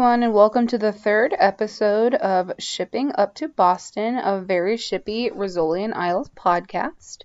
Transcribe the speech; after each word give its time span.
Everyone, 0.00 0.22
and 0.22 0.32
welcome 0.32 0.66
to 0.68 0.78
the 0.78 0.92
third 0.92 1.36
episode 1.38 2.14
of 2.14 2.52
Shipping 2.58 3.12
Up 3.16 3.34
to 3.34 3.48
Boston, 3.48 4.16
a 4.16 4.40
very 4.40 4.78
shippy 4.78 5.30
Rizzoli 5.30 5.84
and 5.84 5.92
Isles 5.92 6.30
podcast. 6.30 7.24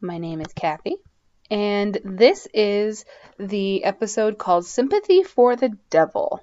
My 0.00 0.18
name 0.18 0.40
is 0.40 0.52
Kathy, 0.52 0.96
and 1.48 1.96
this 2.04 2.48
is 2.52 3.04
the 3.38 3.84
episode 3.84 4.36
called 4.36 4.66
Sympathy 4.66 5.22
for 5.22 5.54
the 5.54 5.78
Devil. 5.90 6.42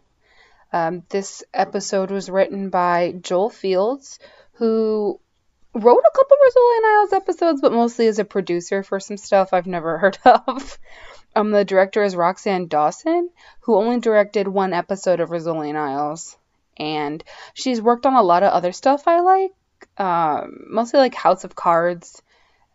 Um, 0.71 1.03
this 1.09 1.43
episode 1.53 2.09
was 2.09 2.29
written 2.29 2.69
by 2.69 3.15
Joel 3.19 3.49
Fields, 3.49 4.17
who 4.53 5.19
wrote 5.73 6.03
a 6.07 6.17
couple 6.17 6.37
Rizzoli 6.37 6.77
and 6.77 6.85
Isles 6.85 7.13
episodes, 7.13 7.59
but 7.59 7.73
mostly 7.73 8.07
as 8.07 8.17
a 8.17 8.23
producer 8.23 8.81
for 8.81 9.01
some 9.01 9.17
stuff 9.17 9.51
I've 9.51 9.67
never 9.67 9.97
heard 10.03 10.19
of. 10.23 10.79
Um, 11.35 11.51
the 11.51 11.65
director 11.65 12.03
is 12.03 12.15
Roxann 12.15 12.67
Dawson, 12.69 13.29
who 13.61 13.75
only 13.75 13.99
directed 13.99 14.47
one 14.47 14.73
episode 14.73 15.19
of 15.19 15.29
Rizzoli 15.29 15.69
and 15.69 15.77
Isles, 15.77 16.37
and 16.77 17.23
she's 17.53 17.81
worked 17.81 18.05
on 18.05 18.15
a 18.15 18.23
lot 18.23 18.43
of 18.43 18.51
other 18.51 18.71
stuff 18.71 19.07
I 19.07 19.19
like, 19.19 19.51
um, 19.97 20.65
mostly 20.69 20.99
like 20.99 21.13
House 21.13 21.43
of 21.43 21.55
Cards, 21.55 22.21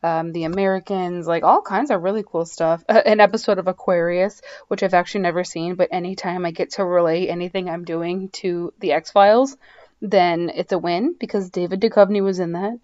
um, 0.03 0.33
The 0.33 0.45
Americans, 0.45 1.27
like 1.27 1.43
all 1.43 1.63
kinds 1.63 1.91
of 1.91 2.03
really 2.03 2.23
cool 2.23 2.45
stuff. 2.45 2.85
Uh, 2.89 3.03
an 3.07 3.21
episode 3.21 3.59
of 3.59 3.67
Aquarius, 3.67 4.41
which 4.69 4.83
I've 4.83 4.95
actually 4.95 5.23
never 5.23 5.45
seen, 5.45 5.75
but 5.75 5.89
anytime 5.91 6.47
I 6.47 6.51
get 6.51 6.73
to 6.73 6.85
relate 6.85 7.29
anything 7.29 7.69
I'm 7.69 7.85
doing 7.85 8.29
to 8.35 8.73
the 8.79 8.93
X 8.93 9.11
Files, 9.11 9.57
then 10.01 10.51
it's 10.55 10.73
a 10.73 10.79
win 10.79 11.17
because 11.19 11.51
David 11.51 11.81
Duchovny 11.81 12.23
was 12.23 12.39
in 12.39 12.53
that. 12.53 12.79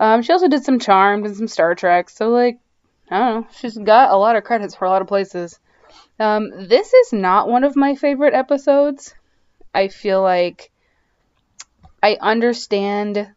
Um, 0.00 0.22
she 0.22 0.32
also 0.32 0.48
did 0.48 0.64
some 0.64 0.78
Charmed 0.78 1.26
and 1.26 1.36
some 1.36 1.48
Star 1.48 1.74
Trek, 1.74 2.08
so 2.08 2.30
like 2.30 2.58
I 3.10 3.18
don't 3.18 3.42
know. 3.42 3.48
She's 3.54 3.76
got 3.76 4.10
a 4.10 4.16
lot 4.16 4.36
of 4.36 4.44
credits 4.44 4.74
for 4.74 4.84
a 4.84 4.90
lot 4.90 5.02
of 5.02 5.08
places. 5.08 5.58
Um, 6.18 6.50
this 6.68 6.92
is 6.92 7.12
not 7.12 7.48
one 7.48 7.64
of 7.64 7.76
my 7.76 7.94
favorite 7.94 8.34
episodes. 8.34 9.14
I 9.74 9.88
feel 9.88 10.22
like 10.22 10.70
I 12.02 12.16
understand 12.20 13.30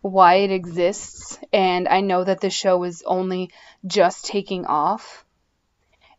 why 0.00 0.34
it 0.36 0.50
exists, 0.50 1.38
and 1.52 1.88
I 1.88 2.00
know 2.00 2.24
that 2.24 2.40
the 2.40 2.50
show 2.50 2.82
is 2.84 3.02
only 3.06 3.50
just 3.86 4.26
taking 4.26 4.66
off, 4.66 5.24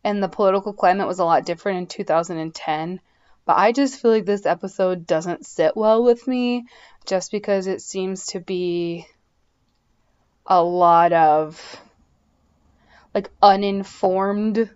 and 0.02 0.22
the 0.22 0.28
political 0.28 0.72
climate 0.72 1.06
was 1.06 1.20
a 1.20 1.24
lot 1.24 1.44
different 1.44 1.78
in 1.78 1.86
2010. 1.86 3.00
But 3.44 3.58
I 3.58 3.70
just 3.70 4.00
feel 4.00 4.10
like 4.10 4.26
this 4.26 4.44
episode 4.44 5.06
doesn't 5.06 5.46
sit 5.46 5.76
well 5.76 6.02
with 6.02 6.26
me 6.26 6.66
just 7.04 7.30
because 7.30 7.68
it 7.68 7.80
seems 7.80 8.26
to 8.26 8.40
be 8.40 9.06
a 10.46 10.62
lot 10.62 11.12
of 11.12 11.80
like 13.16 13.30
uninformed 13.40 14.68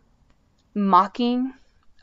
mocking 0.74 1.52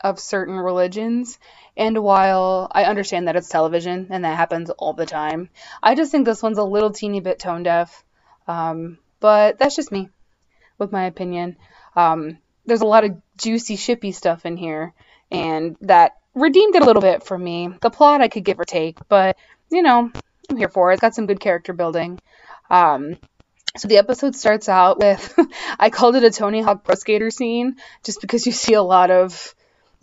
of 0.00 0.20
certain 0.20 0.54
religions. 0.54 1.36
And 1.76 1.98
while 1.98 2.70
I 2.70 2.84
understand 2.84 3.26
that 3.26 3.34
it's 3.34 3.48
television 3.48 4.06
and 4.10 4.24
that 4.24 4.36
happens 4.36 4.70
all 4.70 4.92
the 4.92 5.04
time, 5.04 5.50
I 5.82 5.96
just 5.96 6.12
think 6.12 6.24
this 6.24 6.40
one's 6.40 6.58
a 6.58 6.62
little 6.62 6.92
teeny 6.92 7.18
bit 7.18 7.40
tone 7.40 7.64
deaf. 7.64 8.04
Um, 8.46 8.98
but 9.18 9.58
that's 9.58 9.74
just 9.74 9.90
me, 9.90 10.10
with 10.78 10.92
my 10.92 11.06
opinion. 11.06 11.56
Um, 11.96 12.38
there's 12.66 12.82
a 12.82 12.86
lot 12.86 13.02
of 13.02 13.20
juicy, 13.36 13.76
shippy 13.76 14.14
stuff 14.14 14.46
in 14.46 14.56
here, 14.56 14.94
and 15.32 15.76
that 15.80 16.12
redeemed 16.34 16.76
it 16.76 16.82
a 16.82 16.86
little 16.86 17.02
bit 17.02 17.24
for 17.24 17.36
me. 17.36 17.70
The 17.80 17.90
plot 17.90 18.20
I 18.20 18.28
could 18.28 18.44
give 18.44 18.60
or 18.60 18.64
take, 18.64 18.96
but 19.08 19.36
you 19.72 19.82
know, 19.82 20.12
I'm 20.48 20.56
here 20.56 20.68
for 20.68 20.90
it. 20.90 20.94
It's 20.94 21.00
got 21.00 21.16
some 21.16 21.26
good 21.26 21.40
character 21.40 21.72
building. 21.72 22.20
Um, 22.70 23.16
so 23.76 23.88
the 23.88 23.98
episode 23.98 24.34
starts 24.34 24.68
out 24.68 24.98
with 24.98 25.38
I 25.78 25.90
called 25.90 26.16
it 26.16 26.24
a 26.24 26.30
Tony 26.30 26.60
Hawk 26.60 26.84
Pro 26.84 26.94
Skater 26.94 27.30
scene 27.30 27.76
just 28.04 28.20
because 28.20 28.46
you 28.46 28.52
see 28.52 28.74
a 28.74 28.82
lot 28.82 29.10
of 29.10 29.54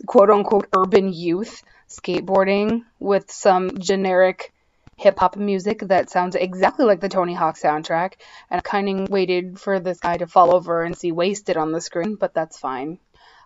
quote 0.06 0.30
unquote 0.30 0.68
urban 0.76 1.12
youth 1.12 1.62
skateboarding 1.88 2.82
with 2.98 3.30
some 3.30 3.78
generic 3.78 4.52
hip 4.96 5.18
hop 5.18 5.36
music 5.36 5.80
that 5.80 6.10
sounds 6.10 6.34
exactly 6.34 6.86
like 6.86 7.00
the 7.00 7.08
Tony 7.08 7.34
Hawk 7.34 7.56
soundtrack. 7.56 8.14
And 8.50 8.58
I 8.58 8.60
kind 8.60 8.88
of 8.88 9.08
waited 9.08 9.60
for 9.60 9.78
this 9.78 10.00
guy 10.00 10.16
to 10.16 10.26
fall 10.26 10.54
over 10.54 10.82
and 10.82 10.96
see 10.96 11.12
wasted 11.12 11.56
on 11.56 11.72
the 11.72 11.80
screen, 11.80 12.14
but 12.14 12.34
that's 12.34 12.58
fine. 12.58 12.98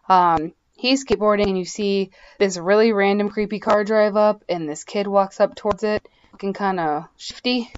Um, 0.09 0.53
he's 0.76 1.04
skateboarding 1.04 1.48
and 1.48 1.59
you 1.59 1.64
see 1.64 2.10
this 2.38 2.56
really 2.56 2.92
random 2.92 3.28
creepy 3.28 3.59
car 3.59 3.84
drive 3.84 4.16
up 4.16 4.44
and 4.48 4.69
this 4.69 4.84
kid 4.84 5.06
walks 5.06 5.41
up 5.41 5.54
towards 5.54 5.82
it 5.82 6.09
looking 6.32 6.53
kind 6.53 6.80
of 6.80 7.04
shifty 7.16 7.70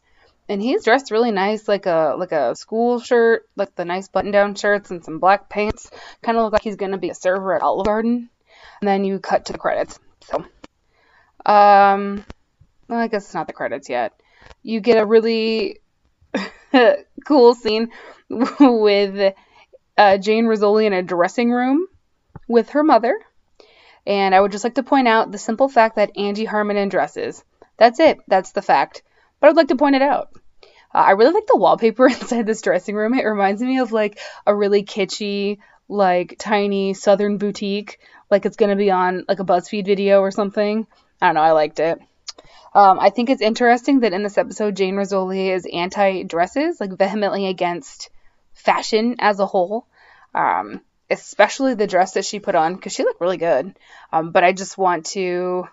and 0.49 0.61
he's 0.61 0.85
dressed 0.85 1.11
really 1.11 1.31
nice, 1.31 1.69
like 1.69 1.87
a 1.87 2.15
like 2.19 2.33
a 2.33 2.55
school 2.55 3.01
shirt, 3.01 3.49
like 3.57 3.75
the 3.75 3.85
nice 3.85 4.09
button-down 4.09 4.55
shirts 4.55 4.91
and 4.91 5.05
some 5.05 5.19
black 5.19 5.49
pants. 5.49 5.91
Kind 6.23 6.37
of 6.37 6.45
look 6.45 6.53
like 6.53 6.63
he's 6.63 6.77
gonna 6.77 6.99
be 6.99 7.11
a 7.11 7.15
server 7.15 7.55
at 7.55 7.63
Olive 7.63 7.87
Garden. 7.87 8.29
And 8.81 8.89
then 8.89 9.05
you 9.05 9.19
cut 9.19 9.47
to 9.47 9.53
the 9.53 9.59
credits. 9.59 9.99
So, 10.25 10.45
um, 11.47 12.25
well, 12.89 12.99
I 12.99 13.09
guess 13.09 13.25
it's 13.25 13.35
not 13.35 13.47
the 13.47 13.53
credits 13.53 13.89
yet. 13.89 14.13
You 14.63 14.81
get 14.81 15.01
a 15.01 15.07
really 15.07 15.81
cool 17.25 17.55
scene 17.55 17.91
with 18.29 19.35
uh, 19.97 20.19
Jane 20.19 20.47
Rizzoli 20.47 20.87
in 20.87 20.93
a 20.93 21.03
dressing 21.03 21.51
room 21.51 21.87
with 22.49 22.71
her 22.71 22.83
mother. 22.83 23.19
And 24.07 24.35
I 24.35 24.41
would 24.41 24.53
just 24.53 24.65
like 24.65 24.75
to 24.75 24.83
point 24.83 25.07
out 25.07 25.31
the 25.31 25.39
simple 25.39 25.69
fact 25.69 25.97
that 25.97 26.17
Angie 26.17 26.45
Harmon 26.45 26.89
dresses. 26.89 27.45
That's 27.77 28.01
it. 28.01 28.19
That's 28.27 28.53
the 28.53 28.63
fact. 28.63 29.03
But 29.43 29.51
I'd 29.51 29.57
like 29.57 29.69
to 29.69 29.77
point 29.77 29.97
it 29.97 30.03
out. 30.03 30.31
Uh, 30.95 30.99
I 30.99 31.11
really 31.11 31.33
like 31.33 31.49
the 31.49 31.57
wallpaper 31.57 32.07
inside 32.09 32.47
this 32.47 32.63
dressing 32.63 32.95
room. 32.95 33.13
It 33.13 33.25
reminds 33.25 33.61
me 33.61 33.81
of 33.81 33.91
like 33.91 34.21
a 34.47 34.55
really 34.55 34.85
kitschy, 34.85 35.59
like 35.89 36.37
tiny 36.39 36.95
southern 36.95 37.39
boutique, 37.39 37.99
like 38.31 38.47
it's 38.47 38.57
gonna 38.57 38.77
be 38.77 38.93
on 38.93 39.25
like 39.27 39.41
a 39.41 39.45
BuzzFeed 39.45 39.85
video 39.85 40.21
or 40.21 40.31
something. 40.31 40.87
I 41.21 41.27
don't 41.27 41.35
know. 41.35 41.43
I 41.43 41.51
liked 41.51 41.81
it. 41.81 41.99
Um, 42.73 43.01
I 43.01 43.11
think 43.11 43.31
it's 43.31 43.43
interesting 43.43 44.01
that 44.01 44.13
in 44.13 44.23
this 44.23 44.39
episode, 44.39 44.77
Jane 44.77 44.95
Rizzoli 44.95 45.49
is 45.49 45.67
anti 45.71 46.23
dresses, 46.23 46.81
like 46.81 46.97
vehemently 46.97 47.49
against 47.49 48.11
fashion 48.55 49.17
as 49.19 49.41
a 49.41 49.47
whole. 49.47 49.89
Um, 50.37 50.83
especially 51.11 51.75
the 51.75 51.89
dress 51.89 52.13
that 52.13 52.25
she 52.25 52.39
put 52.39 52.55
on 52.55 52.77
because 52.77 52.93
she 52.93 53.03
looked 53.03 53.21
really 53.21 53.39
good. 53.39 53.77
Um, 54.13 54.31
but 54.31 54.45
I 54.45 54.53
just 54.53 54.79
want 54.79 55.07
to 55.07 55.67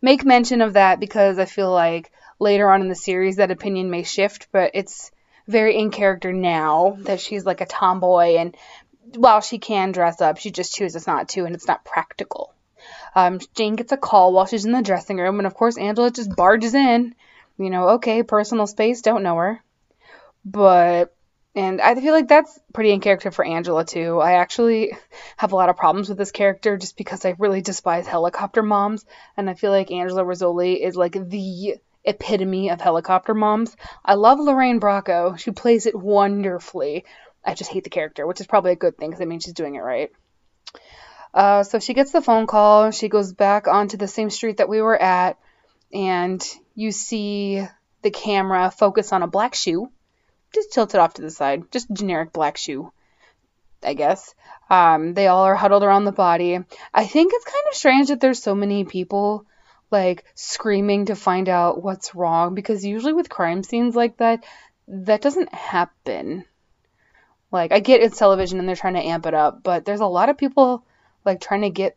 make 0.00 0.24
mention 0.24 0.60
of 0.62 0.74
that 0.74 1.00
because 1.00 1.38
I 1.40 1.46
feel 1.46 1.72
like 1.72 2.12
later 2.40 2.70
on 2.70 2.80
in 2.80 2.88
the 2.88 2.94
series 2.94 3.36
that 3.36 3.50
opinion 3.50 3.90
may 3.90 4.02
shift, 4.02 4.48
but 4.50 4.72
it's 4.74 5.12
very 5.46 5.76
in 5.76 5.90
character 5.90 6.32
now 6.32 6.96
that 7.00 7.20
she's 7.20 7.44
like 7.44 7.60
a 7.60 7.66
tomboy 7.66 8.36
and 8.36 8.56
while 9.16 9.40
she 9.40 9.58
can 9.58 9.92
dress 9.92 10.20
up, 10.20 10.38
she 10.38 10.50
just 10.50 10.74
chooses 10.74 11.06
not 11.06 11.28
to 11.30 11.44
and 11.44 11.54
it's 11.54 11.66
not 11.66 11.84
practical. 11.84 12.52
Um, 13.14 13.40
Jane 13.54 13.76
gets 13.76 13.92
a 13.92 13.96
call 13.96 14.32
while 14.32 14.46
she's 14.46 14.64
in 14.64 14.72
the 14.72 14.82
dressing 14.82 15.18
room, 15.18 15.38
and 15.38 15.46
of 15.46 15.54
course, 15.54 15.76
Angela 15.76 16.10
just 16.10 16.34
barges 16.34 16.74
in. 16.74 17.14
You 17.58 17.70
know, 17.70 17.90
okay, 17.90 18.22
personal 18.22 18.66
space, 18.66 19.02
don't 19.02 19.22
know 19.22 19.36
her. 19.36 19.62
But, 20.44 21.14
and 21.54 21.80
I 21.80 21.94
feel 21.94 22.14
like 22.14 22.28
that's 22.28 22.58
pretty 22.72 22.92
in 22.92 23.00
character 23.00 23.30
for 23.30 23.44
Angela, 23.44 23.84
too. 23.84 24.18
I 24.18 24.34
actually 24.34 24.96
have 25.36 25.52
a 25.52 25.56
lot 25.56 25.68
of 25.68 25.76
problems 25.76 26.08
with 26.08 26.16
this 26.16 26.30
character 26.30 26.78
just 26.78 26.96
because 26.96 27.24
I 27.24 27.34
really 27.38 27.60
despise 27.60 28.06
helicopter 28.06 28.62
moms, 28.62 29.04
and 29.36 29.50
I 29.50 29.54
feel 29.54 29.72
like 29.72 29.90
Angela 29.90 30.24
Rizzoli 30.24 30.80
is 30.80 30.96
like 30.96 31.12
the 31.12 31.76
epitome 32.04 32.70
of 32.70 32.80
helicopter 32.80 33.34
moms. 33.34 33.76
I 34.04 34.14
love 34.14 34.38
Lorraine 34.38 34.80
Bracco. 34.80 35.38
She 35.38 35.50
plays 35.50 35.86
it 35.86 35.94
wonderfully. 35.94 37.04
I 37.44 37.54
just 37.54 37.70
hate 37.70 37.84
the 37.84 37.90
character, 37.90 38.26
which 38.26 38.40
is 38.40 38.46
probably 38.46 38.72
a 38.72 38.76
good 38.76 38.96
thing 38.96 39.10
because 39.10 39.20
it 39.20 39.28
means 39.28 39.44
she's 39.44 39.54
doing 39.54 39.74
it 39.74 39.80
right. 39.80 40.10
Uh, 41.32 41.62
so 41.62 41.78
she 41.78 41.94
gets 41.94 42.12
the 42.12 42.22
phone 42.22 42.46
call. 42.46 42.90
She 42.90 43.08
goes 43.08 43.32
back 43.32 43.68
onto 43.68 43.96
the 43.96 44.08
same 44.08 44.30
street 44.30 44.58
that 44.58 44.68
we 44.68 44.82
were 44.82 45.00
at, 45.00 45.38
and 45.92 46.44
you 46.74 46.90
see 46.92 47.66
the 48.02 48.10
camera 48.10 48.70
focus 48.70 49.12
on 49.12 49.22
a 49.22 49.28
black 49.28 49.54
shoe, 49.54 49.90
just 50.54 50.72
tilted 50.72 51.00
off 51.00 51.14
to 51.14 51.22
the 51.22 51.30
side, 51.30 51.70
just 51.70 51.92
generic 51.92 52.32
black 52.32 52.56
shoe, 52.56 52.92
I 53.82 53.94
guess. 53.94 54.34
Um, 54.68 55.14
they 55.14 55.28
all 55.28 55.44
are 55.44 55.54
huddled 55.54 55.82
around 55.82 56.04
the 56.04 56.12
body. 56.12 56.58
I 56.92 57.06
think 57.06 57.32
it's 57.34 57.44
kind 57.44 57.64
of 57.70 57.76
strange 57.76 58.08
that 58.08 58.20
there's 58.20 58.42
so 58.42 58.54
many 58.54 58.84
people 58.84 59.46
like 59.90 60.24
screaming 60.34 61.06
to 61.06 61.16
find 61.16 61.48
out 61.48 61.82
what's 61.82 62.14
wrong 62.14 62.54
because 62.54 62.84
usually 62.84 63.12
with 63.12 63.28
crime 63.28 63.62
scenes 63.62 63.96
like 63.96 64.16
that 64.18 64.44
that 64.88 65.20
doesn't 65.20 65.54
happen. 65.54 66.44
Like 67.52 67.72
i 67.72 67.80
get 67.80 68.00
it's 68.00 68.18
television 68.18 68.58
and 68.58 68.68
they're 68.68 68.76
trying 68.76 68.94
to 68.94 69.04
amp 69.06 69.26
it 69.26 69.34
up 69.34 69.62
but 69.62 69.84
there's 69.84 70.00
a 70.00 70.06
lot 70.06 70.28
of 70.28 70.38
people 70.38 70.84
like 71.24 71.40
trying 71.40 71.62
to 71.62 71.70
get 71.70 71.96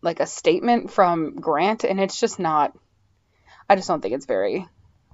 like 0.00 0.20
a 0.20 0.26
statement 0.26 0.90
from 0.90 1.36
grant 1.36 1.84
and 1.84 2.00
it's 2.00 2.18
just 2.18 2.40
not 2.40 2.76
i 3.68 3.76
just 3.76 3.86
don't 3.86 4.00
think 4.00 4.14
it's 4.14 4.26
very 4.26 4.66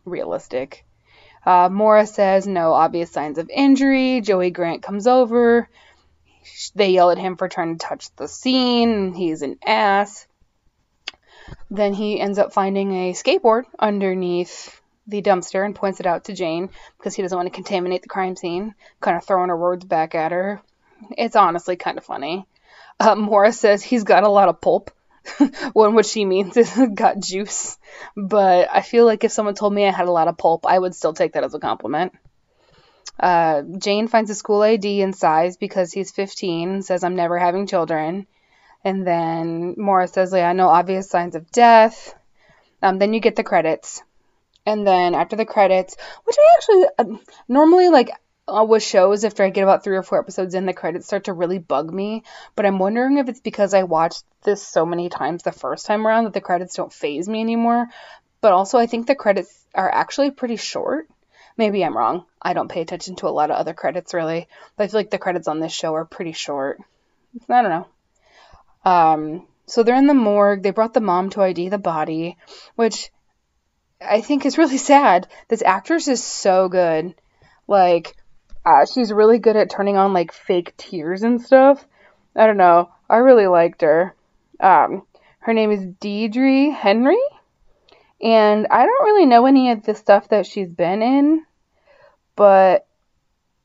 realistic. 0.08 0.84
Uh, 1.44 1.68
Maura 1.68 2.06
says 2.06 2.46
no 2.46 2.72
obvious 2.72 3.10
signs 3.10 3.38
of 3.38 3.50
injury. 3.50 4.20
Joey 4.20 4.50
grant 4.50 4.82
comes 4.82 5.06
over. 5.06 5.68
They 6.74 6.90
yell 6.90 7.10
at 7.10 7.18
him 7.18 7.36
for 7.36 7.48
trying 7.48 7.76
to 7.76 7.86
touch 7.86 8.14
the 8.16 8.28
scene. 8.28 9.12
He's 9.12 9.42
an 9.42 9.58
ass 9.64 10.27
then 11.70 11.94
he 11.94 12.20
ends 12.20 12.38
up 12.38 12.52
finding 12.52 12.92
a 12.92 13.12
skateboard 13.12 13.64
underneath 13.78 14.80
the 15.06 15.22
dumpster 15.22 15.64
and 15.64 15.74
points 15.74 16.00
it 16.00 16.06
out 16.06 16.24
to 16.24 16.34
Jane 16.34 16.70
because 16.98 17.14
he 17.14 17.22
doesn't 17.22 17.36
want 17.36 17.46
to 17.46 17.54
contaminate 17.54 18.02
the 18.02 18.08
crime 18.08 18.36
scene, 18.36 18.74
kind 19.00 19.16
of 19.16 19.24
throwing 19.24 19.48
her 19.48 19.56
words 19.56 19.84
back 19.84 20.14
at 20.14 20.32
her. 20.32 20.60
It's 21.16 21.36
honestly 21.36 21.76
kind 21.76 21.98
of 21.98 22.04
funny. 22.04 22.46
Uh, 23.00 23.14
Maura 23.14 23.52
says 23.52 23.82
he's 23.82 24.04
got 24.04 24.24
a 24.24 24.28
lot 24.28 24.48
of 24.48 24.60
pulp. 24.60 24.90
when 25.72 25.94
what 25.94 26.06
she 26.06 26.24
means 26.24 26.56
is 26.56 26.80
got 26.94 27.20
juice. 27.20 27.76
But 28.16 28.68
I 28.72 28.82
feel 28.82 29.04
like 29.04 29.24
if 29.24 29.32
someone 29.32 29.54
told 29.54 29.72
me 29.72 29.86
I 29.86 29.90
had 29.90 30.08
a 30.08 30.12
lot 30.12 30.28
of 30.28 30.38
pulp, 30.38 30.66
I 30.66 30.78
would 30.78 30.94
still 30.94 31.12
take 31.12 31.34
that 31.34 31.44
as 31.44 31.54
a 31.54 31.58
compliment. 31.58 32.12
Uh, 33.18 33.62
Jane 33.78 34.08
finds 34.08 34.30
a 34.30 34.34
school 34.34 34.62
ID 34.62 35.02
in 35.02 35.12
size 35.12 35.56
because 35.56 35.92
he's 35.92 36.12
15, 36.12 36.82
says, 36.82 37.02
I'm 37.02 37.16
never 37.16 37.38
having 37.38 37.66
children. 37.66 38.26
And 38.84 39.06
then 39.06 39.74
Maura 39.76 40.08
says, 40.08 40.32
yeah, 40.32 40.52
no 40.52 40.68
obvious 40.68 41.10
signs 41.10 41.34
of 41.34 41.50
death. 41.50 42.14
Um, 42.82 42.98
then 42.98 43.12
you 43.12 43.20
get 43.20 43.36
the 43.36 43.44
credits. 43.44 44.02
And 44.64 44.86
then 44.86 45.14
after 45.14 45.36
the 45.36 45.44
credits, 45.44 45.96
which 46.24 46.36
I 46.38 46.54
actually 46.56 46.84
uh, 46.98 47.18
normally 47.48 47.88
like 47.88 48.10
uh, 48.46 48.64
with 48.64 48.82
shows, 48.82 49.24
after 49.24 49.42
I 49.42 49.50
get 49.50 49.62
about 49.62 49.82
three 49.82 49.96
or 49.96 50.02
four 50.02 50.20
episodes 50.20 50.54
in, 50.54 50.66
the 50.66 50.72
credits 50.72 51.06
start 51.06 51.24
to 51.24 51.32
really 51.32 51.58
bug 51.58 51.92
me. 51.92 52.22
But 52.54 52.66
I'm 52.66 52.78
wondering 52.78 53.18
if 53.18 53.28
it's 53.28 53.40
because 53.40 53.74
I 53.74 53.82
watched 53.82 54.24
this 54.42 54.66
so 54.66 54.86
many 54.86 55.08
times 55.08 55.42
the 55.42 55.52
first 55.52 55.86
time 55.86 56.06
around 56.06 56.24
that 56.24 56.34
the 56.34 56.40
credits 56.40 56.76
don't 56.76 56.92
phase 56.92 57.28
me 57.28 57.40
anymore. 57.40 57.88
But 58.40 58.52
also, 58.52 58.78
I 58.78 58.86
think 58.86 59.06
the 59.06 59.14
credits 59.14 59.66
are 59.74 59.90
actually 59.90 60.30
pretty 60.30 60.56
short. 60.56 61.08
Maybe 61.56 61.84
I'm 61.84 61.96
wrong. 61.96 62.24
I 62.40 62.52
don't 62.52 62.70
pay 62.70 62.82
attention 62.82 63.16
to 63.16 63.28
a 63.28 63.30
lot 63.30 63.50
of 63.50 63.56
other 63.56 63.74
credits 63.74 64.14
really, 64.14 64.46
but 64.76 64.84
I 64.84 64.86
feel 64.86 65.00
like 65.00 65.10
the 65.10 65.18
credits 65.18 65.48
on 65.48 65.58
this 65.58 65.72
show 65.72 65.94
are 65.94 66.04
pretty 66.04 66.32
short. 66.32 66.80
I 67.48 67.62
don't 67.62 67.70
know. 67.70 67.88
Um, 68.88 69.46
so 69.66 69.82
they're 69.82 69.96
in 69.96 70.06
the 70.06 70.14
morgue. 70.14 70.62
They 70.62 70.70
brought 70.70 70.94
the 70.94 71.00
mom 71.00 71.30
to 71.30 71.42
ID 71.42 71.68
the 71.68 71.78
body, 71.78 72.36
which 72.76 73.10
I 74.00 74.20
think 74.20 74.46
is 74.46 74.58
really 74.58 74.78
sad. 74.92 75.28
This 75.48 75.62
actress 75.62 76.08
is 76.08 76.22
so 76.22 76.68
good. 76.68 77.14
Like, 77.66 78.16
uh, 78.64 78.86
she's 78.86 79.12
really 79.12 79.38
good 79.38 79.56
at 79.56 79.70
turning 79.70 79.96
on 79.96 80.12
like 80.12 80.32
fake 80.32 80.76
tears 80.76 81.22
and 81.22 81.40
stuff. 81.40 81.86
I 82.36 82.46
don't 82.46 82.56
know. 82.56 82.90
I 83.08 83.16
really 83.16 83.46
liked 83.46 83.82
her. 83.82 84.14
Um, 84.60 85.06
her 85.40 85.52
name 85.52 85.70
is 85.70 85.84
Deidre 85.84 86.74
Henry, 86.74 87.20
and 88.22 88.66
I 88.70 88.84
don't 88.84 89.04
really 89.04 89.26
know 89.26 89.46
any 89.46 89.70
of 89.70 89.82
the 89.84 89.94
stuff 89.94 90.28
that 90.28 90.46
she's 90.46 90.68
been 90.68 91.02
in 91.02 91.44
but 92.38 92.86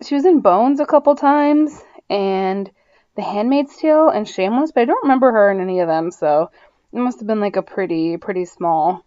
she 0.01 0.15
was 0.15 0.25
in 0.25 0.41
Bones 0.41 0.79
a 0.79 0.85
couple 0.87 1.15
times 1.15 1.79
and 2.09 2.71
The 3.15 3.21
Handmaid's 3.21 3.77
Tale 3.77 4.09
and 4.09 4.27
Shameless, 4.27 4.71
but 4.71 4.81
I 4.81 4.85
don't 4.85 5.03
remember 5.03 5.31
her 5.31 5.51
in 5.51 5.61
any 5.61 5.81
of 5.81 5.87
them, 5.87 6.09
so 6.11 6.49
it 6.91 6.97
must 6.97 7.19
have 7.19 7.27
been 7.27 7.39
like 7.39 7.55
a 7.55 7.61
pretty 7.61 8.17
pretty 8.17 8.45
small 8.45 9.05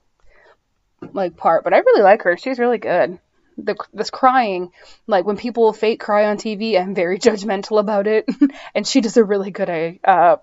like 1.12 1.36
part. 1.36 1.64
But 1.64 1.74
I 1.74 1.78
really 1.78 2.02
like 2.02 2.22
her. 2.22 2.36
She's 2.36 2.58
really 2.58 2.78
good. 2.78 3.18
The 3.58 3.76
this 3.92 4.10
crying, 4.10 4.70
like 5.06 5.24
when 5.24 5.36
people 5.36 5.72
fake 5.72 6.00
cry 6.00 6.26
on 6.26 6.36
TV, 6.36 6.80
I'm 6.80 6.94
very 6.94 7.18
judgmental 7.26 7.80
about 7.80 8.06
it, 8.06 8.26
and 8.74 8.86
she 8.86 9.00
does 9.00 9.16
a 9.16 9.24
really 9.24 9.50
good 9.50 9.98
uh 10.04 10.36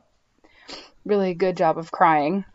really 1.06 1.34
good 1.34 1.58
job 1.58 1.78
of 1.78 1.92
crying. 1.92 2.46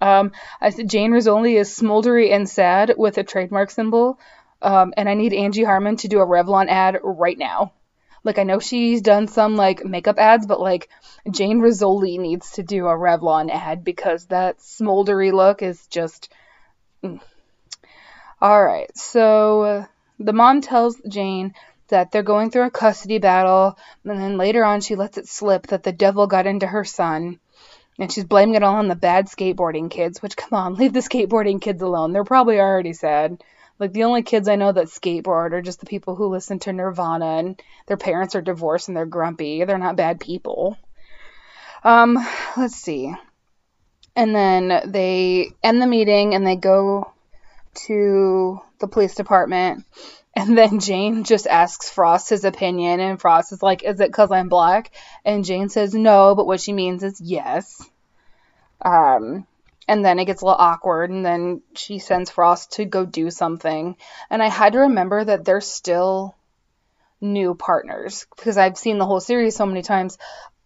Um, 0.00 0.32
I 0.60 0.70
said 0.70 0.90
Jane 0.90 1.12
Rizzoli 1.12 1.58
is 1.58 1.70
smoldery 1.70 2.32
and 2.32 2.48
sad 2.48 2.94
with 2.96 3.18
a 3.18 3.24
trademark 3.24 3.70
symbol. 3.70 4.18
Um, 4.60 4.92
and 4.96 5.08
I 5.08 5.14
need 5.14 5.32
Angie 5.32 5.64
Harmon 5.64 5.96
to 5.98 6.08
do 6.08 6.20
a 6.20 6.26
Revlon 6.26 6.68
ad 6.68 6.98
right 7.02 7.38
now. 7.38 7.72
Like 8.24 8.38
I 8.38 8.42
know 8.42 8.58
she's 8.58 9.02
done 9.02 9.28
some 9.28 9.56
like 9.56 9.84
makeup 9.84 10.18
ads, 10.18 10.46
but 10.46 10.60
like 10.60 10.88
Jane 11.30 11.60
Rizzoli 11.60 12.18
needs 12.18 12.52
to 12.52 12.62
do 12.62 12.86
a 12.86 12.96
Revlon 12.96 13.50
ad 13.50 13.84
because 13.84 14.26
that 14.26 14.58
smoldery 14.58 15.32
look 15.32 15.62
is 15.62 15.86
just. 15.88 16.30
Mm. 17.02 17.20
All 18.40 18.64
right, 18.64 18.96
so 18.96 19.62
uh, 19.62 19.86
the 20.20 20.32
mom 20.32 20.60
tells 20.60 21.00
Jane 21.08 21.54
that 21.88 22.12
they're 22.12 22.22
going 22.22 22.50
through 22.50 22.66
a 22.66 22.70
custody 22.70 23.18
battle, 23.18 23.76
and 24.04 24.20
then 24.20 24.36
later 24.36 24.64
on 24.64 24.80
she 24.80 24.94
lets 24.94 25.18
it 25.18 25.26
slip 25.26 25.68
that 25.68 25.82
the 25.82 25.92
devil 25.92 26.26
got 26.26 26.46
into 26.46 26.66
her 26.66 26.84
son. 26.84 27.40
And 27.98 28.12
she's 28.12 28.24
blaming 28.24 28.54
it 28.54 28.62
all 28.62 28.76
on 28.76 28.86
the 28.86 28.94
bad 28.94 29.26
skateboarding 29.26 29.90
kids, 29.90 30.22
which, 30.22 30.36
come 30.36 30.56
on, 30.56 30.74
leave 30.76 30.92
the 30.92 31.00
skateboarding 31.00 31.60
kids 31.60 31.82
alone. 31.82 32.12
They're 32.12 32.24
probably 32.24 32.60
already 32.60 32.92
sad. 32.92 33.42
Like 33.78 33.92
the 33.92 34.04
only 34.04 34.22
kids 34.22 34.48
I 34.48 34.56
know 34.56 34.72
that 34.72 34.86
skateboard 34.86 35.52
are 35.52 35.62
just 35.62 35.80
the 35.80 35.86
people 35.86 36.16
who 36.16 36.26
listen 36.26 36.58
to 36.60 36.72
Nirvana 36.72 37.38
and 37.38 37.62
their 37.86 37.96
parents 37.96 38.34
are 38.34 38.40
divorced 38.40 38.88
and 38.88 38.96
they're 38.96 39.06
grumpy. 39.06 39.64
They're 39.64 39.78
not 39.78 39.96
bad 39.96 40.20
people. 40.20 40.76
Um, 41.84 42.18
let's 42.56 42.76
see. 42.76 43.14
And 44.16 44.34
then 44.34 44.82
they 44.86 45.52
end 45.62 45.80
the 45.80 45.86
meeting 45.86 46.34
and 46.34 46.44
they 46.44 46.56
go 46.56 47.12
to 47.86 48.60
the 48.80 48.88
police 48.88 49.14
department. 49.14 49.84
And 50.34 50.56
then 50.56 50.80
Jane 50.80 51.24
just 51.24 51.46
asks 51.46 51.90
Frost 51.90 52.30
his 52.30 52.44
opinion, 52.44 53.00
and 53.00 53.20
Frost 53.20 53.52
is 53.52 53.62
like, 53.62 53.82
Is 53.82 54.00
it 54.00 54.08
because 54.08 54.30
I'm 54.30 54.48
black? 54.48 54.92
And 55.24 55.44
Jane 55.44 55.68
says 55.68 55.94
no, 55.94 56.34
but 56.34 56.46
what 56.46 56.60
she 56.60 56.72
means 56.72 57.02
is 57.02 57.20
yes. 57.20 57.82
Um, 58.80 59.46
and 59.88 60.04
then 60.04 60.18
it 60.18 60.26
gets 60.26 60.42
a 60.42 60.44
little 60.44 60.60
awkward 60.60 61.10
and 61.10 61.24
then 61.24 61.62
she 61.74 61.98
sends 61.98 62.30
Frost 62.30 62.72
to 62.72 62.84
go 62.84 63.06
do 63.06 63.30
something. 63.30 63.96
And 64.28 64.42
I 64.42 64.48
had 64.48 64.74
to 64.74 64.80
remember 64.80 65.24
that 65.24 65.46
they're 65.46 65.62
still 65.62 66.36
new 67.22 67.54
partners 67.54 68.26
because 68.36 68.58
I've 68.58 68.76
seen 68.76 68.98
the 68.98 69.06
whole 69.06 69.20
series 69.20 69.56
so 69.56 69.64
many 69.64 69.82
times. 69.82 70.18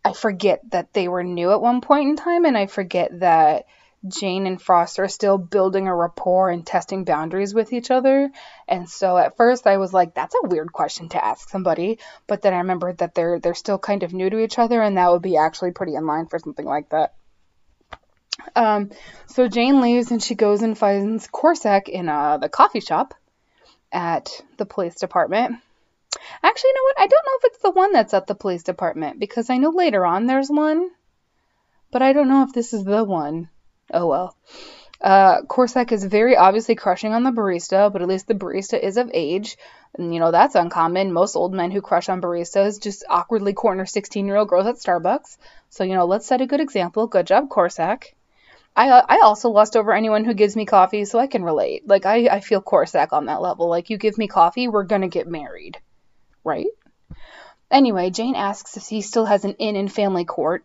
I 0.05 0.13
forget 0.13 0.61
that 0.73 0.93
they 0.93 1.07
were 1.07 1.23
new 1.23 1.53
at 1.53 1.63
one 1.63 1.81
point 1.81 2.11
in 2.11 2.17
time 2.17 2.45
and 2.45 2.59
I 2.59 2.67
forget 2.67 3.21
that 3.21 3.67
Jane 4.09 4.49
and 4.49 4.61
Frost 4.61 4.99
are 4.99 5.07
still 5.07 5.39
building 5.39 5.87
a 5.87 5.95
rapport 5.95 6.51
and 6.51 6.67
testing 6.67 7.05
boundaries 7.05 7.55
with 7.55 7.73
each 7.73 7.93
other. 7.93 8.33
And 8.67 8.91
so 8.91 9.17
at 9.17 9.37
first 9.37 9.69
I 9.69 9.77
was 9.77 9.93
like, 9.93 10.15
that's 10.15 10.35
a 10.35 10.49
weird 10.49 10.73
question 10.73 11.09
to 11.11 11.25
ask 11.25 11.49
somebody. 11.49 12.01
But 12.27 12.43
then 12.43 12.53
I 12.53 12.59
remembered 12.59 12.99
that 12.99 13.15
they're 13.15 13.39
they're 13.39 13.55
still 13.55 13.79
kind 13.79 14.03
of 14.03 14.13
new 14.13 14.29
to 14.29 14.41
each 14.41 14.59
other 14.59 14.83
and 14.83 14.97
that 14.97 15.13
would 15.13 15.23
be 15.23 15.37
actually 15.37 15.71
pretty 15.71 15.95
in 15.95 16.07
line 16.07 16.27
for 16.27 16.41
something 16.41 16.67
like 16.67 16.89
that. 16.89 17.15
Um, 18.55 18.91
so 19.27 19.49
Jane 19.49 19.81
leaves 19.81 20.11
and 20.11 20.23
she 20.23 20.35
goes 20.35 20.63
and 20.63 20.77
finds 20.77 21.29
Korsak 21.29 21.89
in 21.89 22.09
uh, 22.09 22.39
the 22.39 22.49
coffee 22.49 22.81
shop 22.81 23.15
at 23.93 24.43
the 24.57 24.67
police 24.67 24.95
department. 24.97 25.57
Actually, 26.43 26.69
you 26.69 26.75
know 26.75 26.83
what? 26.85 27.01
I 27.01 27.07
don't 27.07 27.27
know 27.27 27.39
if 27.39 27.45
it's 27.45 27.63
the 27.63 27.71
one 27.71 27.93
that's 27.93 28.15
at 28.15 28.27
the 28.27 28.35
police 28.35 28.63
department 28.63 29.19
because 29.19 29.51
I 29.51 29.57
know 29.57 29.71
later 29.71 30.05
on 30.05 30.27
there's 30.27 30.51
one, 30.51 30.91
but 31.91 32.03
I 32.03 32.13
don't 32.13 32.29
know 32.29 32.43
if 32.43 32.53
this 32.53 32.73
is 32.73 32.85
the 32.85 33.05
one. 33.05 33.49
Oh 33.93 34.07
well. 34.07 34.37
Uh, 35.01 35.43
Korsak 35.43 35.91
is 35.91 36.05
very 36.05 36.37
obviously 36.37 36.77
crushing 36.77 37.13
on 37.13 37.25
the 37.25 37.33
barista, 37.33 37.93
but 37.93 38.03
at 38.03 38.09
least 38.09 38.29
the 38.29 38.35
barista 38.35 38.79
is 38.81 38.97
of 38.97 39.11
age. 39.13 39.57
And, 39.95 40.15
you 40.15 40.21
know, 40.21 40.31
that's 40.31 40.55
uncommon. 40.55 41.13
Most 41.13 41.35
old 41.35 41.53
men 41.53 41.73
who 41.73 41.81
crush 41.81 42.09
on 42.09 42.21
baristas 42.21 42.81
just 42.81 43.05
awkwardly 43.11 43.53
corner 43.53 43.85
16 43.85 44.27
year 44.27 44.37
old 44.37 44.49
girls 44.49 44.67
at 44.67 44.77
Starbucks. 44.77 45.39
So, 45.71 45.83
you 45.83 45.95
know, 45.95 46.07
let's 46.07 46.27
set 46.27 46.41
a 46.41 46.47
good 46.47 46.61
example. 46.61 47.09
Good 47.09 47.27
job, 47.27 47.49
Korsak. 47.49 48.13
I 48.75 48.89
I 48.89 49.21
also 49.23 49.51
lust 49.51 49.77
over 49.77 49.93
anyone 49.93 50.25
who 50.25 50.35
gives 50.35 50.57
me 50.57 50.65
coffee, 50.65 51.05
so 51.05 51.19
I 51.19 51.27
can 51.27 51.45
relate. 51.45 51.87
Like 51.87 52.07
I 52.07 52.27
I 52.29 52.41
feel 52.41 52.63
Korsak 52.63 53.13
on 53.13 53.27
that 53.27 53.43
level. 53.43 53.69
Like 53.69 53.91
you 53.91 53.99
give 53.99 54.17
me 54.17 54.29
coffee, 54.29 54.69
we're 54.69 54.85
gonna 54.85 55.09
get 55.09 55.27
married, 55.29 55.79
right? 56.45 56.67
Anyway, 57.71 58.11
Jane 58.11 58.35
asks 58.35 58.77
if 58.77 58.87
he 58.87 59.03
still 59.03 59.25
has 59.27 59.45
an 59.45 59.55
inn 59.59 59.77
in 59.77 59.89
family 59.89 60.25
court, 60.25 60.65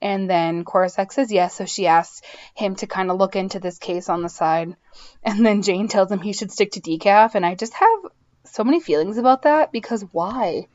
and 0.00 0.28
then 0.28 0.64
Korsak 0.64 1.12
says 1.12 1.32
yes. 1.32 1.54
So 1.54 1.64
she 1.64 1.86
asks 1.86 2.22
him 2.54 2.76
to 2.76 2.86
kind 2.86 3.10
of 3.10 3.18
look 3.18 3.34
into 3.36 3.60
this 3.60 3.78
case 3.78 4.08
on 4.08 4.22
the 4.22 4.28
side, 4.28 4.76
and 5.22 5.44
then 5.44 5.62
Jane 5.62 5.88
tells 5.88 6.12
him 6.12 6.20
he 6.20 6.34
should 6.34 6.52
stick 6.52 6.72
to 6.72 6.80
decaf, 6.80 7.34
and 7.34 7.46
I 7.46 7.54
just 7.54 7.74
have 7.74 7.98
so 8.44 8.64
many 8.64 8.80
feelings 8.80 9.18
about 9.18 9.42
that 9.42 9.72
because 9.72 10.02
why? 10.12 10.66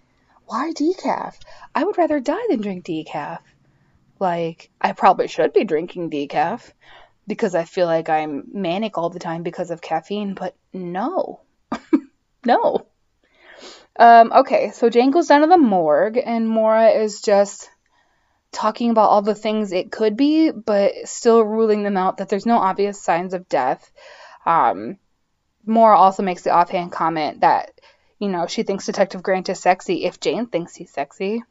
Why 0.46 0.72
decaf? 0.74 1.36
I 1.74 1.84
would 1.84 1.98
rather 1.98 2.20
die 2.20 2.46
than 2.50 2.62
drink 2.62 2.86
decaf. 2.86 3.40
Like, 4.24 4.70
I 4.80 4.94
probably 4.94 5.28
should 5.28 5.52
be 5.52 5.66
drinking 5.66 6.10
decaf 6.10 6.72
because 7.28 7.56
I 7.56 7.66
feel 7.66 7.88
like 7.88 8.08
I'm 8.08 8.46
manic 8.54 8.98
all 8.98 9.10
the 9.10 9.20
time 9.20 9.44
because 9.44 9.70
of 9.70 9.82
caffeine, 9.82 10.34
but 10.34 10.56
no. 10.72 11.42
no. 12.46 12.88
Um, 14.00 14.32
okay, 14.32 14.72
so 14.72 14.90
Jane 14.90 15.12
goes 15.12 15.28
down 15.28 15.42
to 15.42 15.48
the 15.48 15.58
morgue, 15.58 16.18
and 16.18 16.48
Maura 16.48 16.92
is 16.92 17.22
just 17.22 17.70
talking 18.54 18.92
about 18.92 19.10
all 19.10 19.22
the 19.24 19.36
things 19.36 19.74
it 19.74 19.92
could 19.92 20.16
be, 20.16 20.52
but 20.52 20.94
still 21.04 21.42
ruling 21.42 21.84
them 21.84 21.98
out 21.98 22.16
that 22.18 22.30
there's 22.30 22.46
no 22.46 22.60
obvious 22.60 23.04
signs 23.04 23.34
of 23.34 23.50
death. 23.50 23.92
Um, 24.46 25.00
Maura 25.66 25.98
also 25.98 26.24
makes 26.24 26.44
the 26.44 26.52
offhand 26.52 26.94
comment 26.94 27.42
that, 27.42 27.72
you 28.20 28.30
know, 28.30 28.48
she 28.48 28.64
thinks 28.64 28.86
Detective 28.86 29.22
Grant 29.22 29.50
is 29.50 29.60
sexy 29.60 30.06
if 30.06 30.22
Jane 30.22 30.46
thinks 30.46 30.76
he's 30.76 30.92
sexy. 30.92 31.44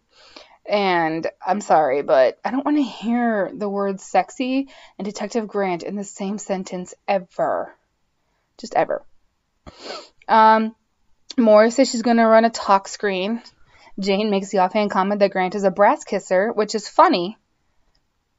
And 0.69 1.26
I'm 1.45 1.61
sorry, 1.61 2.02
but 2.02 2.38
I 2.45 2.50
don't 2.50 2.64
want 2.64 2.76
to 2.76 2.83
hear 2.83 3.50
the 3.52 3.69
words 3.69 4.04
sexy 4.04 4.69
and 4.99 5.04
Detective 5.04 5.49
Grant 5.49 5.83
in 5.83 5.97
the 5.97 6.04
same 6.04 6.38
sentence 6.38 6.95
ever. 7.09 7.75
Just 8.59 8.75
ever. 8.75 9.04
Um, 10.28 10.75
Maura 11.37 11.71
says 11.71 11.90
she's 11.90 12.02
going 12.02 12.19
to 12.19 12.26
run 12.26 12.45
a 12.45 12.50
tox 12.50 12.92
screen. 12.92 13.42
Jane 13.99 14.31
makes 14.31 14.50
the 14.50 14.59
offhand 14.59 14.90
comment 14.90 15.21
that 15.21 15.33
Grant 15.33 15.54
is 15.54 15.64
a 15.64 15.71
brass 15.71 16.04
kisser, 16.04 16.52
which 16.52 16.75
is 16.75 16.88
funny 16.88 17.37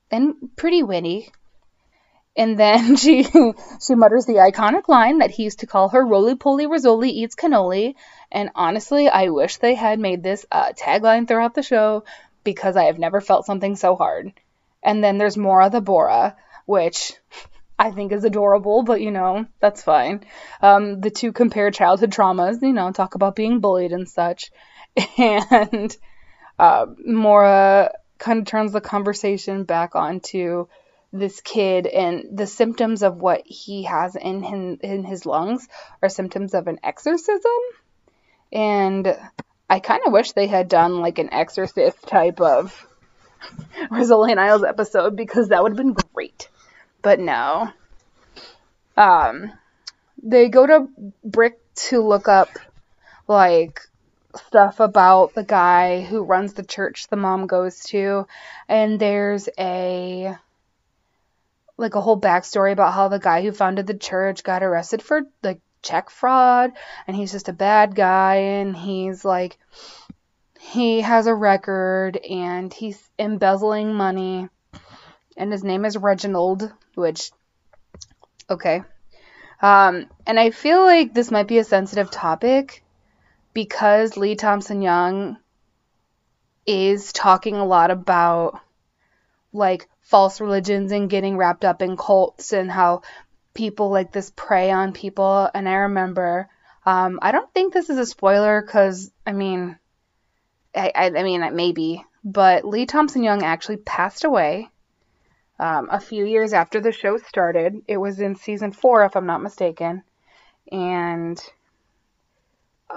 and 0.09 0.35
pretty 0.55 0.83
witty. 0.83 1.31
And 2.35 2.57
then 2.57 2.95
she 3.03 3.23
she 3.23 3.95
mutters 3.95 4.25
the 4.25 4.35
iconic 4.35 4.87
line 4.87 5.19
that 5.19 5.31
he 5.31 5.43
used 5.43 5.59
to 5.59 5.67
call 5.67 5.89
her 5.89 6.05
roly 6.05 6.35
poly 6.35 6.65
rizzoli 6.65 7.09
eats 7.09 7.35
cannoli. 7.35 7.95
And 8.31 8.49
honestly, 8.55 9.07
I 9.07 9.29
wish 9.29 9.57
they 9.57 9.75
had 9.75 9.99
made 9.99 10.23
this 10.23 10.45
a 10.51 10.73
tagline 10.73 11.27
throughout 11.27 11.53
the 11.53 11.63
show 11.63 12.03
because 12.43 12.75
I 12.75 12.85
have 12.85 12.99
never 12.99 13.21
felt 13.21 13.45
something 13.45 13.75
so 13.75 13.95
hard. 13.95 14.33
And 14.81 15.03
then 15.03 15.17
there's 15.17 15.37
Maura 15.37 15.69
the 15.69 15.81
Bora, 15.81 16.35
which 16.65 17.13
I 17.77 17.91
think 17.91 18.11
is 18.11 18.23
adorable, 18.23 18.83
but 18.83 19.01
you 19.01 19.11
know, 19.11 19.45
that's 19.59 19.83
fine. 19.83 20.21
Um, 20.61 20.99
the 20.99 21.09
two 21.09 21.31
compare 21.31 21.71
childhood 21.71 22.11
traumas, 22.11 22.61
you 22.61 22.73
know, 22.73 22.91
talk 22.91 23.15
about 23.15 23.35
being 23.35 23.59
bullied 23.59 23.91
and 23.93 24.07
such. 24.07 24.51
And 25.17 25.95
uh, 26.59 26.85
Maura 27.03 27.91
kind 28.19 28.39
of 28.39 28.45
turns 28.45 28.71
the 28.71 28.81
conversation 28.81 29.63
back 29.63 29.95
onto 29.95 30.67
this 31.13 31.39
kid 31.41 31.85
and 31.85 32.35
the 32.35 32.47
symptoms 32.47 33.03
of 33.03 33.17
what 33.17 33.43
he 33.45 33.83
has 33.83 34.15
in 34.15 34.41
him, 34.41 34.79
in 34.81 35.03
his 35.03 35.27
lungs 35.27 35.67
are 36.01 36.09
symptoms 36.09 36.55
of 36.55 36.67
an 36.67 36.79
exorcism. 36.83 37.51
And 38.51 39.15
I 39.69 39.79
kind 39.79 40.01
of 40.05 40.11
wish 40.11 40.31
they 40.31 40.47
had 40.47 40.67
done 40.67 40.99
like 40.99 41.19
an 41.19 41.31
exorcist 41.31 42.01
type 42.07 42.41
of 42.41 42.87
Rosalie 43.91 44.33
Isles 44.33 44.63
episode 44.63 45.15
because 45.15 45.49
that 45.49 45.61
would 45.61 45.73
have 45.73 45.77
been 45.77 45.95
great. 46.13 46.49
But 47.03 47.19
no. 47.19 47.69
Um, 48.97 49.51
they 50.21 50.49
go 50.49 50.65
to 50.65 50.87
BRIC 51.23 51.59
to 51.75 52.01
look 52.01 52.27
up 52.27 52.49
like 53.27 53.81
stuff 54.47 54.79
about 54.79 55.35
the 55.35 55.43
guy 55.43 56.01
who 56.01 56.23
runs 56.23 56.53
the 56.53 56.63
church 56.63 57.07
the 57.07 57.15
mom 57.15 57.45
goes 57.45 57.83
to, 57.83 58.27
and 58.67 58.99
there's 58.99 59.47
a 59.59 60.35
like 61.83 61.95
a 61.95 62.01
whole 62.01 62.19
backstory 62.19 62.71
about 62.71 62.93
how 62.93 63.09
the 63.09 63.19
guy 63.19 63.43
who 63.43 63.51
founded 63.51 63.85
the 63.85 63.93
church 63.93 64.43
got 64.43 64.63
arrested 64.63 65.03
for 65.03 65.21
like 65.43 65.59
check 65.83 66.09
fraud 66.09 66.71
and 67.05 67.15
he's 67.15 67.31
just 67.31 67.49
a 67.49 67.53
bad 67.53 67.93
guy 67.93 68.35
and 68.35 68.75
he's 68.75 69.23
like 69.23 69.57
he 70.59 71.01
has 71.01 71.27
a 71.27 71.35
record 71.35 72.17
and 72.17 72.73
he's 72.73 72.97
embezzling 73.19 73.93
money 73.93 74.47
and 75.35 75.51
his 75.51 75.63
name 75.63 75.83
is 75.85 75.97
Reginald 75.97 76.71
which 76.95 77.31
okay. 78.49 78.81
Um 79.61 80.07
and 80.25 80.39
I 80.39 80.51
feel 80.51 80.81
like 80.83 81.13
this 81.13 81.31
might 81.31 81.47
be 81.47 81.57
a 81.57 81.63
sensitive 81.63 82.09
topic 82.09 82.83
because 83.53 84.17
Lee 84.17 84.35
Thompson 84.35 84.81
Young 84.81 85.37
is 86.65 87.11
talking 87.11 87.55
a 87.55 87.65
lot 87.65 87.91
about 87.91 88.59
like 89.51 89.89
false 90.03 90.39
religions 90.39 90.91
and 90.91 91.09
getting 91.09 91.37
wrapped 91.37 91.65
up 91.65 91.81
in 91.81 91.97
cults 91.97 92.53
and 92.53 92.69
how 92.69 93.01
people 93.53 93.89
like 93.89 94.11
this 94.11 94.31
prey 94.35 94.69
on 94.71 94.93
people. 94.93 95.49
And 95.53 95.67
I 95.67 95.73
remember, 95.73 96.49
um, 96.85 97.19
I 97.21 97.31
don't 97.31 97.51
think 97.53 97.73
this 97.73 97.89
is 97.89 97.97
a 97.97 98.05
spoiler 98.05 98.61
because, 98.61 99.11
I 99.25 99.31
mean, 99.31 99.77
I, 100.75 100.91
I, 100.93 101.05
I, 101.05 101.23
mean, 101.23 101.55
maybe, 101.55 102.03
but 102.23 102.65
Lee 102.65 102.85
Thompson 102.85 103.23
Young 103.23 103.43
actually 103.43 103.77
passed 103.77 104.23
away 104.23 104.69
um, 105.59 105.87
a 105.91 105.99
few 105.99 106.25
years 106.25 106.53
after 106.53 106.79
the 106.79 106.91
show 106.91 107.17
started. 107.17 107.81
It 107.87 107.97
was 107.97 108.19
in 108.19 108.35
season 108.35 108.71
four, 108.71 109.05
if 109.05 109.15
I'm 109.15 109.25
not 109.25 109.43
mistaken. 109.43 110.03
And 110.71 111.41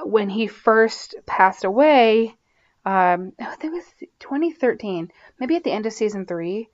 when 0.05 0.29
he 0.29 0.47
first 0.47 1.15
passed 1.27 1.65
away, 1.65 2.35
um, 2.85 3.33
I 3.39 3.57
think 3.57 3.75
it 3.75 3.85
was 4.01 4.09
2013, 4.21 5.11
maybe 5.39 5.57
at 5.57 5.65
the 5.65 5.73
end 5.73 5.87
of 5.87 5.93
season 5.93 6.27
three. 6.27 6.69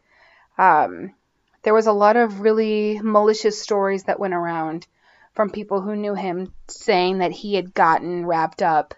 Um, 0.58 1.14
there 1.62 1.74
was 1.74 1.86
a 1.86 1.92
lot 1.92 2.16
of 2.16 2.40
really 2.40 3.00
malicious 3.02 3.60
stories 3.60 4.04
that 4.04 4.20
went 4.20 4.34
around 4.34 4.86
from 5.34 5.50
people 5.50 5.80
who 5.80 5.96
knew 5.96 6.14
him 6.14 6.52
saying 6.68 7.18
that 7.18 7.32
he 7.32 7.54
had 7.54 7.72
gotten 7.72 8.26
wrapped 8.26 8.62
up 8.62 8.94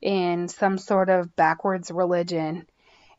in 0.00 0.48
some 0.48 0.78
sort 0.78 1.08
of 1.08 1.36
backwards 1.36 1.90
religion. 1.90 2.66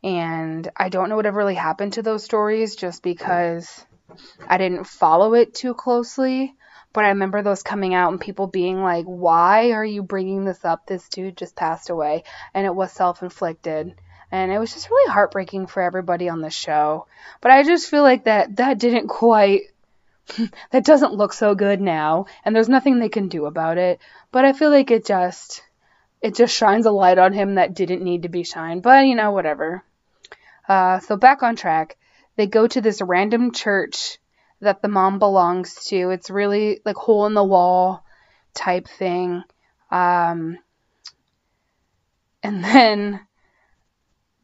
And 0.02 0.70
I 0.76 0.88
don't 0.88 1.08
know 1.08 1.16
what 1.16 1.26
ever 1.26 1.38
really 1.38 1.54
happened 1.54 1.94
to 1.94 2.02
those 2.02 2.24
stories 2.24 2.76
just 2.76 3.02
because 3.02 3.84
I 4.46 4.58
didn't 4.58 4.84
follow 4.84 5.34
it 5.34 5.54
too 5.54 5.74
closely. 5.74 6.54
But 6.92 7.04
I 7.04 7.08
remember 7.08 7.42
those 7.42 7.62
coming 7.62 7.94
out 7.94 8.10
and 8.10 8.20
people 8.20 8.46
being 8.46 8.82
like, 8.82 9.04
why 9.04 9.72
are 9.72 9.84
you 9.84 10.02
bringing 10.02 10.44
this 10.44 10.64
up? 10.64 10.86
This 10.86 11.08
dude 11.08 11.36
just 11.36 11.54
passed 11.54 11.90
away. 11.90 12.24
And 12.54 12.64
it 12.64 12.74
was 12.74 12.92
self 12.92 13.22
inflicted 13.22 13.94
and 14.30 14.52
it 14.52 14.58
was 14.58 14.72
just 14.72 14.90
really 14.90 15.12
heartbreaking 15.12 15.66
for 15.66 15.82
everybody 15.82 16.28
on 16.28 16.40
the 16.40 16.50
show. 16.50 17.06
But 17.40 17.50
I 17.50 17.62
just 17.62 17.88
feel 17.88 18.02
like 18.02 18.24
that 18.24 18.56
that 18.56 18.78
didn't 18.78 19.08
quite 19.08 19.62
that 20.70 20.84
doesn't 20.84 21.14
look 21.14 21.32
so 21.32 21.54
good 21.54 21.80
now 21.80 22.26
and 22.44 22.54
there's 22.54 22.68
nothing 22.68 22.98
they 22.98 23.08
can 23.08 23.28
do 23.28 23.46
about 23.46 23.78
it. 23.78 24.00
But 24.30 24.44
I 24.44 24.52
feel 24.52 24.70
like 24.70 24.90
it 24.90 25.06
just 25.06 25.62
it 26.20 26.34
just 26.34 26.54
shines 26.54 26.86
a 26.86 26.90
light 26.90 27.18
on 27.18 27.32
him 27.32 27.54
that 27.54 27.74
didn't 27.74 28.02
need 28.02 28.22
to 28.22 28.28
be 28.28 28.44
shined. 28.44 28.82
But 28.82 29.06
you 29.06 29.14
know, 29.14 29.30
whatever. 29.30 29.82
Uh, 30.68 31.00
so 31.00 31.16
back 31.16 31.42
on 31.42 31.56
track, 31.56 31.96
they 32.36 32.46
go 32.46 32.66
to 32.66 32.80
this 32.80 33.00
random 33.00 33.52
church 33.52 34.18
that 34.60 34.82
the 34.82 34.88
mom 34.88 35.18
belongs 35.18 35.86
to. 35.86 36.10
It's 36.10 36.30
really 36.30 36.80
like 36.84 36.96
hole 36.96 37.26
in 37.26 37.34
the 37.34 37.44
wall 37.44 38.04
type 38.54 38.88
thing. 38.88 39.42
Um, 39.90 40.58
and 42.42 42.64
then 42.64 43.20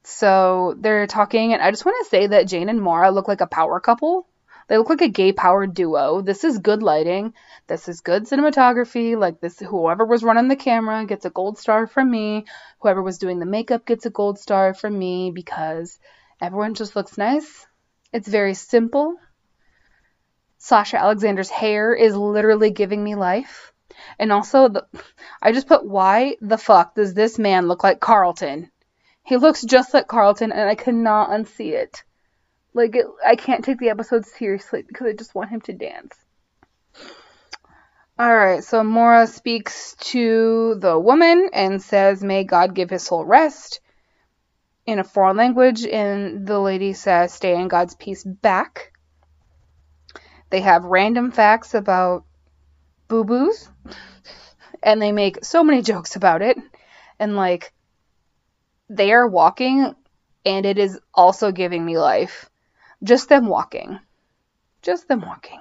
so 0.04 0.74
they're 0.78 1.06
talking, 1.06 1.52
and 1.52 1.62
I 1.62 1.70
just 1.70 1.84
want 1.84 1.96
to 2.04 2.10
say 2.10 2.26
that 2.28 2.46
Jane 2.46 2.68
and 2.68 2.80
Maura 2.80 3.10
look 3.10 3.26
like 3.26 3.40
a 3.40 3.46
power 3.46 3.80
couple. 3.80 4.28
They 4.68 4.78
look 4.78 4.88
like 4.88 5.02
a 5.02 5.08
gay 5.08 5.32
power 5.32 5.66
duo. 5.66 6.22
This 6.22 6.44
is 6.44 6.58
good 6.58 6.82
lighting. 6.82 7.34
This 7.66 7.88
is 7.88 8.00
good 8.00 8.24
cinematography. 8.24 9.18
Like 9.18 9.40
this, 9.40 9.58
whoever 9.58 10.04
was 10.04 10.22
running 10.22 10.48
the 10.48 10.56
camera 10.56 11.04
gets 11.04 11.24
a 11.24 11.30
gold 11.30 11.58
star 11.58 11.86
from 11.86 12.10
me. 12.10 12.44
Whoever 12.80 13.02
was 13.02 13.18
doing 13.18 13.40
the 13.40 13.46
makeup 13.46 13.84
gets 13.84 14.06
a 14.06 14.10
gold 14.10 14.38
star 14.38 14.72
from 14.72 14.98
me 14.98 15.30
because 15.30 15.98
everyone 16.40 16.74
just 16.74 16.96
looks 16.96 17.18
nice. 17.18 17.66
It's 18.12 18.28
very 18.28 18.54
simple. 18.54 19.16
Sasha 20.58 20.98
Alexander's 20.98 21.50
hair 21.50 21.94
is 21.94 22.16
literally 22.16 22.70
giving 22.70 23.04
me 23.04 23.16
life. 23.16 23.72
And 24.18 24.32
also, 24.32 24.68
the, 24.68 24.86
I 25.42 25.52
just 25.52 25.66
put, 25.66 25.86
why 25.86 26.36
the 26.40 26.58
fuck 26.58 26.94
does 26.94 27.12
this 27.12 27.38
man 27.38 27.68
look 27.68 27.84
like 27.84 28.00
Carlton? 28.00 28.70
He 29.24 29.38
looks 29.38 29.62
just 29.62 29.94
like 29.94 30.06
Carlton, 30.06 30.52
and 30.52 30.68
I 30.68 30.74
cannot 30.74 31.30
unsee 31.30 31.72
it. 31.72 32.04
Like, 32.74 32.94
it, 32.94 33.06
I 33.24 33.36
can't 33.36 33.64
take 33.64 33.78
the 33.78 33.88
episode 33.88 34.26
seriously 34.26 34.82
because 34.82 35.06
I 35.06 35.12
just 35.12 35.34
want 35.34 35.50
him 35.50 35.62
to 35.62 35.72
dance. 35.72 36.14
Alright, 38.20 38.62
so 38.62 38.84
Maura 38.84 39.26
speaks 39.26 39.96
to 40.12 40.76
the 40.78 40.98
woman 40.98 41.50
and 41.52 41.82
says, 41.82 42.22
May 42.22 42.44
God 42.44 42.74
give 42.74 42.90
his 42.90 43.02
soul 43.02 43.24
rest 43.24 43.80
in 44.86 44.98
a 44.98 45.04
foreign 45.04 45.36
language, 45.36 45.84
and 45.86 46.46
the 46.46 46.60
lady 46.60 46.92
says, 46.92 47.32
Stay 47.32 47.54
in 47.54 47.68
God's 47.68 47.94
peace 47.94 48.22
back. 48.22 48.92
They 50.50 50.60
have 50.60 50.84
random 50.84 51.32
facts 51.32 51.74
about 51.74 52.24
boo 53.08 53.24
boos, 53.24 53.68
and 54.82 55.00
they 55.00 55.10
make 55.10 55.44
so 55.44 55.64
many 55.64 55.80
jokes 55.90 56.14
about 56.14 56.42
it. 56.42 56.58
And, 57.18 57.36
like, 57.36 57.72
they 58.88 59.12
are 59.12 59.26
walking 59.26 59.94
and 60.44 60.66
it 60.66 60.78
is 60.78 60.98
also 61.14 61.52
giving 61.52 61.84
me 61.84 61.98
life. 61.98 62.50
Just 63.02 63.28
them 63.28 63.46
walking. 63.46 63.98
Just 64.82 65.08
them 65.08 65.22
walking. 65.22 65.60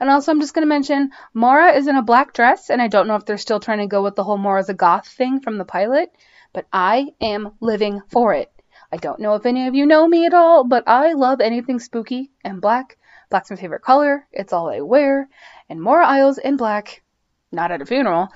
And 0.00 0.08
also, 0.08 0.32
I'm 0.32 0.40
just 0.40 0.54
going 0.54 0.62
to 0.62 0.68
mention 0.68 1.10
Maura 1.34 1.72
is 1.72 1.86
in 1.86 1.96
a 1.96 2.02
black 2.02 2.32
dress, 2.32 2.70
and 2.70 2.80
I 2.80 2.88
don't 2.88 3.06
know 3.06 3.16
if 3.16 3.26
they're 3.26 3.38
still 3.38 3.60
trying 3.60 3.78
to 3.78 3.86
go 3.86 4.02
with 4.02 4.16
the 4.16 4.24
whole 4.24 4.38
Maura's 4.38 4.70
a 4.70 4.74
goth 4.74 5.06
thing 5.06 5.40
from 5.40 5.58
the 5.58 5.64
pilot, 5.64 6.10
but 6.52 6.66
I 6.72 7.08
am 7.20 7.52
living 7.60 8.00
for 8.08 8.34
it. 8.34 8.50
I 8.90 8.96
don't 8.96 9.20
know 9.20 9.34
if 9.34 9.46
any 9.46 9.68
of 9.68 9.74
you 9.74 9.86
know 9.86 10.06
me 10.06 10.26
at 10.26 10.34
all, 10.34 10.64
but 10.64 10.84
I 10.86 11.12
love 11.12 11.40
anything 11.40 11.78
spooky 11.78 12.30
and 12.44 12.60
black. 12.60 12.98
Black's 13.30 13.50
my 13.50 13.56
favorite 13.56 13.82
color. 13.82 14.26
It's 14.32 14.52
all 14.52 14.68
I 14.68 14.80
wear. 14.80 15.28
And 15.68 15.80
Maura 15.80 16.06
Isles 16.06 16.38
in 16.38 16.56
black, 16.56 17.02
not 17.50 17.70
at 17.70 17.80
a 17.80 17.86
funeral, 17.86 18.28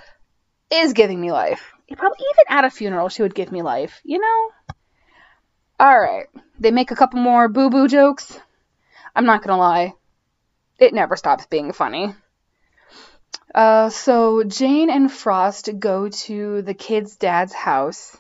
is 0.71 0.95
giving 0.95 1.21
me 1.21 1.33
life. 1.33 1.73
Probably 1.95 2.25
even 2.31 2.45
at 2.49 2.65
a 2.65 2.71
funeral, 2.71 3.09
she 3.09 3.23
would 3.23 3.35
give 3.35 3.53
me 3.53 3.63
life, 3.63 4.01
you 4.05 4.19
know? 4.19 4.51
Alright, 5.81 6.27
they 6.59 6.71
make 6.71 6.91
a 6.91 6.97
couple 6.97 7.21
more 7.21 7.49
boo 7.49 7.71
boo 7.71 7.87
jokes. 7.87 8.39
I'm 9.15 9.27
not 9.27 9.43
gonna 9.43 9.59
lie, 9.59 9.95
it 10.79 10.95
never 10.95 11.17
stops 11.17 11.47
being 11.47 11.73
funny. 11.73 12.15
Uh, 13.55 13.89
so 13.89 14.43
Jane 14.43 14.91
and 14.91 15.11
Frost 15.11 15.71
go 15.79 16.09
to 16.09 16.63
the 16.63 16.75
kid's 16.75 17.17
dad's 17.17 17.55
house 17.55 18.17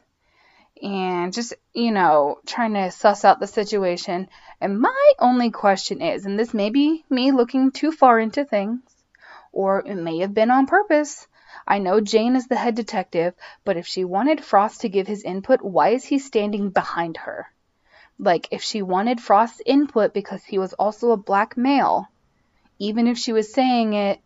and 0.82 1.32
just, 1.32 1.54
you 1.74 1.90
know, 1.90 2.38
trying 2.46 2.74
to 2.74 2.90
suss 2.90 3.24
out 3.24 3.40
the 3.40 3.46
situation. 3.46 4.28
And 4.60 4.80
my 4.80 5.12
only 5.18 5.50
question 5.50 6.00
is, 6.00 6.24
and 6.24 6.38
this 6.38 6.54
may 6.54 6.70
be 6.70 7.04
me 7.10 7.32
looking 7.32 7.70
too 7.70 7.92
far 7.92 8.18
into 8.18 8.44
things, 8.44 8.80
or 9.52 9.80
it 9.86 9.96
may 9.96 10.18
have 10.18 10.34
been 10.34 10.50
on 10.50 10.66
purpose, 10.66 11.26
I 11.66 11.78
know 11.78 12.00
Jane 12.00 12.36
is 12.36 12.46
the 12.46 12.56
head 12.56 12.74
detective, 12.74 13.34
but 13.64 13.76
if 13.76 13.86
she 13.86 14.04
wanted 14.04 14.44
Frost 14.44 14.80
to 14.82 14.88
give 14.88 15.06
his 15.06 15.22
input, 15.22 15.62
why 15.62 15.90
is 15.90 16.04
he 16.04 16.18
standing 16.18 16.70
behind 16.70 17.18
her? 17.18 17.46
Like, 18.18 18.48
if 18.50 18.62
she 18.62 18.82
wanted 18.82 19.20
Frost's 19.20 19.62
input 19.66 20.14
because 20.14 20.44
he 20.44 20.58
was 20.58 20.72
also 20.72 21.10
a 21.10 21.16
black 21.16 21.56
male, 21.56 22.08
even 22.78 23.06
if 23.06 23.18
she 23.18 23.32
was 23.32 23.52
saying 23.52 23.92
it, 23.92 24.20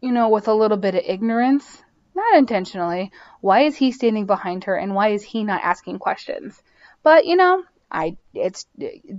you 0.00 0.12
know, 0.12 0.28
with 0.28 0.48
a 0.48 0.54
little 0.54 0.76
bit 0.76 0.94
of 0.94 1.02
ignorance, 1.04 1.82
not 2.14 2.36
intentionally, 2.36 3.10
why 3.40 3.60
is 3.62 3.76
he 3.76 3.92
standing 3.92 4.26
behind 4.26 4.64
her 4.64 4.76
and 4.76 4.94
why 4.94 5.08
is 5.08 5.22
he 5.22 5.44
not 5.44 5.62
asking 5.62 5.98
questions? 5.98 6.62
But, 7.02 7.26
you 7.26 7.36
know, 7.36 7.64
I 7.90 8.16
it's 8.34 8.66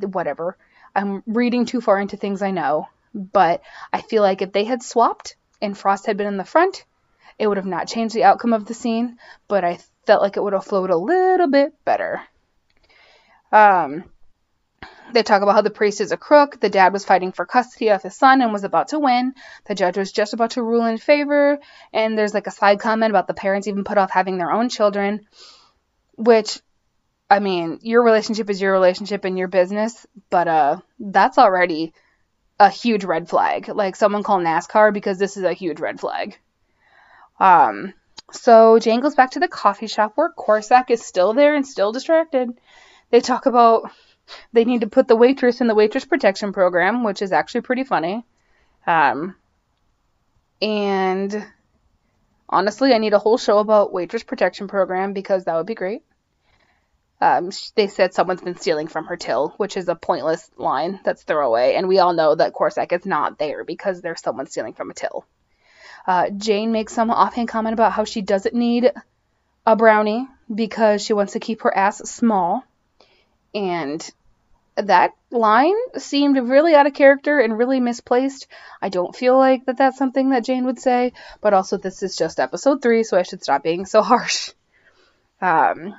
whatever. 0.02 0.58
I'm 0.96 1.24
reading 1.26 1.66
too 1.66 1.82
far 1.82 2.00
into 2.00 2.18
things 2.18 2.42
I 2.42 2.52
know, 2.52 2.88
but 3.14 3.62
I 3.92 4.02
feel 4.02 4.24
like 4.24 4.42
if 4.42 4.52
they 4.52 4.64
had 4.64 4.84
swapped 4.84 5.36
and 5.64 5.78
Frost 5.78 6.06
had 6.06 6.18
been 6.18 6.28
in 6.28 6.38
the 6.38 6.44
front, 6.44 6.86
it 7.40 7.48
would 7.48 7.58
have 7.58 7.66
not 7.66 7.88
changed 7.88 8.14
the 8.14 8.26
outcome 8.26 8.54
of 8.54 8.66
the 8.66 8.74
scene, 8.74 9.18
but 9.48 9.64
I 9.64 9.80
felt 10.06 10.22
like 10.22 10.38
it 10.38 10.44
would 10.44 10.54
have 10.54 10.66
flowed 10.66 10.90
a 10.90 10.98
little 10.98 11.48
bit 11.48 11.74
better. 11.86 12.22
Um, 13.52 14.04
they 15.14 15.24
talk 15.24 15.42
about 15.42 15.56
how 15.56 15.62
the 15.62 15.70
priest 15.70 16.02
is 16.02 16.12
a 16.12 16.18
crook. 16.18 16.60
The 16.60 16.70
dad 16.70 16.92
was 16.92 17.06
fighting 17.06 17.32
for 17.32 17.46
custody 17.46 17.90
of 17.90 18.04
his 18.04 18.16
son 18.16 18.42
and 18.42 18.52
was 18.52 18.64
about 18.64 18.90
to 18.90 19.00
win. 19.00 19.34
The 19.66 19.76
judge 19.76 19.98
was 19.98 20.12
just 20.12 20.34
about 20.34 20.52
to 20.52 20.64
rule 20.64 20.86
in 20.86 20.98
favor. 20.98 21.60
And 21.94 22.18
there's 22.18 22.34
like 22.34 22.48
a 22.48 22.52
side 22.52 22.80
comment 22.80 23.12
about 23.12 23.28
the 23.28 23.34
parents 23.34 23.68
even 23.68 23.84
put 23.84 23.98
off 23.98 24.12
having 24.12 24.38
their 24.38 24.52
own 24.52 24.70
children, 24.70 25.28
which, 26.16 26.60
I 27.30 27.40
mean, 27.40 27.80
your 27.84 28.04
relationship 28.04 28.50
is 28.50 28.62
your 28.62 28.74
relationship 28.74 29.24
and 29.24 29.38
your 29.38 29.48
business, 29.48 30.06
but 30.30 30.48
uh, 30.48 30.78
that's 31.00 31.38
already 31.38 31.94
a 32.64 32.70
huge 32.70 33.04
red 33.04 33.28
flag. 33.28 33.68
Like 33.68 33.96
someone 33.96 34.24
call 34.24 34.40
NASCAR 34.40 34.94
because 34.94 35.20
this 35.20 35.36
is 35.36 35.44
a 35.44 35.54
huge 35.54 35.80
red 35.80 36.00
flag. 36.00 36.38
Um, 37.40 37.94
so 38.32 38.80
Jane 38.80 39.02
goes 39.02 39.16
back 39.16 39.32
to 39.32 39.40
the 39.40 39.50
coffee 39.50 39.88
shop 39.88 40.14
where 40.16 40.32
Korsak 40.32 40.90
is 40.90 41.04
still 41.06 41.34
there 41.34 41.56
and 41.56 41.68
still 41.68 41.92
distracted. 41.92 42.50
They 43.12 43.20
talk 43.20 43.46
about 43.46 43.92
they 44.54 44.64
need 44.64 44.82
to 44.82 44.88
put 44.88 45.10
the 45.10 45.16
waitress 45.18 45.60
in 45.60 45.68
the 45.68 45.76
waitress 45.76 46.06
protection 46.06 46.54
program, 46.54 47.04
which 47.04 47.22
is 47.22 47.34
actually 47.34 47.62
pretty 47.62 47.84
funny. 47.84 48.26
Um, 48.88 49.36
and 50.62 51.46
honestly, 52.48 52.94
I 52.94 52.98
need 52.98 53.14
a 53.14 53.20
whole 53.20 53.38
show 53.38 53.60
about 53.60 53.92
waitress 53.92 54.24
protection 54.24 54.70
program 54.70 55.12
because 55.12 55.44
that 55.44 55.56
would 55.56 55.66
be 55.66 55.76
great. 55.76 56.04
Um, 57.24 57.52
they 57.76 57.88
said 57.88 58.14
someone's 58.14 58.42
been 58.42 58.58
stealing 58.58 58.88
from 58.88 59.06
her 59.06 59.16
till, 59.16 59.54
which 59.56 59.78
is 59.78 59.88
a 59.88 59.96
pointless 59.96 60.52
line 60.58 61.00
that's 61.06 61.24
throwaway, 61.24 61.76
and 61.76 61.88
we 61.88 62.00
all 62.00 62.12
know 62.12 62.36
that 62.36 62.52
Korsak 62.52 62.92
is 62.92 63.06
not 63.06 63.40
there 63.40 63.64
because 63.64 64.02
there's 64.02 64.20
someone 64.20 64.46
stealing 64.48 64.74
from 64.74 64.92
a 64.92 64.94
till. 64.94 65.26
Uh, 66.06 66.30
Jane 66.32 66.74
makes 66.74 66.92
some 66.92 67.10
offhand 67.10 67.48
comment 67.48 67.76
about 67.76 67.94
how 67.94 68.04
she 68.04 68.22
doesn't 68.22 68.54
need 68.54 68.92
a 69.66 69.78
brownie 69.78 70.28
because 70.54 71.02
she 71.02 71.14
wants 71.14 71.32
to 71.32 71.40
keep 71.40 71.62
her 71.62 71.74
ass 71.74 72.00
small. 72.00 72.66
And 73.56 74.06
that 74.76 75.14
line 75.32 75.78
seemed 75.98 76.36
really 76.36 76.76
out 76.76 76.88
of 76.88 76.94
character 76.94 77.40
and 77.40 77.58
really 77.58 77.80
misplaced. 77.80 78.48
I 78.82 78.90
don't 78.90 79.16
feel 79.16 79.38
like 79.38 79.64
that 79.68 79.78
that's 79.78 79.98
something 79.98 80.32
that 80.32 80.44
Jane 80.44 80.66
would 80.66 80.80
say, 80.80 81.14
but 81.40 81.54
also 81.54 81.78
this 81.78 82.04
is 82.04 82.18
just 82.18 82.42
episode 82.42 82.82
3, 82.82 83.06
so 83.06 83.18
I 83.18 83.24
should 83.24 83.44
stop 83.44 83.64
being 83.64 83.86
so 83.86 84.02
harsh. 84.02 84.52
Um, 85.40 85.96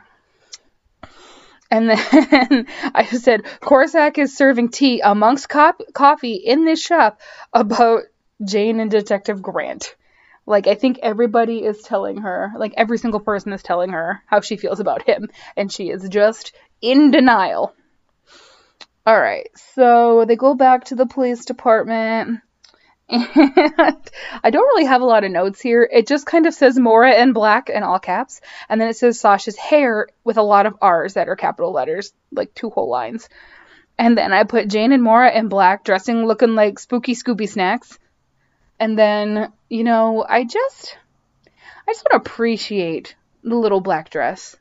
and 1.74 1.90
then 1.90 2.66
I 2.94 3.04
said, 3.04 3.42
Korsak 3.60 4.16
is 4.18 4.36
serving 4.36 4.68
tea 4.68 5.00
amongst 5.00 5.48
cop- 5.48 5.82
coffee 5.92 6.34
in 6.34 6.64
this 6.64 6.80
shop 6.80 7.20
about 7.52 8.02
Jane 8.44 8.78
and 8.78 8.90
Detective 8.90 9.42
Grant. 9.42 9.96
Like, 10.46 10.68
I 10.68 10.76
think 10.76 11.00
everybody 11.02 11.64
is 11.64 11.82
telling 11.82 12.18
her, 12.18 12.52
like, 12.56 12.74
every 12.76 12.98
single 12.98 13.18
person 13.18 13.52
is 13.52 13.62
telling 13.62 13.90
her 13.90 14.22
how 14.26 14.40
she 14.40 14.56
feels 14.56 14.78
about 14.78 15.02
him, 15.02 15.30
and 15.56 15.72
she 15.72 15.90
is 15.90 16.08
just 16.08 16.52
in 16.80 17.10
denial. 17.10 17.74
All 19.04 19.20
right, 19.20 19.48
so 19.74 20.24
they 20.26 20.36
go 20.36 20.54
back 20.54 20.84
to 20.84 20.94
the 20.94 21.06
police 21.06 21.44
department. 21.44 22.40
And 23.08 23.26
I 24.42 24.50
don't 24.50 24.66
really 24.66 24.86
have 24.86 25.02
a 25.02 25.06
lot 25.06 25.24
of 25.24 25.30
notes 25.30 25.60
here. 25.60 25.88
It 25.90 26.06
just 26.06 26.26
kind 26.26 26.46
of 26.46 26.54
says 26.54 26.78
Maura 26.78 27.20
in 27.20 27.32
black 27.32 27.68
in 27.68 27.82
all 27.82 27.98
caps, 27.98 28.40
and 28.68 28.80
then 28.80 28.88
it 28.88 28.96
says 28.96 29.20
Sasha's 29.20 29.56
hair 29.56 30.08
with 30.24 30.38
a 30.38 30.42
lot 30.42 30.66
of 30.66 30.76
R's 30.80 31.14
that 31.14 31.28
are 31.28 31.36
capital 31.36 31.72
letters, 31.72 32.12
like 32.32 32.54
two 32.54 32.70
whole 32.70 32.88
lines. 32.88 33.28
And 33.98 34.18
then 34.18 34.32
I 34.32 34.44
put 34.44 34.68
Jane 34.68 34.92
and 34.92 35.02
Maura 35.02 35.32
in 35.32 35.48
black, 35.48 35.84
dressing 35.84 36.26
looking 36.26 36.54
like 36.54 36.78
spooky 36.78 37.14
Scooby 37.14 37.48
snacks. 37.48 37.98
And 38.80 38.98
then, 38.98 39.52
you 39.68 39.84
know, 39.84 40.24
I 40.28 40.44
just 40.44 40.98
I 41.86 41.92
just 41.92 42.04
want 42.04 42.24
to 42.24 42.30
appreciate 42.30 43.14
the 43.42 43.54
little 43.54 43.80
black 43.80 44.10
dress. 44.10 44.56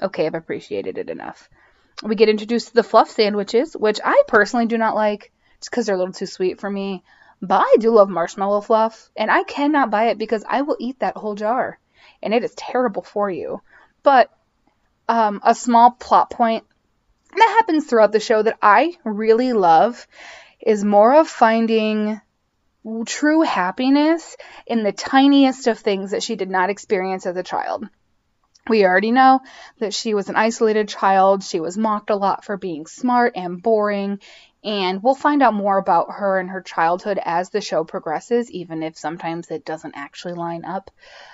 Okay, 0.00 0.26
I've 0.26 0.34
appreciated 0.34 0.98
it 0.98 1.10
enough. 1.10 1.48
We 2.02 2.14
get 2.14 2.28
introduced 2.28 2.68
to 2.68 2.74
the 2.74 2.82
fluff 2.82 3.10
sandwiches, 3.10 3.74
which 3.74 4.00
I 4.04 4.22
personally 4.26 4.66
do 4.66 4.78
not 4.78 4.94
like 4.94 5.32
just 5.60 5.70
because 5.70 5.86
they're 5.86 5.94
a 5.94 5.98
little 5.98 6.12
too 6.12 6.26
sweet 6.26 6.60
for 6.60 6.70
me. 6.70 7.02
But 7.46 7.60
I 7.60 7.76
do 7.78 7.90
love 7.90 8.08
marshmallow 8.08 8.62
fluff, 8.62 9.10
and 9.16 9.30
I 9.30 9.42
cannot 9.42 9.90
buy 9.90 10.04
it 10.06 10.18
because 10.18 10.44
I 10.48 10.62
will 10.62 10.76
eat 10.80 11.00
that 11.00 11.16
whole 11.16 11.34
jar, 11.34 11.78
and 12.22 12.32
it 12.32 12.42
is 12.42 12.54
terrible 12.54 13.02
for 13.02 13.28
you. 13.28 13.60
But 14.02 14.30
um, 15.08 15.40
a 15.44 15.54
small 15.54 15.90
plot 15.90 16.30
point 16.30 16.64
that 17.36 17.56
happens 17.58 17.86
throughout 17.86 18.12
the 18.12 18.20
show 18.20 18.42
that 18.42 18.58
I 18.62 18.96
really 19.04 19.52
love 19.52 20.06
is 20.60 20.84
Maura 20.84 21.24
finding 21.24 22.20
true 23.06 23.42
happiness 23.42 24.36
in 24.66 24.82
the 24.82 24.92
tiniest 24.92 25.66
of 25.66 25.78
things 25.78 26.12
that 26.12 26.22
she 26.22 26.36
did 26.36 26.50
not 26.50 26.70
experience 26.70 27.26
as 27.26 27.36
a 27.36 27.42
child. 27.42 27.88
We 28.68 28.84
already 28.84 29.10
know 29.10 29.40
that 29.78 29.92
she 29.92 30.14
was 30.14 30.30
an 30.30 30.36
isolated 30.36 30.88
child. 30.88 31.42
She 31.42 31.60
was 31.60 31.76
mocked 31.76 32.08
a 32.08 32.16
lot 32.16 32.44
for 32.44 32.56
being 32.56 32.86
smart 32.86 33.34
and 33.36 33.62
boring. 33.62 34.20
And 34.64 35.02
we'll 35.02 35.14
find 35.14 35.42
out 35.42 35.52
more 35.52 35.76
about 35.76 36.10
her 36.10 36.38
and 36.38 36.48
her 36.48 36.62
childhood 36.62 37.20
as 37.22 37.50
the 37.50 37.60
show 37.60 37.84
progresses, 37.84 38.50
even 38.50 38.82
if 38.82 38.96
sometimes 38.96 39.50
it 39.50 39.64
doesn't 39.66 39.94
actually 39.94 40.34
line 40.34 40.64
up. 40.64 40.90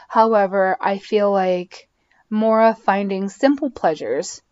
However, 0.09 0.77
I 0.81 0.99
feel 0.99 1.31
like 1.31 1.89
Maura 2.29 2.75
finding 2.75 3.29
simple 3.29 3.71
pleasures, 3.71 4.43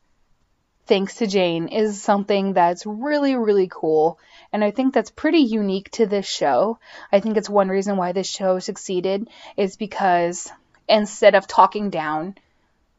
thanks 0.87 1.17
to 1.17 1.27
Jane, 1.27 1.67
is 1.69 2.01
something 2.01 2.53
that's 2.53 2.87
really, 2.87 3.35
really 3.35 3.69
cool. 3.69 4.21
And 4.53 4.63
I 4.63 4.71
think 4.71 4.95
that's 4.95 5.11
pretty 5.11 5.41
unique 5.41 5.91
to 5.93 6.07
this 6.07 6.27
show. 6.27 6.79
I 7.11 7.19
think 7.19 7.37
it's 7.37 7.51
one 7.51 7.69
reason 7.69 7.97
why 7.97 8.13
this 8.13 8.29
show 8.29 8.61
succeeded 8.61 9.29
is 9.57 9.77
because 9.77 10.53
instead 10.89 11.35
of 11.35 11.49
talking 11.49 11.91
down 11.91 12.37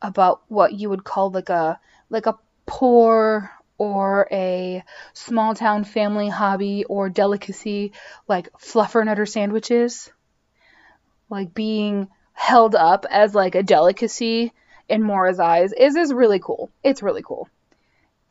about 0.01 0.41
what 0.49 0.73
you 0.73 0.89
would 0.89 1.03
call 1.03 1.31
like 1.31 1.49
a 1.49 1.79
like 2.09 2.25
a 2.25 2.37
poor 2.65 3.51
or 3.79 4.27
a 4.31 4.83
small 5.13 5.55
town 5.55 5.83
family 5.83 6.29
hobby 6.29 6.85
or 6.85 7.09
delicacy 7.09 7.91
like 8.27 8.51
fluffernutter 8.59 9.27
sandwiches 9.27 10.11
like 11.29 11.53
being 11.53 12.07
held 12.33 12.75
up 12.75 13.05
as 13.09 13.33
like 13.33 13.55
a 13.55 13.63
delicacy 13.63 14.53
in 14.87 15.03
Maura's 15.03 15.39
eyes 15.39 15.71
is 15.73 15.95
is 15.95 16.13
really 16.13 16.39
cool. 16.39 16.69
It's 16.83 17.03
really 17.03 17.21
cool. 17.21 17.47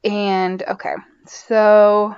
And 0.04 0.62
okay, 0.62 0.94
so 1.26 2.16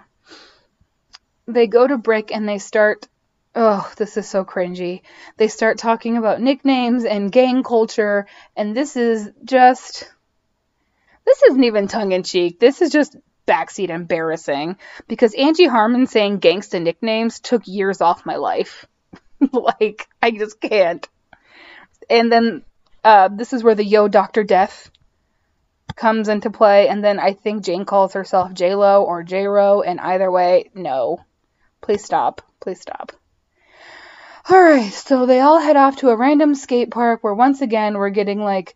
they 1.47 1.67
go 1.67 1.87
to 1.87 1.99
BRIC 1.99 2.33
and 2.33 2.49
they 2.49 2.59
start 2.59 3.07
oh, 3.55 3.93
this 3.97 4.17
is 4.17 4.29
so 4.29 4.45
cringy. 4.45 5.03
They 5.37 5.49
start 5.49 5.79
talking 5.79 6.17
about 6.17 6.41
nicknames 6.41 7.05
and 7.05 7.33
gang 7.33 7.63
culture, 7.63 8.27
and 8.57 8.77
this 8.77 8.97
is 8.97 9.29
just. 9.45 10.11
This 11.31 11.45
isn't 11.45 11.63
even 11.63 11.87
tongue 11.87 12.11
in 12.11 12.25
cheek. 12.25 12.59
This 12.59 12.83
is 12.83 12.91
just 12.91 13.17
backseat 13.47 13.89
embarrassing 13.89 14.77
because 15.07 15.33
Angie 15.33 15.69
Harmon 15.69 16.09
saying 16.09 16.41
gangsta 16.41 16.83
nicknames 16.83 17.39
took 17.39 17.69
years 17.69 18.01
off 18.01 18.27
my 18.27 18.35
life. 18.35 18.85
like, 19.53 20.09
I 20.21 20.33
just 20.33 20.61
can't. 20.61 21.09
And 22.11 22.33
then 22.33 22.63
uh, 23.05 23.29
this 23.29 23.53
is 23.53 23.63
where 23.63 23.77
the 23.77 23.85
Yo 23.85 24.09
Dr. 24.09 24.43
Death 24.43 24.91
comes 25.95 26.29
into 26.29 26.51
play, 26.51 26.89
and 26.89 27.05
then 27.05 27.21
I 27.21 27.35
think 27.35 27.63
Jane 27.63 27.85
calls 27.85 28.15
herself 28.15 28.53
J 28.53 28.75
Lo 28.75 29.05
or 29.05 29.23
J 29.23 29.47
Ro, 29.47 29.83
and 29.83 30.01
either 30.01 30.33
way, 30.33 30.73
no. 30.75 31.25
Please 31.81 32.05
stop. 32.05 32.43
Please 32.59 32.81
stop. 32.81 33.13
Alright, 34.51 34.93
so 34.93 35.27
they 35.27 35.39
all 35.39 35.61
head 35.61 35.77
off 35.77 35.99
to 35.99 36.11
a 36.11 36.17
random 36.17 36.57
skate 36.57 36.91
park 36.91 37.23
where 37.23 37.35
once 37.35 37.61
again 37.61 37.97
we're 37.97 38.11
getting 38.11 38.41
like 38.41 38.75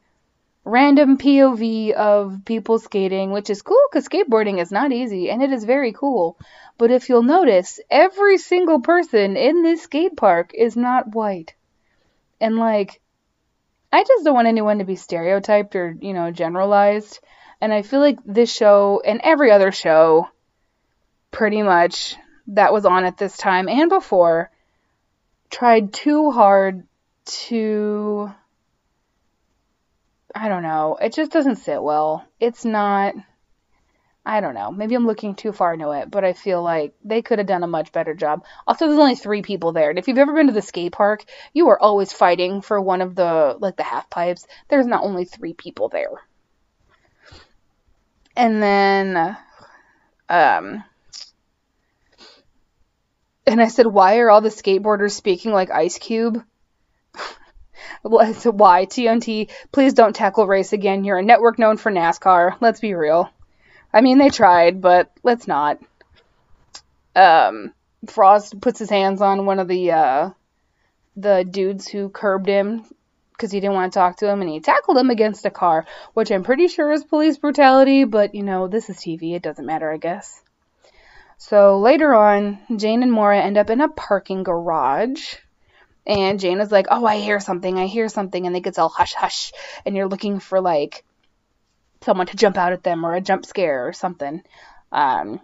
random 0.65 1.19
POV 1.19 1.93
of 1.93 2.41
people 2.45 2.79
skating, 2.79 3.31
which 3.31 3.51
is 3.51 3.63
cool 3.63 3.81
because 3.91 4.09
skateboarding 4.09 4.61
is 4.61 4.73
not 4.73 4.93
easy 4.93 5.31
and 5.31 5.43
it 5.43 5.53
is 5.53 5.65
very 5.65 5.93
cool. 5.93 6.39
But 6.79 6.91
if 6.91 7.09
you'll 7.09 7.23
notice, 7.23 7.81
every 7.91 8.39
single 8.39 8.81
person 8.81 9.37
in 9.37 9.63
this 9.63 9.83
skate 9.83 10.17
park 10.17 10.53
is 10.55 10.77
not 10.77 11.15
white. 11.15 11.55
And 12.41 12.57
like, 12.57 13.01
I 13.93 14.03
just 14.03 14.25
don't 14.25 14.35
want 14.35 14.49
anyone 14.49 14.79
to 14.79 14.85
be 14.85 14.97
stereotyped 14.97 15.77
or, 15.77 15.97
you 16.01 16.15
know, 16.15 16.31
generalized. 16.31 17.21
And 17.61 17.73
I 17.73 17.83
feel 17.83 18.01
like 18.01 18.19
this 18.25 18.53
show 18.53 19.03
and 19.05 19.21
every 19.23 19.51
other 19.51 19.71
show, 19.71 20.29
pretty 21.31 21.63
much, 21.63 22.17
that 22.49 22.73
was 22.73 22.85
on 22.85 23.05
at 23.05 23.17
this 23.17 23.37
time 23.37 23.69
and 23.69 23.89
before, 23.89 24.51
tried 25.51 25.93
too 25.93 26.31
hard 26.31 26.87
to 27.25 28.31
I 30.35 30.49
don't 30.49 30.63
know. 30.63 30.99
It 31.01 31.13
just 31.15 31.31
doesn't 31.31 31.57
sit 31.57 31.83
well. 31.83 32.27
It's 32.41 32.65
not 32.65 33.15
I 34.27 34.41
don't 34.41 34.55
know. 34.55 34.71
Maybe 34.73 34.95
I'm 34.95 35.07
looking 35.07 35.35
too 35.35 35.53
far 35.53 35.75
into 35.75 35.91
it, 35.91 36.11
but 36.11 36.25
I 36.25 36.33
feel 36.33 36.63
like 36.63 36.95
they 37.05 37.21
could 37.21 37.39
have 37.39 37.47
done 37.47 37.63
a 37.63 37.67
much 37.67 37.93
better 37.93 38.15
job. 38.15 38.45
Also, 38.67 38.87
there's 38.87 38.99
only 38.99 39.17
three 39.17 39.43
people 39.43 39.73
there, 39.73 39.91
and 39.91 39.99
if 39.99 40.09
you've 40.09 40.17
ever 40.17 40.33
been 40.33 40.47
to 40.47 40.53
the 40.53 40.63
skate 40.63 40.93
park, 40.93 41.25
you 41.53 41.69
are 41.69 41.79
always 41.81 42.11
fighting 42.11 42.63
for 42.63 42.81
one 42.81 43.03
of 43.03 43.15
the 43.15 43.57
like 43.59 43.77
the 43.77 43.83
half 43.83 44.09
pipes. 44.09 44.47
There's 44.69 44.87
not 44.87 45.05
only 45.05 45.27
three 45.27 45.53
people 45.53 45.91
there. 45.91 46.23
And 48.35 48.63
then, 48.63 49.37
um, 50.29 50.85
and 53.47 53.61
I 53.61 53.69
said, 53.69 53.87
why 53.87 54.19
are 54.19 54.31
all 54.31 54.41
the 54.41 54.49
skateboarders 54.49 55.13
speaking 55.13 55.53
like 55.53 55.71
Ice 55.71 55.99
Cube? 55.99 56.43
why 58.07 58.85
TNT? 58.85 59.51
Please 59.73 59.95
don't 59.95 60.15
tackle 60.15 60.47
race 60.47 60.75
again. 60.75 61.05
You're 61.05 61.19
a 61.19 61.23
network 61.23 61.59
known 61.59 61.79
for 61.79 61.91
NASCAR. 61.91 62.57
Let's 62.61 62.81
be 62.81 62.93
real. 62.93 63.31
I 63.95 64.03
mean, 64.03 64.19
they 64.19 64.29
tried, 64.29 64.83
but 64.83 65.11
let's 65.23 65.49
not. 65.49 65.79
Um, 67.17 67.73
Frost 68.07 68.61
puts 68.61 68.79
his 68.79 68.91
hands 68.91 69.23
on 69.23 69.47
one 69.47 69.59
of 69.59 69.69
the 69.69 69.93
uh, 69.93 70.31
the 71.17 71.47
dudes 71.49 71.89
who 71.89 72.11
curbed 72.11 72.47
him 72.47 72.85
because 73.33 73.51
he 73.51 73.61
didn't 73.61 73.75
want 73.75 73.95
to 73.95 73.99
talk 73.99 74.19
to 74.19 74.29
him, 74.29 74.43
and 74.43 74.51
he 74.51 74.61
tackled 74.61 74.99
him 74.99 75.09
against 75.09 75.47
a 75.47 75.51
car, 75.51 75.87
which 76.13 76.31
I'm 76.31 76.45
pretty 76.45 76.69
sure 76.69 76.93
is 76.93 77.05
police 77.05 77.39
brutality. 77.39 78.05
But 78.05 78.35
you 78.35 78.43
know, 78.43 78.69
this 78.69 78.91
is 78.91 78.99
TV; 78.99 79.35
it 79.35 79.43
doesn't 79.43 79.65
matter, 79.65 79.91
I 79.91 79.97
guess. 79.97 80.43
So 81.39 81.79
later 81.79 82.15
on, 82.15 82.59
Jane 82.77 83.03
and 83.03 83.13
Maura 83.13 83.41
end 83.41 83.57
up 83.57 83.71
in 83.71 83.81
a 83.81 83.89
parking 83.89 84.43
garage. 84.43 85.37
And 86.07 86.41
Jane 86.41 86.61
is 86.61 86.71
like, 86.71 86.87
Oh, 86.91 87.05
I 87.05 87.19
hear 87.19 87.41
something, 87.41 87.79
I 87.79 87.87
hear 87.87 88.09
something. 88.09 88.47
And 88.47 88.57
it 88.57 88.63
gets 88.63 88.79
all 88.79 88.89
hush 88.89 89.15
hush. 89.15 89.53
And 89.85 89.97
you're 89.97 90.09
looking 90.09 90.41
for 90.41 90.61
like 90.61 91.05
someone 92.03 92.27
to 92.27 92.37
jump 92.37 92.57
out 92.57 92.73
at 92.73 92.83
them 92.83 93.05
or 93.05 93.15
a 93.15 93.21
jump 93.21 93.47
scare 93.47 93.89
or 93.89 93.93
something. 93.93 94.43
Um, 94.93 95.41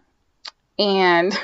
and 0.79 1.39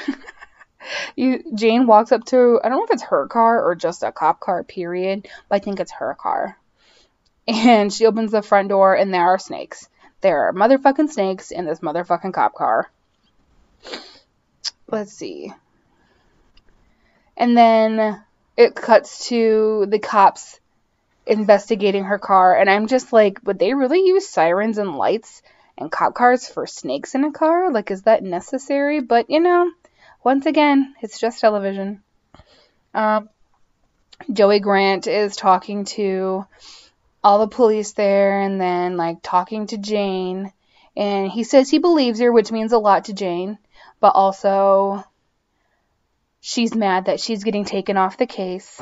you, 1.16 1.42
Jane 1.54 1.86
walks 1.86 2.12
up 2.12 2.24
to, 2.26 2.60
I 2.62 2.68
don't 2.68 2.78
know 2.78 2.84
if 2.84 2.90
it's 2.90 3.02
her 3.04 3.26
car 3.26 3.64
or 3.64 3.74
just 3.74 4.02
a 4.02 4.12
cop 4.12 4.40
car, 4.40 4.62
period, 4.64 5.28
but 5.48 5.56
I 5.56 5.58
think 5.58 5.80
it's 5.80 5.92
her 5.92 6.14
car. 6.14 6.58
And 7.48 7.92
she 7.92 8.06
opens 8.06 8.32
the 8.32 8.42
front 8.42 8.68
door 8.68 8.94
and 8.94 9.14
there 9.14 9.22
are 9.22 9.38
snakes. 9.38 9.88
There 10.20 10.48
are 10.48 10.52
motherfucking 10.52 11.10
snakes 11.10 11.50
in 11.50 11.64
this 11.64 11.80
motherfucking 11.80 12.34
cop 12.34 12.54
car 12.54 12.90
let's 14.88 15.12
see. 15.12 15.52
And 17.36 17.56
then 17.56 18.22
it 18.56 18.74
cuts 18.74 19.28
to 19.28 19.86
the 19.88 19.98
cops 19.98 20.60
investigating 21.26 22.04
her 22.04 22.18
car, 22.18 22.56
and 22.56 22.70
I'm 22.70 22.86
just 22.86 23.12
like, 23.12 23.40
would 23.44 23.58
they 23.58 23.74
really 23.74 24.00
use 24.00 24.28
sirens 24.28 24.78
and 24.78 24.96
lights 24.96 25.42
and 25.76 25.90
cop 25.90 26.14
cars 26.14 26.48
for 26.48 26.66
snakes 26.66 27.14
in 27.14 27.24
a 27.24 27.32
car? 27.32 27.70
Like, 27.72 27.90
is 27.90 28.02
that 28.02 28.22
necessary? 28.22 29.00
But 29.00 29.28
you 29.28 29.40
know, 29.40 29.70
once 30.24 30.46
again, 30.46 30.94
it's 31.02 31.18
just 31.18 31.40
television. 31.40 32.02
Um, 32.94 33.28
Joey 34.32 34.60
Grant 34.60 35.06
is 35.06 35.36
talking 35.36 35.84
to 35.96 36.46
all 37.22 37.40
the 37.40 37.48
police 37.48 37.92
there, 37.92 38.40
and 38.40 38.60
then 38.60 38.96
like 38.96 39.18
talking 39.22 39.66
to 39.66 39.78
Jane, 39.78 40.52
and 40.96 41.30
he 41.30 41.44
says 41.44 41.68
he 41.68 41.78
believes 41.78 42.20
her, 42.20 42.32
which 42.32 42.52
means 42.52 42.72
a 42.72 42.78
lot 42.78 43.06
to 43.06 43.12
Jane 43.12 43.58
but 44.00 44.14
also 44.14 45.04
she's 46.46 46.76
mad 46.76 47.06
that 47.06 47.18
she's 47.18 47.42
getting 47.42 47.64
taken 47.64 47.96
off 47.96 48.18
the 48.18 48.26
case. 48.26 48.80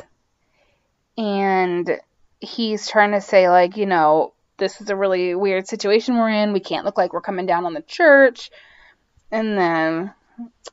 And 1.17 1.99
he's 2.39 2.87
trying 2.87 3.13
to 3.13 3.21
say, 3.21 3.49
like, 3.49 3.75
you 3.75 3.87
know, 3.87 4.33
this 4.57 4.81
is 4.81 4.91
a 4.91 4.95
really 4.95 5.33
weird 5.33 5.67
situation 5.67 6.15
we're 6.15 6.29
in. 6.29 6.53
We 6.53 6.59
can't 6.59 6.85
look 6.85 6.95
like 6.95 7.11
we're 7.11 7.21
coming 7.21 7.47
down 7.47 7.65
on 7.65 7.73
the 7.73 7.81
church. 7.81 8.51
And 9.31 9.57
then 9.57 10.13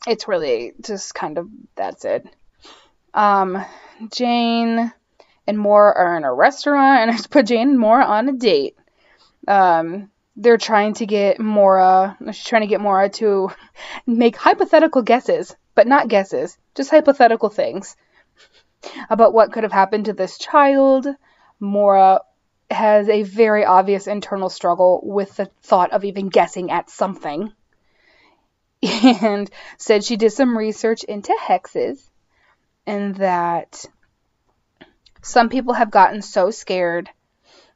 it's 0.07 0.29
really 0.29 0.75
just 0.83 1.15
kind 1.15 1.39
of 1.39 1.49
that's 1.77 2.05
it. 2.05 2.27
Um, 3.15 3.65
Jane 4.13 4.93
and 5.47 5.59
Maura 5.59 5.95
are 5.97 6.17
in 6.19 6.25
a 6.25 6.35
restaurant, 6.35 7.01
and 7.01 7.11
I 7.11 7.17
put 7.31 7.47
Jane 7.47 7.71
and 7.71 7.79
Maura 7.79 8.05
on 8.05 8.29
a 8.29 8.33
date. 8.33 8.77
Um, 9.49 10.11
they're 10.37 10.59
trying 10.59 10.93
to 10.95 11.07
get 11.07 11.41
Maura, 11.41 12.19
she's 12.27 12.45
trying 12.45 12.63
to 12.63 12.69
get 12.69 12.83
Maura 12.83 13.09
to 13.09 13.51
make 14.07 14.37
hypothetical 14.37 15.01
guesses, 15.01 15.57
but 15.75 15.87
not 15.87 16.09
guesses, 16.09 16.59
just 16.75 16.91
hypothetical 16.91 17.49
things 17.49 17.97
about 19.09 19.33
what 19.33 19.53
could 19.53 19.63
have 19.63 19.73
happened 19.73 20.07
to 20.07 20.13
this 20.13 20.39
child. 20.39 21.07
Maura 21.61 22.21
has 22.71 23.09
a 23.09 23.23
very 23.23 23.65
obvious 23.65 24.07
internal 24.07 24.49
struggle 24.49 25.01
with 25.03 25.37
the 25.37 25.47
thought 25.63 25.93
of 25.93 26.05
even 26.05 26.29
guessing 26.29 26.71
at 26.71 26.91
something. 26.91 27.53
And 28.83 29.49
said 29.79 30.03
she 30.03 30.17
did 30.17 30.31
some 30.31 30.59
research 30.59 31.05
into 31.05 31.33
hexes 31.41 32.01
and 32.85 33.15
that 33.17 33.85
some 35.23 35.49
people 35.49 35.75
have 35.75 35.93
gotten 35.93 36.21
so 36.21 36.51
scared 36.51 37.09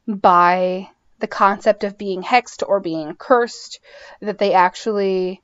by 0.09 0.91
the 1.21 1.29
concept 1.29 1.85
of 1.85 1.97
being 1.97 2.23
hexed 2.23 2.63
or 2.67 2.81
being 2.81 3.15
cursed 3.15 3.81
that 4.21 4.39
they 4.39 4.53
actually 4.53 5.43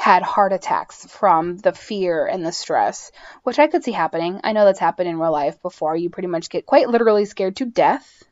had 0.00 0.22
heart 0.22 0.54
attacks 0.54 1.04
from 1.04 1.58
the 1.58 1.72
fear 1.72 2.26
and 2.26 2.44
the 2.44 2.52
stress, 2.52 3.12
which 3.42 3.58
I 3.58 3.66
could 3.66 3.84
see 3.84 3.92
happening. 3.92 4.40
I 4.42 4.52
know 4.52 4.64
that's 4.64 4.78
happened 4.78 5.10
in 5.10 5.18
real 5.18 5.30
life 5.30 5.60
before. 5.60 5.94
You 5.94 6.08
pretty 6.08 6.26
much 6.26 6.48
get 6.48 6.64
quite 6.64 6.88
literally 6.88 7.26
scared 7.26 7.56
to 7.56 7.66
death. 7.66 8.24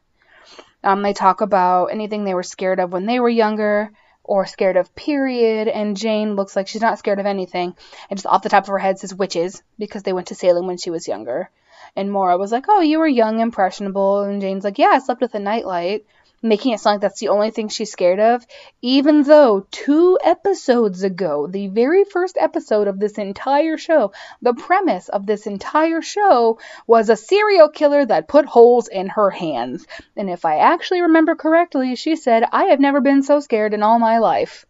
Um, 0.83 1.02
they 1.02 1.12
talk 1.12 1.42
about 1.42 1.87
anything 1.87 2.24
they 2.24 2.33
were 2.33 2.42
scared 2.42 2.81
of 2.81 2.90
when 2.90 3.04
they 3.04 3.20
were 3.20 3.28
younger 3.28 3.92
or 4.24 4.46
scared 4.46 4.78
of, 4.78 4.94
period. 4.94 5.68
And 5.68 5.94
Jane 5.94 6.37
looks 6.37 6.57
like 6.57 6.68
she's 6.68 6.81
not 6.81 6.98
scared 6.98 7.20
of 7.20 7.26
anything. 7.26 7.76
And 8.09 8.18
just 8.18 8.26
off 8.26 8.42
the 8.42 8.48
top 8.48 8.64
of 8.64 8.68
her 8.68 8.78
head 8.78 8.98
says 8.98 9.14
witches 9.14 9.62
because 9.78 10.04
they 10.04 10.14
went 10.14 10.28
to 10.28 10.35
Salem 10.35 10.66
when 10.66 10.78
she 10.78 10.88
was 10.88 11.07
younger. 11.07 11.50
And 11.94 12.11
Maura 12.11 12.38
was 12.38 12.50
like, 12.50 12.64
Oh, 12.68 12.81
you 12.81 12.98
were 12.98 13.07
young, 13.07 13.40
impressionable. 13.40 14.22
And 14.22 14.40
Jane's 14.40 14.64
like, 14.64 14.78
Yeah, 14.78 14.92
I 14.92 15.00
slept 15.00 15.20
with 15.20 15.35
a 15.35 15.38
nightlight 15.38 16.07
making 16.42 16.72
it 16.72 16.81
sound 16.81 16.94
like 16.94 17.01
that's 17.01 17.20
the 17.20 17.29
only 17.29 17.51
thing 17.51 17.68
she's 17.68 17.90
scared 17.90 18.20
of, 18.20 18.46
even 18.81 19.22
though 19.22 19.66
two 19.70 20.18
episodes 20.22 21.03
ago, 21.03 21.46
the 21.46 21.68
very 21.68 22.05
first 22.05 22.37
episode 22.38 22.88
of 22.88 22.98
this 22.98 23.14
entire 23.14 23.77
show, 23.77 24.12
the 24.40 24.55
premise 24.55 25.09
of 25.09 25.27
this 25.27 25.46
entire 25.46 26.03
show 26.03 26.59
was 26.87 27.09
a 27.09 27.16
serial 27.16 27.68
killer 27.68 28.05
that 28.05 28.29
put 28.29 28.46
holes 28.46 28.88
in 28.88 29.09
her 29.09 29.31
hands. 29.31 29.87
And 30.16 30.31
if 30.31 30.44
I 30.44 30.59
actually 30.59 31.03
remember 31.03 31.35
correctly, 31.35 31.96
she 31.96 32.16
said, 32.16 32.44
I 32.53 32.66
have 32.66 32.81
never 32.81 33.01
been 33.01 33.22
so 33.22 33.40
scared 33.40 33.74
in 33.74 33.83
all 33.83 33.98
my 33.98 34.18
life. 34.18 34.64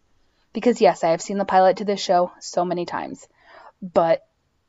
Because, 0.54 0.80
yes, 0.80 1.04
I 1.04 1.10
have 1.10 1.20
seen 1.20 1.38
the 1.38 1.44
pilot 1.44 1.76
to 1.78 1.84
this 1.84 2.00
show 2.00 2.32
so 2.40 2.64
many 2.64 2.86
times. 2.86 3.28
But 3.82 4.24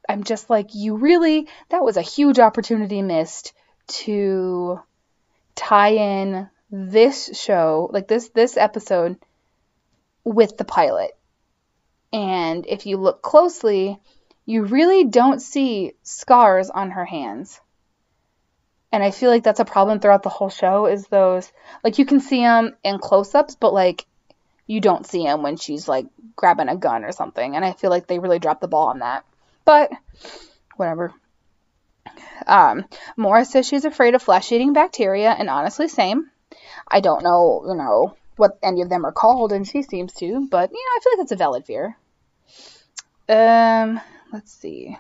I'm 0.08 0.24
just 0.24 0.50
like, 0.50 0.76
you 0.76 0.98
really, 0.98 1.48
that 1.70 1.84
was 1.84 1.98
a 1.98 2.02
huge 2.02 2.40
opportunity 2.40 3.02
missed 3.02 3.54
to 3.88 4.82
tie 5.56 5.94
in 5.94 6.50
this 6.72 7.38
show, 7.40 7.90
like 7.92 8.08
this 8.08 8.30
this 8.30 8.58
episode 8.58 9.18
with 10.24 10.58
the 10.58 10.66
pilot. 10.66 11.12
And 12.12 12.66
if 12.68 12.86
you 12.86 12.98
look 12.98 13.22
closely, 13.22 14.00
you 14.46 14.64
really 14.64 15.06
don't 15.06 15.42
see 15.42 15.94
scars 16.04 16.70
on 16.70 16.92
her 16.92 17.06
hands. 17.06 17.60
And 18.92 19.04
I 19.04 19.12
feel 19.12 19.30
like 19.30 19.44
that's 19.44 19.60
a 19.60 19.66
problem 19.66 20.00
throughout 20.00 20.24
the 20.24 20.30
whole 20.30 20.50
show 20.50 20.88
is 20.88 21.08
those 21.08 21.52
like 21.84 22.00
you 22.00 22.06
can 22.06 22.20
see 22.20 22.42
them 22.42 22.76
in 22.84 22.98
close-ups, 22.98 23.56
but 23.56 23.74
like 23.74 24.06
you 24.66 24.82
don't 24.82 25.06
see 25.06 25.24
them 25.24 25.44
when 25.44 25.58
she's 25.58 25.88
like 25.88 26.08
grabbing 26.36 26.70
a 26.70 26.76
gun 26.76 27.04
or 27.04 27.12
something. 27.12 27.56
And 27.56 27.64
I 27.64 27.74
feel 27.74 27.90
like 27.90 28.08
they 28.08 28.20
really 28.20 28.40
dropped 28.40 28.62
the 28.62 28.68
ball 28.68 28.88
on 28.88 29.00
that. 29.00 29.26
But 29.66 29.92
whatever. 30.76 31.14
Um, 32.48 32.86
Maura 33.16 33.46
says 33.46 33.68
she's 33.68 33.86
afraid 33.86 34.16
of 34.16 34.24
flesh-eating 34.24 34.74
bacteria, 34.74 35.30
and 35.30 35.50
honestly, 35.50 35.88
same. 35.88 36.32
I 36.88 37.00
don't 37.00 37.24
know, 37.24 37.64
you 37.68 37.76
know, 37.76 38.16
what 38.36 38.58
any 38.64 38.82
of 38.82 38.90
them 38.90 39.06
are 39.06 39.12
called, 39.12 39.52
and 39.52 39.68
she 39.68 39.84
seems 39.84 40.14
to, 40.14 40.48
but 40.50 40.72
you 40.72 40.78
know, 40.78 40.98
I 40.98 41.00
feel 41.04 41.12
like 41.14 41.20
that's 41.20 41.32
a 41.32 41.36
valid 41.36 41.66
fear. 41.66 41.98
Um, 43.28 44.02
let's 44.34 44.52
see. 44.52 44.98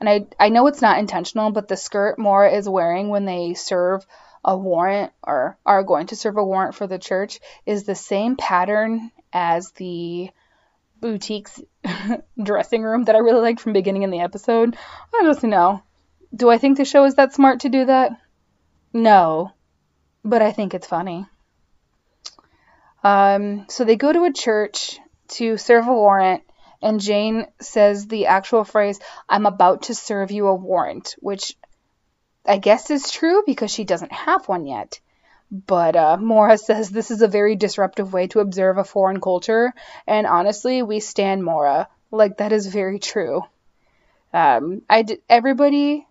And 0.00 0.08
I 0.08 0.26
I 0.38 0.50
know 0.50 0.66
it's 0.66 0.82
not 0.82 0.98
intentional, 0.98 1.50
but 1.50 1.68
the 1.68 1.76
skirt 1.76 2.18
Maura 2.18 2.52
is 2.52 2.68
wearing 2.68 3.08
when 3.08 3.24
they 3.24 3.54
serve 3.54 4.04
a 4.44 4.56
warrant 4.56 5.12
or 5.22 5.56
are 5.64 5.82
going 5.82 6.08
to 6.08 6.16
serve 6.16 6.36
a 6.36 6.44
warrant 6.44 6.74
for 6.74 6.86
the 6.86 6.98
church 6.98 7.40
is 7.64 7.84
the 7.84 7.94
same 7.94 8.36
pattern 8.36 9.10
as 9.32 9.70
the 9.72 10.30
boutique's 11.00 11.62
dressing 12.42 12.82
room 12.82 13.04
that 13.04 13.14
I 13.14 13.20
really 13.20 13.40
liked 13.40 13.60
from 13.60 13.72
beginning 13.72 14.02
in 14.02 14.10
the 14.10 14.20
episode. 14.20 14.76
I 15.14 15.22
don't 15.22 15.42
know. 15.44 15.82
Do 16.34 16.50
I 16.50 16.58
think 16.58 16.76
the 16.76 16.84
show 16.84 17.04
is 17.04 17.14
that 17.14 17.32
smart 17.32 17.60
to 17.60 17.68
do 17.70 17.86
that? 17.86 18.12
No 18.92 19.52
but 20.24 20.42
I 20.42 20.52
think 20.52 20.74
it's 20.74 20.86
funny. 20.86 21.26
Um, 23.02 23.66
so 23.68 23.84
they 23.84 23.96
go 23.96 24.12
to 24.12 24.24
a 24.24 24.32
church 24.32 24.98
to 25.28 25.56
serve 25.58 25.86
a 25.86 25.92
warrant, 25.92 26.42
and 26.80 27.00
Jane 27.00 27.46
says 27.60 28.06
the 28.06 28.26
actual 28.26 28.64
phrase, 28.64 28.98
I'm 29.28 29.46
about 29.46 29.82
to 29.84 29.94
serve 29.94 30.30
you 30.30 30.48
a 30.48 30.54
warrant, 30.54 31.14
which 31.18 31.54
I 32.46 32.58
guess 32.58 32.90
is 32.90 33.10
true 33.10 33.42
because 33.46 33.70
she 33.70 33.84
doesn't 33.84 34.12
have 34.12 34.48
one 34.48 34.66
yet. 34.66 35.00
But 35.50 35.94
uh, 35.94 36.16
Maura 36.16 36.58
says 36.58 36.88
this 36.88 37.10
is 37.10 37.22
a 37.22 37.28
very 37.28 37.56
disruptive 37.56 38.12
way 38.12 38.26
to 38.28 38.40
observe 38.40 38.78
a 38.78 38.84
foreign 38.84 39.20
culture, 39.20 39.72
and 40.06 40.26
honestly, 40.26 40.82
we 40.82 41.00
stand 41.00 41.44
Maura. 41.44 41.88
Like, 42.10 42.38
that 42.38 42.52
is 42.52 42.66
very 42.66 42.98
true. 42.98 43.42
Um, 44.32 44.82
I 44.88 45.02
d- 45.02 45.18
everybody 45.28 46.06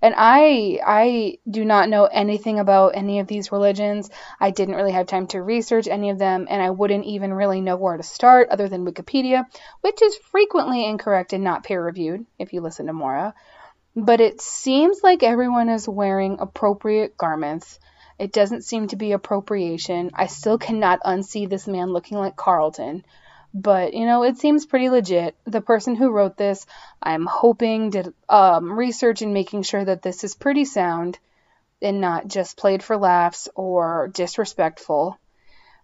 And 0.00 0.14
I 0.16 0.80
I 0.84 1.38
do 1.48 1.64
not 1.64 1.88
know 1.88 2.04
anything 2.06 2.58
about 2.58 2.96
any 2.96 3.20
of 3.20 3.26
these 3.26 3.52
religions. 3.52 4.10
I 4.40 4.50
didn't 4.50 4.74
really 4.74 4.92
have 4.92 5.06
time 5.06 5.26
to 5.28 5.42
research 5.42 5.88
any 5.88 6.10
of 6.10 6.18
them 6.18 6.46
and 6.48 6.62
I 6.62 6.70
wouldn't 6.70 7.04
even 7.04 7.32
really 7.32 7.60
know 7.60 7.76
where 7.76 7.96
to 7.96 8.02
start 8.02 8.48
other 8.50 8.68
than 8.68 8.86
Wikipedia, 8.86 9.46
which 9.80 10.02
is 10.02 10.16
frequently 10.30 10.84
incorrect 10.84 11.32
and 11.32 11.44
not 11.44 11.64
peer 11.64 11.84
reviewed 11.84 12.26
if 12.38 12.52
you 12.52 12.60
listen 12.60 12.86
to 12.86 12.92
Maura. 12.92 13.34
But 13.94 14.20
it 14.20 14.40
seems 14.40 15.00
like 15.02 15.22
everyone 15.22 15.68
is 15.68 15.88
wearing 15.88 16.38
appropriate 16.40 17.16
garments. 17.16 17.78
It 18.18 18.32
doesn't 18.32 18.64
seem 18.64 18.88
to 18.88 18.96
be 18.96 19.12
appropriation. 19.12 20.10
I 20.14 20.26
still 20.26 20.58
cannot 20.58 21.00
unsee 21.04 21.48
this 21.48 21.66
man 21.66 21.92
looking 21.92 22.18
like 22.18 22.36
Carlton. 22.36 23.04
But, 23.54 23.92
you 23.92 24.06
know, 24.06 24.22
it 24.22 24.38
seems 24.38 24.64
pretty 24.64 24.88
legit. 24.88 25.34
The 25.44 25.60
person 25.60 25.94
who 25.94 26.10
wrote 26.10 26.36
this, 26.36 26.64
I'm 27.02 27.26
hoping, 27.26 27.90
did 27.90 28.14
um, 28.28 28.72
research 28.72 29.20
in 29.20 29.34
making 29.34 29.62
sure 29.64 29.84
that 29.84 30.02
this 30.02 30.24
is 30.24 30.34
pretty 30.34 30.64
sound 30.64 31.18
and 31.82 32.00
not 32.00 32.28
just 32.28 32.56
played 32.56 32.82
for 32.82 32.96
laughs 32.96 33.48
or 33.54 34.08
disrespectful. 34.14 35.18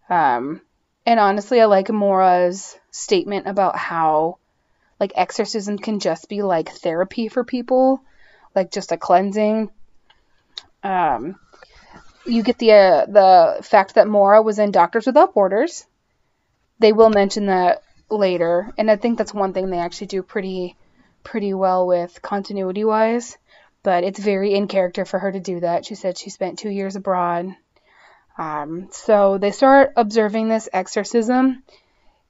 Um, 0.09 0.63
and 1.05 1.21
honestly, 1.21 1.61
I 1.61 1.67
like 1.67 1.91
Maura's 1.91 2.79
statement 2.91 3.47
about 3.47 3.77
how, 3.77 4.39
like, 4.99 5.13
exorcism 5.15 5.77
can 5.77 6.01
just 6.01 6.29
be 6.29 6.43
like 6.43 6.71
therapy 6.71 7.29
for 7.29 7.45
people, 7.45 8.01
like 8.55 8.71
just 8.71 8.93
a 8.93 8.97
cleansing. 8.97 9.71
Um, 10.83 11.39
you 12.25 12.43
get 12.43 12.59
the 12.59 12.73
uh, 12.73 13.07
the 13.07 13.63
fact 13.63 13.95
that 13.97 14.09
Maura 14.09 14.41
was 14.41 14.59
in 14.59 14.71
Doctors 14.71 15.07
Without 15.07 15.35
Borders, 15.35 15.87
they 16.79 16.93
will 16.93 17.11
mention 17.11 17.47
that 17.47 17.83
later, 18.11 18.73
and 18.79 18.91
I 18.91 18.97
think 18.97 19.19
that's 19.19 19.35
one 19.35 19.53
thing 19.53 19.71
they 19.71 19.79
actually 19.79 20.09
do 20.09 20.23
pretty 20.23 20.77
pretty 21.25 21.53
well 21.53 21.87
with 21.87 22.23
continuity 22.23 22.85
wise. 22.85 23.37
But 23.83 24.05
it's 24.05 24.19
very 24.19 24.55
in 24.55 24.67
character 24.67 25.05
for 25.05 25.19
her 25.19 25.31
to 25.31 25.41
do 25.41 25.61
that. 25.61 25.87
She 25.87 25.95
said 25.95 26.19
she 26.19 26.31
spent 26.31 26.59
two 26.59 26.71
years 26.71 26.97
abroad. 26.97 27.55
Um, 28.37 28.89
so 28.91 29.39
they 29.39 29.51
start 29.51 29.93
observing 29.97 30.49
this 30.49 30.69
exorcism, 30.73 31.63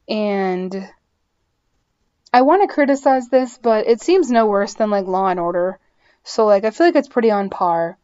and 0.08 0.88
I 2.32 2.42
want 2.42 2.62
to 2.62 2.74
criticize 2.74 3.28
this, 3.28 3.58
but 3.58 3.86
it 3.86 4.00
seems 4.00 4.30
no 4.30 4.46
worse 4.46 4.74
than 4.74 4.90
like 4.90 5.06
Law 5.06 5.28
and 5.28 5.40
Order. 5.40 5.78
So 6.24 6.46
like 6.46 6.64
I 6.64 6.70
feel 6.70 6.86
like 6.86 6.96
it's 6.96 7.08
pretty 7.08 7.30
on 7.30 7.50
par. 7.50 7.98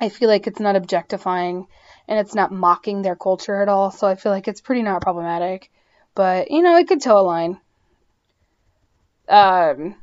I 0.00 0.08
feel 0.08 0.28
like 0.28 0.46
it's 0.46 0.60
not 0.60 0.76
objectifying 0.76 1.66
and 2.10 2.18
it's 2.18 2.34
not 2.34 2.52
mocking 2.52 3.02
their 3.02 3.14
culture 3.14 3.62
at 3.62 3.68
all. 3.68 3.92
So 3.92 4.08
I 4.08 4.16
feel 4.16 4.32
like 4.32 4.48
it's 4.48 4.60
pretty 4.60 4.82
not 4.82 5.00
problematic. 5.00 5.70
But, 6.16 6.50
you 6.50 6.60
know, 6.60 6.76
it 6.76 6.88
could 6.88 7.00
toe 7.00 7.20
a 7.20 7.22
line. 7.22 7.60
Um, 9.28 9.94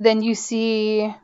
then 0.00 0.20
you 0.20 0.34
see 0.34 1.14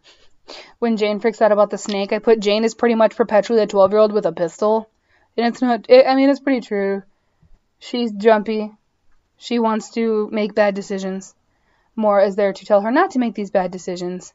when 0.78 0.96
Jane 0.96 1.18
freaks 1.18 1.42
out 1.42 1.50
about 1.50 1.70
the 1.70 1.76
snake, 1.76 2.12
I 2.12 2.20
put 2.20 2.38
Jane 2.38 2.62
is 2.62 2.76
pretty 2.76 2.94
much 2.94 3.16
perpetually 3.16 3.62
a 3.62 3.66
12 3.66 3.90
year 3.90 3.98
old 3.98 4.12
with 4.12 4.26
a 4.26 4.32
pistol. 4.32 4.88
And 5.36 5.44
it's 5.48 5.60
not, 5.60 5.86
it, 5.88 6.06
I 6.06 6.14
mean, 6.14 6.30
it's 6.30 6.38
pretty 6.38 6.64
true. 6.64 7.02
She's 7.80 8.12
jumpy. 8.12 8.70
She 9.38 9.58
wants 9.58 9.90
to 9.94 10.28
make 10.30 10.54
bad 10.54 10.76
decisions. 10.76 11.34
Maura 11.96 12.28
is 12.28 12.36
there 12.36 12.52
to 12.52 12.64
tell 12.64 12.80
her 12.82 12.92
not 12.92 13.10
to 13.10 13.18
make 13.18 13.34
these 13.34 13.50
bad 13.50 13.72
decisions. 13.72 14.32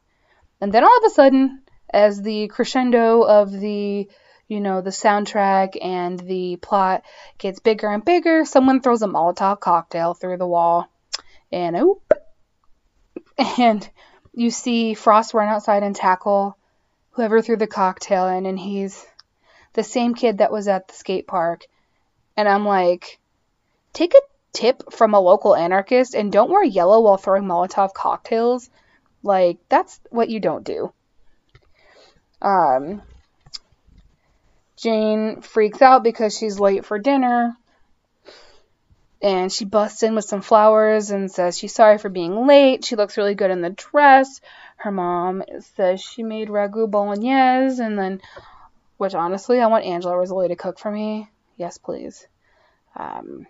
And 0.60 0.70
then 0.70 0.84
all 0.84 0.98
of 0.98 1.04
a 1.04 1.14
sudden, 1.14 1.62
as 1.88 2.20
the 2.20 2.48
crescendo 2.48 3.22
of 3.22 3.50
the 3.50 4.06
you 4.50 4.60
know, 4.60 4.80
the 4.80 4.90
soundtrack 4.90 5.78
and 5.80 6.18
the 6.18 6.56
plot 6.56 7.04
gets 7.38 7.60
bigger 7.60 7.88
and 7.88 8.04
bigger. 8.04 8.44
Someone 8.44 8.80
throws 8.80 9.00
a 9.00 9.06
Molotov 9.06 9.60
cocktail 9.60 10.12
through 10.12 10.38
the 10.38 10.46
wall, 10.46 10.90
and 11.52 11.76
oop, 11.76 12.12
and 13.58 13.88
you 14.34 14.50
see 14.50 14.94
Frost 14.94 15.34
run 15.34 15.48
outside 15.48 15.84
and 15.84 15.94
tackle 15.94 16.58
whoever 17.12 17.40
threw 17.40 17.56
the 17.56 17.68
cocktail 17.68 18.26
in, 18.26 18.44
and 18.44 18.58
he's 18.58 19.06
the 19.74 19.84
same 19.84 20.14
kid 20.14 20.38
that 20.38 20.50
was 20.50 20.66
at 20.66 20.88
the 20.88 20.94
skate 20.94 21.28
park. 21.28 21.62
And 22.36 22.48
I'm 22.48 22.66
like, 22.66 23.20
take 23.92 24.14
a 24.14 24.20
tip 24.52 24.92
from 24.92 25.14
a 25.14 25.20
local 25.20 25.54
anarchist 25.54 26.16
and 26.16 26.32
don't 26.32 26.50
wear 26.50 26.64
yellow 26.64 27.00
while 27.02 27.18
throwing 27.18 27.44
Molotov 27.44 27.92
cocktails. 27.92 28.68
Like, 29.22 29.58
that's 29.68 30.00
what 30.10 30.28
you 30.28 30.40
don't 30.40 30.64
do. 30.64 30.92
Um, 32.42 33.02
Jane 34.80 35.42
freaks 35.42 35.82
out 35.82 36.02
because 36.02 36.36
she's 36.36 36.58
late 36.58 36.86
for 36.86 36.98
dinner. 36.98 37.54
And 39.22 39.52
she 39.52 39.66
busts 39.66 40.02
in 40.02 40.14
with 40.14 40.24
some 40.24 40.40
flowers 40.40 41.10
and 41.10 41.30
says 41.30 41.58
she's 41.58 41.74
sorry 41.74 41.98
for 41.98 42.08
being 42.08 42.46
late. 42.46 42.86
She 42.86 42.96
looks 42.96 43.18
really 43.18 43.34
good 43.34 43.50
in 43.50 43.60
the 43.60 43.70
dress. 43.70 44.40
Her 44.76 44.90
mom 44.90 45.42
says 45.76 46.00
she 46.00 46.22
made 46.22 46.48
ragu 46.48 46.90
bolognese. 46.90 47.82
And 47.82 47.98
then, 47.98 48.22
which 48.96 49.14
honestly, 49.14 49.60
I 49.60 49.66
want 49.66 49.84
Angela 49.84 50.14
Rizzoli 50.14 50.48
to 50.48 50.56
cook 50.56 50.78
for 50.78 50.90
me. 50.90 51.28
Yes, 51.58 51.76
please. 51.76 52.26
Um, 52.96 53.46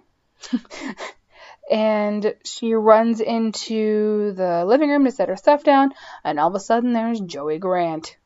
and 1.71 2.35
she 2.45 2.75
runs 2.75 3.21
into 3.21 4.33
the 4.33 4.65
living 4.65 4.91
room 4.91 5.05
to 5.05 5.13
set 5.13 5.29
her 5.29 5.37
stuff 5.37 5.63
down. 5.63 5.93
And 6.25 6.41
all 6.41 6.49
of 6.49 6.57
a 6.57 6.61
sudden, 6.61 6.93
there's 6.93 7.21
Joey 7.21 7.59
Grant 7.59 8.17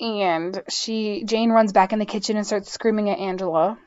and 0.00 0.62
she 0.68 1.24
Jane 1.24 1.50
runs 1.50 1.72
back 1.72 1.92
in 1.92 1.98
the 1.98 2.06
kitchen 2.06 2.36
and 2.36 2.46
starts 2.46 2.72
screaming 2.72 3.10
at 3.10 3.18
Angela. 3.18 3.78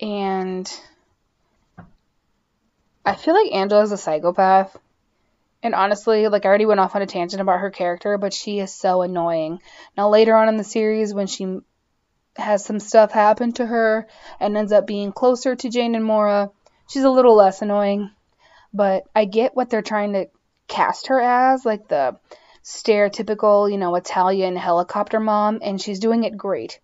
And 0.00 0.70
I 3.04 3.14
feel 3.14 3.34
like 3.34 3.52
Angela's 3.52 3.92
a 3.92 3.96
psychopath. 3.96 4.76
And 5.62 5.74
honestly, 5.74 6.28
like 6.28 6.44
I 6.44 6.48
already 6.48 6.66
went 6.66 6.80
off 6.80 6.94
on 6.94 7.02
a 7.02 7.06
tangent 7.06 7.40
about 7.40 7.60
her 7.60 7.70
character, 7.70 8.18
but 8.18 8.34
she 8.34 8.58
is 8.58 8.72
so 8.72 9.02
annoying. 9.02 9.60
Now 9.96 10.10
later 10.10 10.34
on 10.36 10.48
in 10.48 10.56
the 10.56 10.64
series 10.64 11.14
when 11.14 11.26
she 11.26 11.60
has 12.36 12.64
some 12.64 12.80
stuff 12.80 13.12
happen 13.12 13.52
to 13.52 13.64
her 13.64 14.08
and 14.40 14.56
ends 14.56 14.72
up 14.72 14.86
being 14.86 15.12
closer 15.12 15.54
to 15.54 15.70
Jane 15.70 15.94
and 15.94 16.04
Maura, 16.04 16.50
she's 16.88 17.04
a 17.04 17.10
little 17.10 17.36
less 17.36 17.62
annoying. 17.62 18.10
But 18.74 19.04
I 19.14 19.24
get 19.24 19.54
what 19.54 19.70
they're 19.70 19.82
trying 19.82 20.14
to 20.14 20.26
cast 20.66 21.06
her 21.06 21.20
as, 21.20 21.64
like 21.64 21.88
the 21.88 22.16
stereotypical, 22.64 23.70
you 23.70 23.76
know, 23.76 23.94
Italian 23.94 24.56
helicopter 24.56 25.20
mom, 25.20 25.60
and 25.62 25.80
she's 25.80 26.00
doing 26.00 26.24
it 26.24 26.36
great. 26.36 26.80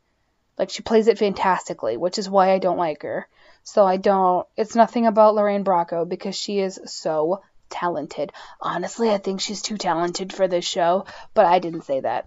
Like 0.58 0.70
she 0.70 0.82
plays 0.82 1.08
it 1.08 1.18
fantastically, 1.18 1.96
which 1.96 2.18
is 2.18 2.28
why 2.28 2.52
I 2.52 2.58
don't 2.58 2.76
like 2.76 3.02
her. 3.02 3.26
So 3.62 3.86
I 3.86 3.96
don't. 3.96 4.46
It's 4.56 4.74
nothing 4.74 5.06
about 5.06 5.34
Lorraine 5.34 5.64
Bracco 5.64 6.06
because 6.06 6.36
she 6.36 6.60
is 6.60 6.78
so 6.84 7.42
talented. 7.70 8.32
Honestly, 8.60 9.10
I 9.10 9.18
think 9.18 9.40
she's 9.40 9.62
too 9.62 9.78
talented 9.78 10.32
for 10.32 10.46
this 10.46 10.66
show, 10.66 11.06
but 11.34 11.46
I 11.46 11.58
didn't 11.60 11.84
say 11.84 12.00
that. 12.00 12.26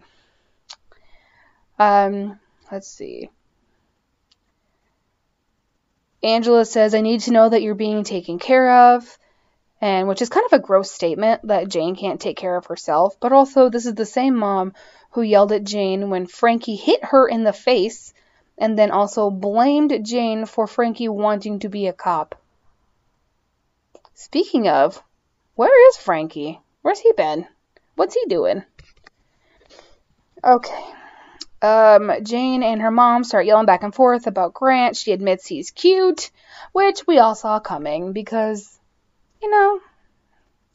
Um, 1.78 2.40
let's 2.72 2.88
see. 2.88 3.30
Angela 6.24 6.66
says, 6.66 6.96
I 6.96 7.02
need 7.02 7.22
to 7.22 7.32
know 7.32 7.50
that 7.50 7.62
you're 7.62 7.76
being 7.76 8.04
taken 8.04 8.40
care 8.40 8.96
of 8.96 9.18
and 9.84 10.08
which 10.08 10.22
is 10.22 10.30
kind 10.30 10.46
of 10.46 10.54
a 10.54 10.64
gross 10.64 10.90
statement 10.90 11.46
that 11.46 11.68
Jane 11.68 11.98
can't 11.98 12.22
take 12.22 12.38
care 12.38 12.56
of 12.56 12.68
herself, 12.68 13.20
but 13.20 13.34
also 13.34 13.68
this 13.68 13.86
is 13.86 13.96
the 13.96 14.06
same 14.06 14.34
mom 14.34 14.72
who 15.12 15.22
yelled 15.22 15.52
at 15.52 15.66
Jane 15.66 16.10
when 16.10 16.26
Frankie 16.26 16.78
hit 16.78 17.04
her 17.04 17.28
in 17.28 17.44
the 17.44 17.52
face 17.52 18.14
and 18.58 18.80
then 18.80 18.92
also 18.92 19.30
blamed 19.30 20.06
Jane 20.06 20.46
for 20.46 20.68
Frankie 20.68 21.10
wanting 21.10 21.60
to 21.60 21.68
be 21.68 21.88
a 21.88 21.92
cop. 21.92 22.36
Speaking 24.14 24.70
of, 24.70 25.04
where 25.56 25.90
is 25.90 25.98
Frankie? 25.98 26.62
Where's 26.82 27.00
he 27.00 27.12
been? 27.12 27.46
What's 27.96 28.16
he 28.16 28.24
doing? 28.30 28.64
Okay. 30.46 30.86
Um, 31.62 32.10
Jane 32.24 32.64
and 32.64 32.82
her 32.82 32.92
mom 32.92 33.26
start 33.26 33.46
yelling 33.46 33.66
back 33.66 33.84
and 33.84 33.94
forth 33.94 34.28
about 34.28 34.54
Grant. 34.54 34.96
She 34.96 35.12
admits 35.12 35.46
he's 35.46 35.72
cute, 35.72 36.32
which 36.72 37.06
we 37.06 37.18
all 37.20 37.36
saw 37.36 37.60
coming 37.60 38.14
because 38.14 38.80
you 39.44 39.52
know, 39.52 39.80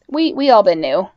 we 0.08 0.34
we 0.34 0.50
all 0.50 0.62
been 0.62 0.82
new. 0.82 1.08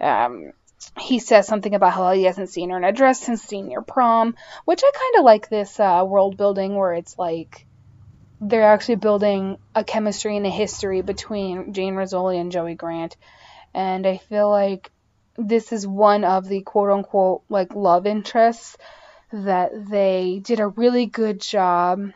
Um, 0.00 0.52
he 0.98 1.18
says 1.18 1.46
something 1.46 1.74
about 1.74 1.92
how 1.92 2.12
he 2.12 2.24
hasn't 2.24 2.48
seen 2.48 2.70
her 2.70 2.78
in 2.78 2.84
a 2.84 2.92
dress 2.92 3.20
since 3.20 3.42
senior 3.42 3.82
prom, 3.82 4.34
which 4.64 4.82
I 4.82 4.90
kind 4.92 5.18
of 5.18 5.24
like 5.24 5.48
this 5.48 5.78
uh, 5.78 6.04
world 6.06 6.38
building 6.38 6.74
where 6.74 6.94
it's 6.94 7.18
like 7.18 7.66
they're 8.40 8.72
actually 8.72 8.96
building 8.96 9.58
a 9.74 9.84
chemistry 9.84 10.38
and 10.38 10.46
a 10.46 10.50
history 10.50 11.02
between 11.02 11.74
Jane 11.74 11.94
Rizzoli 11.94 12.40
and 12.40 12.50
Joey 12.50 12.74
Grant, 12.74 13.16
and 13.74 14.06
I 14.06 14.16
feel 14.16 14.48
like 14.48 14.90
this 15.36 15.70
is 15.70 15.86
one 15.86 16.24
of 16.24 16.48
the 16.48 16.62
quote 16.62 16.90
unquote 16.90 17.42
like 17.50 17.74
love 17.74 18.06
interests 18.06 18.78
that 19.32 19.70
they 19.90 20.40
did 20.42 20.60
a 20.60 20.68
really 20.68 21.04
good 21.04 21.42
job 21.42 22.10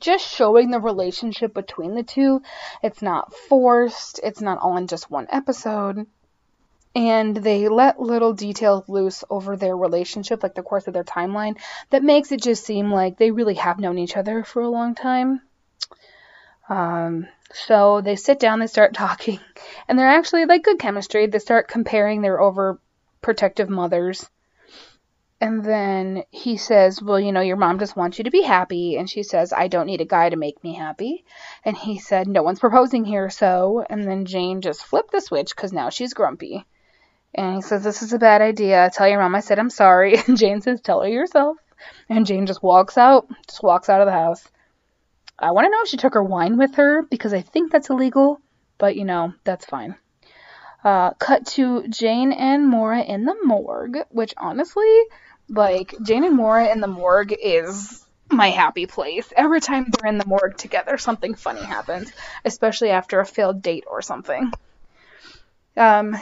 just 0.00 0.26
showing 0.26 0.70
the 0.70 0.80
relationship 0.80 1.54
between 1.54 1.94
the 1.94 2.02
two. 2.02 2.42
It's 2.82 3.02
not 3.02 3.34
forced, 3.34 4.20
it's 4.22 4.40
not 4.40 4.58
all 4.58 4.76
in 4.76 4.86
just 4.86 5.10
one 5.10 5.26
episode. 5.30 6.06
And 6.94 7.36
they 7.36 7.68
let 7.68 8.00
little 8.00 8.32
details 8.32 8.88
loose 8.88 9.22
over 9.28 9.56
their 9.56 9.76
relationship, 9.76 10.42
like 10.42 10.54
the 10.54 10.62
course 10.62 10.86
of 10.86 10.94
their 10.94 11.04
timeline, 11.04 11.58
that 11.90 12.02
makes 12.02 12.32
it 12.32 12.40
just 12.42 12.64
seem 12.64 12.90
like 12.90 13.18
they 13.18 13.30
really 13.30 13.54
have 13.54 13.78
known 13.78 13.98
each 13.98 14.16
other 14.16 14.42
for 14.44 14.62
a 14.62 14.68
long 14.70 14.94
time. 14.94 15.42
Um, 16.68 17.28
So 17.52 18.00
they 18.00 18.16
sit 18.16 18.38
down, 18.40 18.60
they 18.60 18.66
start 18.66 18.94
talking, 19.04 19.40
and 19.88 19.98
they're 19.98 20.08
actually 20.08 20.46
like 20.46 20.64
good 20.64 20.78
chemistry. 20.78 21.26
They 21.26 21.38
start 21.38 21.68
comparing 21.68 22.22
their 22.22 22.38
overprotective 22.38 23.68
mothers. 23.68 24.28
And 25.38 25.62
then 25.62 26.24
he 26.30 26.56
says, 26.56 27.02
Well, 27.02 27.20
you 27.20 27.30
know, 27.30 27.42
your 27.42 27.56
mom 27.56 27.78
just 27.78 27.96
wants 27.96 28.16
you 28.16 28.24
to 28.24 28.30
be 28.30 28.42
happy. 28.42 28.96
And 28.96 29.08
she 29.08 29.22
says, 29.22 29.52
I 29.52 29.68
don't 29.68 29.86
need 29.86 30.00
a 30.00 30.06
guy 30.06 30.30
to 30.30 30.36
make 30.36 30.62
me 30.64 30.74
happy. 30.74 31.24
And 31.64 31.76
he 31.76 31.98
said, 31.98 32.26
No 32.26 32.42
one's 32.42 32.60
proposing 32.60 33.04
here, 33.04 33.28
so. 33.28 33.84
And 33.88 34.04
then 34.04 34.24
Jane 34.24 34.62
just 34.62 34.84
flipped 34.84 35.12
the 35.12 35.20
switch 35.20 35.54
because 35.54 35.72
now 35.72 35.90
she's 35.90 36.14
grumpy. 36.14 36.64
And 37.34 37.56
he 37.56 37.62
says, 37.62 37.84
This 37.84 38.02
is 38.02 38.14
a 38.14 38.18
bad 38.18 38.40
idea. 38.40 38.90
Tell 38.92 39.08
your 39.08 39.20
mom 39.20 39.34
I 39.34 39.40
said 39.40 39.58
I'm 39.58 39.70
sorry. 39.70 40.16
And 40.26 40.38
Jane 40.38 40.62
says, 40.62 40.80
Tell 40.80 41.02
her 41.02 41.08
yourself. 41.08 41.58
And 42.08 42.24
Jane 42.24 42.46
just 42.46 42.62
walks 42.62 42.96
out, 42.96 43.28
just 43.46 43.62
walks 43.62 43.90
out 43.90 44.00
of 44.00 44.06
the 44.06 44.12
house. 44.12 44.42
I 45.38 45.50
want 45.50 45.66
to 45.66 45.70
know 45.70 45.82
if 45.82 45.88
she 45.88 45.98
took 45.98 46.14
her 46.14 46.22
wine 46.22 46.56
with 46.56 46.76
her 46.76 47.02
because 47.02 47.34
I 47.34 47.42
think 47.42 47.70
that's 47.70 47.90
illegal, 47.90 48.40
but 48.78 48.96
you 48.96 49.04
know, 49.04 49.34
that's 49.44 49.66
fine. 49.66 49.96
Uh, 50.82 51.10
cut 51.14 51.44
to 51.46 51.86
Jane 51.88 52.32
and 52.32 52.66
Maura 52.66 53.02
in 53.02 53.26
the 53.26 53.36
morgue, 53.44 53.98
which 54.10 54.32
honestly, 54.38 55.02
like, 55.48 55.94
Jane 56.02 56.24
and 56.24 56.36
Maura 56.36 56.68
in 56.72 56.80
the 56.80 56.86
morgue 56.86 57.34
is 57.40 58.04
my 58.30 58.50
happy 58.50 58.86
place. 58.86 59.32
Every 59.36 59.60
time 59.60 59.86
they're 59.90 60.10
in 60.10 60.18
the 60.18 60.26
morgue 60.26 60.56
together, 60.56 60.98
something 60.98 61.34
funny 61.34 61.62
happens, 61.62 62.12
especially 62.44 62.90
after 62.90 63.20
a 63.20 63.26
failed 63.26 63.62
date 63.62 63.84
or 63.86 64.02
something. 64.02 64.52
Um, 65.76 66.16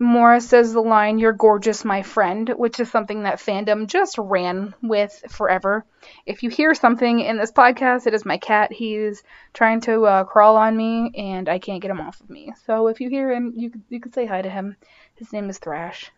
Maura 0.00 0.40
says 0.40 0.72
the 0.72 0.80
line, 0.80 1.18
You're 1.18 1.32
gorgeous, 1.32 1.84
my 1.84 2.02
friend, 2.02 2.48
which 2.50 2.78
is 2.78 2.90
something 2.90 3.24
that 3.24 3.38
fandom 3.38 3.88
just 3.88 4.16
ran 4.16 4.74
with 4.80 5.24
forever. 5.28 5.84
If 6.24 6.44
you 6.44 6.50
hear 6.50 6.74
something 6.74 7.18
in 7.18 7.36
this 7.36 7.50
podcast, 7.50 8.06
it 8.06 8.14
is 8.14 8.24
my 8.24 8.38
cat. 8.38 8.72
He's 8.72 9.24
trying 9.52 9.80
to 9.82 10.04
uh, 10.04 10.24
crawl 10.24 10.56
on 10.56 10.76
me, 10.76 11.10
and 11.16 11.48
I 11.48 11.58
can't 11.58 11.82
get 11.82 11.90
him 11.90 12.00
off 12.00 12.20
of 12.20 12.30
me. 12.30 12.52
So 12.64 12.86
if 12.86 13.00
you 13.00 13.08
hear 13.08 13.32
him, 13.32 13.54
you, 13.56 13.72
you 13.88 14.00
can 14.00 14.12
say 14.12 14.24
hi 14.24 14.40
to 14.40 14.50
him. 14.50 14.76
His 15.16 15.32
name 15.32 15.50
is 15.50 15.58
Thrash. 15.58 16.12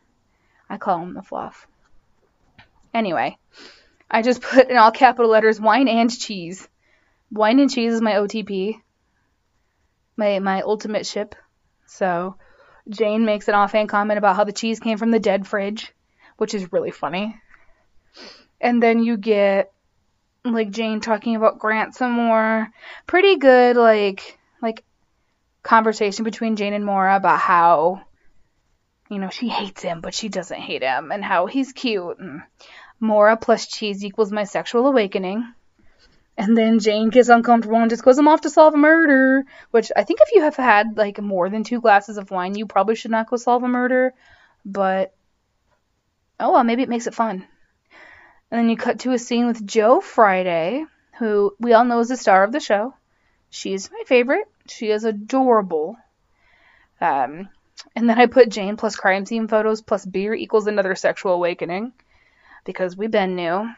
I 0.70 0.78
call 0.78 1.02
him 1.02 1.14
the 1.14 1.22
Fluff. 1.22 1.66
Anyway, 2.94 3.36
I 4.08 4.22
just 4.22 4.40
put 4.40 4.70
in 4.70 4.76
all 4.76 4.92
capital 4.92 5.30
letters 5.30 5.60
wine 5.60 5.88
and 5.88 6.16
cheese. 6.16 6.68
Wine 7.32 7.58
and 7.58 7.70
cheese 7.70 7.94
is 7.94 8.00
my 8.00 8.12
OTP, 8.12 8.80
my 10.16 10.38
my 10.38 10.62
ultimate 10.62 11.06
ship. 11.06 11.34
So 11.86 12.36
Jane 12.88 13.24
makes 13.24 13.48
an 13.48 13.54
offhand 13.54 13.88
comment 13.88 14.18
about 14.18 14.36
how 14.36 14.44
the 14.44 14.52
cheese 14.52 14.80
came 14.80 14.96
from 14.96 15.10
the 15.10 15.20
dead 15.20 15.46
fridge, 15.46 15.92
which 16.36 16.54
is 16.54 16.72
really 16.72 16.90
funny. 16.92 17.36
And 18.60 18.82
then 18.82 19.02
you 19.02 19.16
get 19.16 19.72
like 20.44 20.70
Jane 20.70 21.00
talking 21.00 21.36
about 21.36 21.58
Grant 21.58 21.94
some 21.94 22.12
more. 22.12 22.68
Pretty 23.06 23.36
good 23.36 23.76
like 23.76 24.38
like 24.62 24.84
conversation 25.62 26.24
between 26.24 26.56
Jane 26.56 26.74
and 26.74 26.84
Maura 26.84 27.16
about 27.16 27.38
how 27.38 28.02
you 29.10 29.18
know, 29.18 29.28
she 29.28 29.48
hates 29.48 29.82
him, 29.82 30.00
but 30.00 30.14
she 30.14 30.28
doesn't 30.28 30.60
hate 30.60 30.82
him, 30.82 31.10
and 31.10 31.24
how 31.24 31.46
he's 31.46 31.72
cute. 31.72 32.18
And 32.18 32.42
Maura 33.00 33.36
plus 33.36 33.66
cheese 33.66 34.04
equals 34.04 34.30
my 34.30 34.44
sexual 34.44 34.86
awakening. 34.86 35.52
And 36.38 36.56
then 36.56 36.78
Jane 36.78 37.10
gets 37.10 37.28
uncomfortable 37.28 37.76
and 37.76 37.90
just 37.90 38.04
goes, 38.04 38.16
I'm 38.16 38.28
off 38.28 38.42
to 38.42 38.50
solve 38.50 38.72
a 38.72 38.78
murder. 38.78 39.44
Which 39.72 39.90
I 39.94 40.04
think 40.04 40.20
if 40.22 40.34
you 40.34 40.42
have 40.42 40.56
had 40.56 40.96
like 40.96 41.20
more 41.20 41.50
than 41.50 41.64
two 41.64 41.80
glasses 41.80 42.16
of 42.16 42.30
wine, 42.30 42.54
you 42.54 42.66
probably 42.66 42.94
should 42.94 43.10
not 43.10 43.28
go 43.28 43.36
solve 43.36 43.62
a 43.64 43.68
murder. 43.68 44.14
But 44.64 45.12
oh 46.38 46.52
well, 46.52 46.64
maybe 46.64 46.82
it 46.82 46.88
makes 46.88 47.08
it 47.08 47.14
fun. 47.14 47.44
And 48.50 48.58
then 48.58 48.68
you 48.70 48.76
cut 48.76 49.00
to 49.00 49.12
a 49.12 49.18
scene 49.18 49.48
with 49.48 49.66
Jo 49.66 50.00
Friday, 50.00 50.84
who 51.18 51.54
we 51.58 51.72
all 51.72 51.84
know 51.84 51.98
is 51.98 52.08
the 52.08 52.16
star 52.16 52.44
of 52.44 52.52
the 52.52 52.60
show. 52.60 52.94
She's 53.50 53.90
my 53.90 54.02
favorite. 54.06 54.48
She 54.68 54.90
is 54.90 55.04
adorable. 55.04 55.96
Um, 57.00 57.48
and 57.94 58.08
then 58.08 58.18
I 58.18 58.26
put 58.26 58.48
Jane 58.48 58.76
plus 58.76 58.96
crime 58.96 59.26
scene 59.26 59.48
photos 59.48 59.82
plus 59.82 60.04
beer 60.04 60.34
equals 60.34 60.66
another 60.66 60.94
sexual 60.94 61.32
awakening 61.32 61.92
because 62.64 62.96
we've 62.96 63.10
been 63.10 63.36
new. 63.36 63.68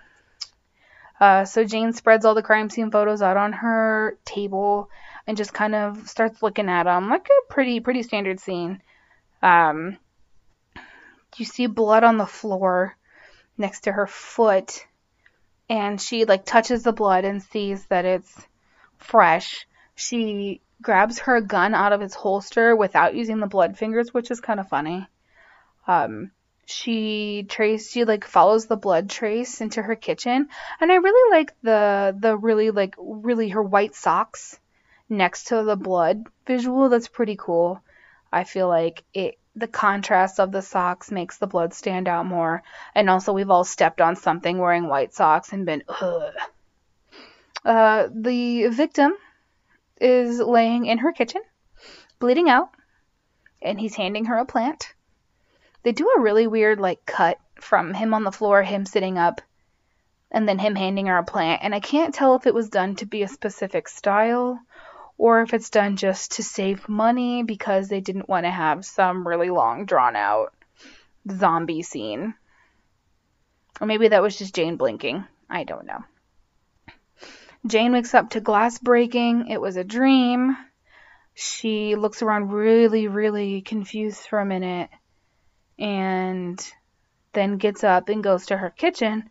Uh, 1.20 1.44
so 1.44 1.64
Jane 1.64 1.92
spreads 1.92 2.24
all 2.24 2.34
the 2.34 2.42
crime 2.42 2.68
scene 2.68 2.90
photos 2.90 3.22
out 3.22 3.36
on 3.36 3.52
her 3.52 4.18
table 4.24 4.90
and 5.26 5.36
just 5.36 5.54
kind 5.54 5.74
of 5.74 6.08
starts 6.08 6.42
looking 6.42 6.68
at 6.68 6.84
them 6.84 7.08
like 7.08 7.28
a 7.28 7.52
pretty 7.52 7.80
pretty 7.80 8.02
standard 8.02 8.40
scene. 8.40 8.82
Um, 9.40 9.98
you 11.36 11.44
see 11.44 11.66
blood 11.66 12.04
on 12.04 12.18
the 12.18 12.26
floor 12.26 12.96
next 13.56 13.82
to 13.82 13.92
her 13.92 14.06
foot, 14.06 14.84
and 15.68 16.00
she 16.00 16.24
like 16.24 16.44
touches 16.44 16.82
the 16.82 16.92
blood 16.92 17.24
and 17.24 17.42
sees 17.42 17.84
that 17.86 18.04
it's 18.04 18.34
fresh. 18.98 19.66
She 19.94 20.60
grabs 20.82 21.20
her 21.20 21.40
gun 21.40 21.74
out 21.74 21.92
of 21.92 22.02
its 22.02 22.14
holster 22.14 22.76
without 22.76 23.14
using 23.14 23.40
the 23.40 23.46
blood 23.46 23.78
fingers, 23.78 24.12
which 24.12 24.30
is 24.30 24.40
kind 24.40 24.60
of 24.60 24.68
funny. 24.68 25.06
Um, 25.86 26.32
she 26.66 27.44
trace 27.48 27.90
she 27.90 28.04
like 28.04 28.24
follows 28.24 28.66
the 28.66 28.76
blood 28.76 29.10
trace 29.10 29.60
into 29.60 29.82
her 29.82 29.96
kitchen 29.96 30.48
and 30.80 30.92
i 30.92 30.94
really 30.94 31.36
like 31.36 31.52
the 31.62 32.16
the 32.18 32.36
really 32.36 32.70
like 32.70 32.94
really 32.98 33.48
her 33.48 33.62
white 33.62 33.94
socks 33.94 34.58
next 35.08 35.48
to 35.48 35.62
the 35.64 35.76
blood 35.76 36.24
visual 36.46 36.88
that's 36.88 37.08
pretty 37.08 37.36
cool 37.36 37.82
i 38.32 38.44
feel 38.44 38.68
like 38.68 39.02
it 39.12 39.38
the 39.54 39.68
contrast 39.68 40.40
of 40.40 40.52
the 40.52 40.62
socks 40.62 41.10
makes 41.10 41.36
the 41.38 41.46
blood 41.46 41.74
stand 41.74 42.08
out 42.08 42.24
more 42.24 42.62
and 42.94 43.10
also 43.10 43.32
we've 43.32 43.50
all 43.50 43.64
stepped 43.64 44.00
on 44.00 44.16
something 44.16 44.56
wearing 44.58 44.88
white 44.88 45.12
socks 45.12 45.52
and 45.52 45.66
been 45.66 45.82
ugh. 45.88 46.32
Uh, 47.64 48.08
the 48.12 48.66
victim 48.68 49.12
is 50.02 50.38
laying 50.38 50.86
in 50.86 50.98
her 50.98 51.12
kitchen 51.12 51.42
bleeding 52.18 52.50
out 52.50 52.70
and 53.60 53.80
he's 53.80 53.94
handing 53.94 54.26
her 54.26 54.36
a 54.36 54.44
plant 54.44 54.94
they 55.82 55.92
do 55.92 56.08
a 56.16 56.20
really 56.20 56.46
weird 56.46 56.80
like 56.80 57.04
cut 57.06 57.38
from 57.56 57.94
him 57.94 58.14
on 58.14 58.24
the 58.24 58.32
floor, 58.32 58.62
him 58.62 58.86
sitting 58.86 59.18
up, 59.18 59.40
and 60.30 60.48
then 60.48 60.58
him 60.58 60.74
handing 60.74 61.06
her 61.06 61.18
a 61.18 61.24
plant. 61.24 61.62
And 61.62 61.74
I 61.74 61.80
can't 61.80 62.14
tell 62.14 62.34
if 62.36 62.46
it 62.46 62.54
was 62.54 62.68
done 62.68 62.96
to 62.96 63.06
be 63.06 63.22
a 63.22 63.28
specific 63.28 63.88
style 63.88 64.60
or 65.18 65.42
if 65.42 65.54
it's 65.54 65.70
done 65.70 65.96
just 65.96 66.32
to 66.32 66.42
save 66.42 66.88
money 66.88 67.42
because 67.42 67.88
they 67.88 68.00
didn't 68.00 68.28
want 68.28 68.46
to 68.46 68.50
have 68.50 68.84
some 68.84 69.26
really 69.26 69.50
long 69.50 69.84
drawn 69.84 70.16
out 70.16 70.54
zombie 71.30 71.82
scene. 71.82 72.34
Or 73.80 73.86
maybe 73.86 74.08
that 74.08 74.22
was 74.22 74.36
just 74.36 74.54
Jane 74.54 74.76
blinking. 74.76 75.24
I 75.50 75.64
don't 75.64 75.86
know. 75.86 76.04
Jane 77.66 77.92
wakes 77.92 78.14
up 78.14 78.30
to 78.30 78.40
glass 78.40 78.78
breaking. 78.78 79.48
It 79.48 79.60
was 79.60 79.76
a 79.76 79.84
dream. 79.84 80.56
She 81.34 81.94
looks 81.94 82.20
around 82.22 82.52
really, 82.52 83.06
really 83.06 83.62
confused 83.62 84.26
for 84.26 84.40
a 84.40 84.44
minute 84.44 84.90
and 85.78 86.60
then 87.32 87.56
gets 87.56 87.84
up 87.84 88.08
and 88.08 88.22
goes 88.22 88.46
to 88.46 88.56
her 88.56 88.70
kitchen 88.70 89.30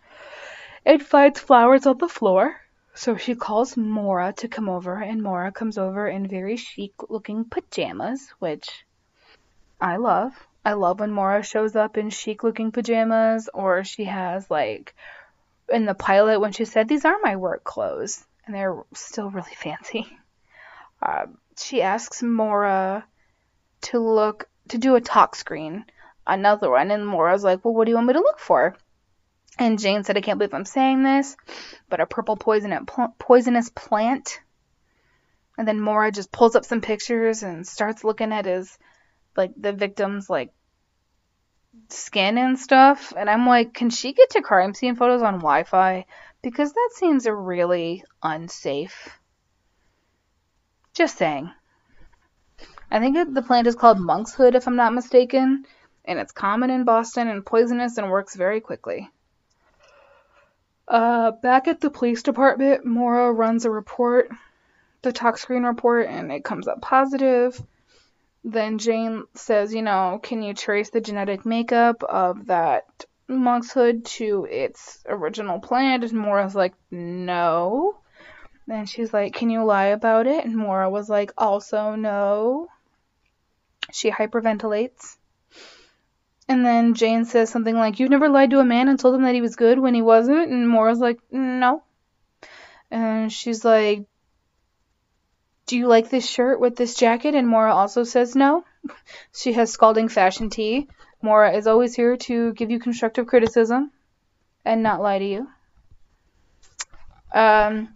and 0.85 1.05
finds 1.05 1.39
flowers 1.39 1.85
on 1.85 1.97
the 1.97 2.07
floor. 2.07 2.55
So 2.93 3.15
she 3.15 3.35
calls 3.35 3.77
Maura 3.77 4.33
to 4.37 4.47
come 4.49 4.67
over, 4.67 4.95
and 4.95 5.23
Maura 5.23 5.51
comes 5.51 5.77
over 5.77 6.07
in 6.07 6.27
very 6.27 6.57
chic 6.57 6.93
looking 7.09 7.45
pajamas, 7.45 8.33
which 8.39 8.85
I 9.79 9.95
love. 9.95 10.33
I 10.65 10.73
love 10.73 10.99
when 10.99 11.11
Maura 11.11 11.41
shows 11.41 11.75
up 11.75 11.97
in 11.97 12.09
chic 12.09 12.43
looking 12.43 12.71
pajamas, 12.71 13.49
or 13.53 13.83
she 13.83 14.05
has 14.05 14.51
like 14.51 14.93
in 15.71 15.85
the 15.85 15.95
pilot 15.95 16.39
when 16.39 16.51
she 16.51 16.65
said, 16.65 16.87
These 16.87 17.05
are 17.05 17.17
my 17.23 17.35
work 17.35 17.63
clothes, 17.63 18.23
and 18.45 18.55
they're 18.55 18.83
still 18.93 19.29
really 19.29 19.55
fancy. 19.55 20.07
Uh, 21.01 21.25
she 21.57 21.81
asks 21.81 22.21
Maura 22.21 23.05
to 23.81 23.99
look 23.99 24.47
to 24.69 24.77
do 24.77 24.95
a 24.95 25.01
tox 25.01 25.39
screen 25.39 25.85
another 26.25 26.69
one. 26.69 26.91
And 26.91 27.05
Maura's 27.05 27.43
like, 27.43 27.63
well, 27.63 27.73
what 27.73 27.85
do 27.85 27.91
you 27.91 27.95
want 27.95 28.07
me 28.07 28.13
to 28.13 28.19
look 28.19 28.39
for? 28.39 28.75
And 29.59 29.79
Jane 29.79 30.03
said, 30.03 30.17
I 30.17 30.21
can't 30.21 30.39
believe 30.39 30.53
I'm 30.53 30.65
saying 30.65 31.03
this, 31.03 31.35
but 31.89 31.99
a 31.99 32.05
purple 32.05 32.37
poisonous 32.37 33.69
plant. 33.69 34.39
And 35.57 35.67
then 35.67 35.79
Maura 35.79 36.11
just 36.11 36.31
pulls 36.31 36.55
up 36.55 36.65
some 36.65 36.81
pictures 36.81 37.43
and 37.43 37.67
starts 37.67 38.03
looking 38.03 38.31
at 38.31 38.45
his, 38.45 38.77
like, 39.35 39.51
the 39.57 39.73
victim's, 39.73 40.29
like, 40.29 40.51
skin 41.89 42.37
and 42.37 42.59
stuff. 42.59 43.13
And 43.15 43.29
I'm 43.29 43.47
like, 43.47 43.73
can 43.73 43.89
she 43.89 44.13
get 44.13 44.31
to 44.31 44.41
crime 44.41 44.73
scene 44.73 44.95
photos 44.95 45.21
on 45.21 45.35
Wi 45.35 45.63
Fi? 45.63 46.05
Because 46.41 46.73
that 46.73 46.89
seems 46.93 47.27
really 47.27 48.03
unsafe. 48.23 49.09
Just 50.93 51.17
saying. 51.17 51.51
I 52.89 52.99
think 52.99 53.33
the 53.33 53.41
plant 53.41 53.67
is 53.67 53.75
called 53.75 53.99
monkshood, 53.99 54.55
if 54.55 54.67
I'm 54.67 54.75
not 54.75 54.93
mistaken 54.93 55.65
and 56.05 56.19
it's 56.19 56.31
common 56.31 56.69
in 56.69 56.83
Boston 56.83 57.27
and 57.27 57.45
poisonous 57.45 57.97
and 57.97 58.09
works 58.09 58.35
very 58.35 58.59
quickly. 58.59 59.09
Uh, 60.87 61.31
back 61.31 61.67
at 61.67 61.79
the 61.79 61.89
police 61.89 62.23
department, 62.23 62.85
Maura 62.85 63.31
runs 63.31 63.65
a 63.65 63.71
report, 63.71 64.29
the 65.03 65.13
tox 65.13 65.41
screen 65.41 65.63
report, 65.63 66.07
and 66.07 66.31
it 66.31 66.43
comes 66.43 66.67
up 66.67 66.81
positive. 66.81 67.61
Then 68.43 68.79
Jane 68.79 69.25
says, 69.35 69.73
you 69.73 69.81
know, 69.81 70.19
can 70.21 70.41
you 70.41 70.53
trace 70.53 70.89
the 70.89 71.01
genetic 71.01 71.45
makeup 71.45 72.03
of 72.03 72.47
that 72.47 73.05
monkshood 73.27 74.05
to 74.05 74.47
its 74.49 75.03
original 75.07 75.59
plant? 75.59 76.03
And 76.03 76.13
Maura's 76.13 76.55
like, 76.55 76.73
no. 76.89 78.01
And 78.71 78.87
she's 78.87 79.13
like, 79.13 79.33
Can 79.33 79.49
you 79.49 79.63
lie 79.63 79.87
about 79.87 80.27
it? 80.27 80.45
And 80.45 80.55
Maura 80.55 80.89
was 80.89 81.09
like, 81.09 81.33
Also, 81.37 81.95
no. 81.95 82.67
She 83.91 84.09
hyperventilates. 84.09 85.17
And 86.47 86.65
then 86.65 86.93
Jane 86.93 87.25
says 87.25 87.49
something 87.49 87.75
like, 87.75 87.99
You've 87.99 88.09
never 88.09 88.29
lied 88.29 88.51
to 88.51 88.59
a 88.59 88.65
man 88.65 88.87
and 88.87 88.99
told 88.99 89.15
him 89.15 89.23
that 89.23 89.35
he 89.35 89.41
was 89.41 89.55
good 89.55 89.79
when 89.79 89.93
he 89.93 90.01
wasn't? 90.01 90.49
And 90.49 90.69
Maura's 90.69 90.99
like, 90.99 91.19
No. 91.31 91.83
And 92.89 93.31
she's 93.31 93.65
like, 93.65 94.05
Do 95.71 95.77
you 95.77 95.87
like 95.87 96.09
this 96.09 96.29
shirt 96.29 96.59
with 96.59 96.75
this 96.75 96.95
jacket? 96.95 97.33
And 97.33 97.47
Maura 97.47 97.73
also 97.73 98.03
says 98.03 98.35
no. 98.35 98.65
She 99.33 99.53
has 99.53 99.71
scalding 99.71 100.09
fashion 100.09 100.49
tea. 100.49 100.89
Maura 101.21 101.53
is 101.53 101.65
always 101.65 101.95
here 101.95 102.17
to 102.27 102.51
give 102.51 102.69
you 102.69 102.77
constructive 102.77 103.25
criticism 103.25 103.89
and 104.65 104.83
not 104.83 104.99
lie 104.99 105.19
to 105.19 105.25
you. 105.25 105.47
Um, 107.33 107.95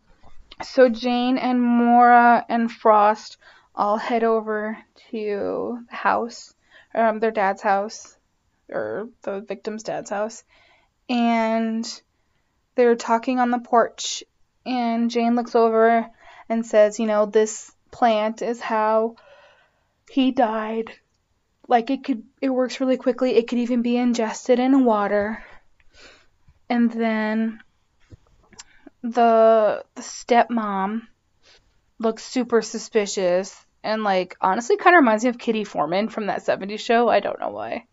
so 0.63 0.87
Jane 0.87 1.37
and 1.37 1.61
Maura 1.61 2.45
and 2.47 2.71
Frost 2.71 3.35
all 3.75 3.97
head 3.97 4.23
over 4.23 4.77
to 5.11 5.79
the 5.89 5.93
house, 5.93 6.53
um, 6.93 7.19
their 7.19 7.31
dad's 7.31 7.61
house, 7.61 8.15
or 8.69 9.09
the 9.23 9.41
victim's 9.41 9.83
dad's 9.83 10.11
house, 10.11 10.45
and 11.09 12.01
they're 12.75 12.95
talking 12.95 13.37
on 13.39 13.51
the 13.51 13.59
porch. 13.59 14.23
And 14.65 15.11
Jane 15.11 15.35
looks 15.35 15.55
over 15.55 16.09
and 16.49 16.65
says, 16.65 16.99
You 16.99 17.07
know, 17.07 17.25
this 17.25 17.71
plant 17.91 18.41
is 18.41 18.59
how 18.61 19.15
he 20.09 20.31
died. 20.31 20.91
Like 21.67 21.89
it 21.89 22.03
could, 22.03 22.23
it 22.41 22.49
works 22.49 22.79
really 22.79 22.97
quickly. 22.97 23.35
It 23.35 23.47
could 23.47 23.59
even 23.59 23.81
be 23.81 23.97
ingested 23.97 24.59
in 24.59 24.85
water. 24.85 25.43
And 26.69 26.91
then 26.91 27.59
the 29.01 29.83
the 29.95 30.01
stepmom 30.01 31.01
looks 31.99 32.23
super 32.23 32.61
suspicious 32.61 33.55
and 33.83 34.03
like 34.03 34.35
honestly 34.41 34.77
kind 34.77 34.95
of 34.95 35.01
reminds 35.01 35.23
me 35.23 35.29
of 35.29 35.37
Kitty 35.37 35.63
Forman 35.63 36.09
from 36.09 36.25
that 36.27 36.43
70s 36.43 36.79
show. 36.79 37.07
I 37.07 37.19
don't 37.19 37.39
know 37.39 37.51
why. 37.51 37.85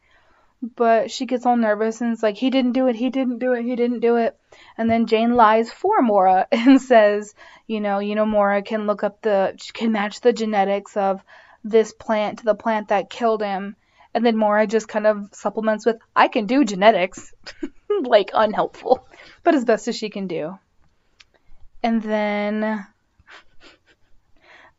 But 0.62 1.10
she 1.10 1.26
gets 1.26 1.44
all 1.44 1.56
nervous 1.56 2.00
and 2.00 2.12
is 2.12 2.22
like, 2.22 2.36
he 2.36 2.50
didn't 2.50 2.72
do 2.72 2.86
it, 2.86 2.94
he 2.94 3.10
didn't 3.10 3.38
do 3.38 3.52
it, 3.52 3.64
he 3.64 3.74
didn't 3.74 4.00
do 4.00 4.16
it. 4.16 4.38
And 4.78 4.88
then 4.88 5.06
Jane 5.06 5.34
lies 5.34 5.70
for 5.72 6.00
Maura 6.02 6.46
and 6.52 6.80
says, 6.80 7.34
you 7.66 7.80
know, 7.80 7.98
you 7.98 8.14
know, 8.14 8.26
Maura 8.26 8.62
can 8.62 8.86
look 8.86 9.02
up 9.02 9.22
the, 9.22 9.58
can 9.72 9.92
match 9.92 10.20
the 10.20 10.32
genetics 10.32 10.96
of 10.96 11.20
this 11.64 11.92
plant 11.92 12.38
to 12.38 12.44
the 12.44 12.54
plant 12.54 12.88
that 12.88 13.10
killed 13.10 13.42
him. 13.42 13.76
And 14.14 14.24
then 14.24 14.36
Maura 14.36 14.66
just 14.66 14.88
kind 14.88 15.06
of 15.06 15.30
supplements 15.32 15.84
with, 15.84 15.96
I 16.14 16.28
can 16.28 16.46
do 16.46 16.64
genetics. 16.64 17.32
like 18.00 18.30
unhelpful, 18.34 19.06
but 19.42 19.54
as 19.54 19.64
best 19.64 19.88
as 19.88 19.96
she 19.96 20.10
can 20.10 20.26
do. 20.26 20.58
And 21.82 22.02
then 22.02 22.86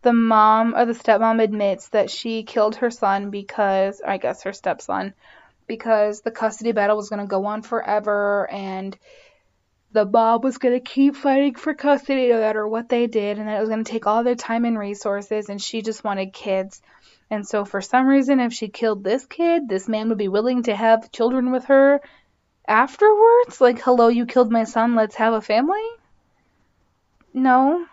the 0.01 0.13
mom 0.13 0.75
or 0.75 0.85
the 0.85 0.93
stepmom 0.93 1.41
admits 1.41 1.89
that 1.89 2.09
she 2.09 2.43
killed 2.43 2.77
her 2.77 2.89
son 2.89 3.29
because, 3.29 4.01
I 4.05 4.17
guess 4.17 4.43
her 4.43 4.53
stepson, 4.53 5.13
because 5.67 6.21
the 6.21 6.31
custody 6.31 6.71
battle 6.71 6.97
was 6.97 7.09
going 7.09 7.21
to 7.21 7.27
go 7.27 7.45
on 7.45 7.61
forever 7.61 8.49
and 8.51 8.97
the 9.91 10.05
mob 10.05 10.43
was 10.43 10.57
going 10.57 10.73
to 10.73 10.79
keep 10.79 11.15
fighting 11.15 11.55
for 11.55 11.73
custody 11.73 12.29
no 12.29 12.39
matter 12.39 12.67
what 12.67 12.89
they 12.89 13.07
did 13.07 13.37
and 13.37 13.47
that 13.47 13.57
it 13.57 13.59
was 13.59 13.69
going 13.69 13.83
to 13.83 13.91
take 13.91 14.07
all 14.07 14.23
their 14.23 14.35
time 14.35 14.65
and 14.65 14.77
resources 14.77 15.49
and 15.49 15.61
she 15.61 15.81
just 15.81 16.03
wanted 16.03 16.33
kids. 16.33 16.81
And 17.29 17.47
so 17.47 17.63
for 17.63 17.81
some 17.81 18.07
reason 18.07 18.39
if 18.39 18.53
she 18.53 18.67
killed 18.67 19.03
this 19.03 19.25
kid, 19.25 19.69
this 19.69 19.87
man 19.87 20.09
would 20.09 20.17
be 20.17 20.27
willing 20.27 20.63
to 20.63 20.75
have 20.75 21.11
children 21.11 21.51
with 21.51 21.65
her 21.65 22.01
afterwards? 22.67 23.61
Like, 23.61 23.81
hello, 23.81 24.07
you 24.07 24.25
killed 24.25 24.51
my 24.51 24.63
son, 24.63 24.95
let's 24.95 25.15
have 25.15 25.33
a 25.33 25.41
family? 25.41 25.83
No. 27.33 27.85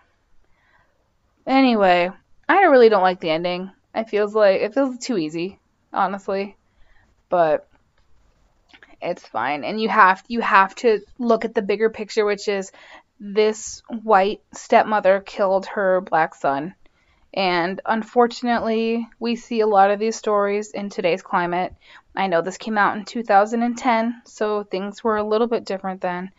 Anyway, 1.45 2.09
I 2.47 2.61
really 2.63 2.89
don't 2.89 3.01
like 3.01 3.19
the 3.19 3.29
ending. 3.29 3.71
It 3.93 4.09
feels 4.09 4.33
like 4.33 4.61
it 4.61 4.73
feels 4.73 4.97
too 4.99 5.17
easy, 5.17 5.59
honestly. 5.91 6.55
But 7.31 7.67
it's 9.01 9.25
fine. 9.25 9.63
And 9.63 9.81
you 9.81 9.89
have 9.89 10.23
you 10.27 10.41
have 10.41 10.75
to 10.75 10.99
look 11.17 11.45
at 11.45 11.55
the 11.55 11.63
bigger 11.63 11.89
picture, 11.89 12.25
which 12.25 12.47
is 12.47 12.71
this 13.19 13.81
white 14.03 14.41
stepmother 14.53 15.21
killed 15.21 15.65
her 15.67 16.01
black 16.01 16.35
son. 16.35 16.75
And 17.33 17.79
unfortunately, 17.85 19.07
we 19.19 19.35
see 19.37 19.61
a 19.61 19.67
lot 19.67 19.89
of 19.89 19.99
these 19.99 20.17
stories 20.17 20.71
in 20.71 20.89
today's 20.89 21.21
climate. 21.21 21.73
I 22.15 22.27
know 22.27 22.41
this 22.41 22.57
came 22.57 22.77
out 22.77 22.97
in 22.97 23.05
2010, 23.05 24.23
so 24.25 24.63
things 24.63 25.03
were 25.03 25.15
a 25.15 25.23
little 25.23 25.47
bit 25.47 25.63
different 25.63 26.01
then. 26.01 26.31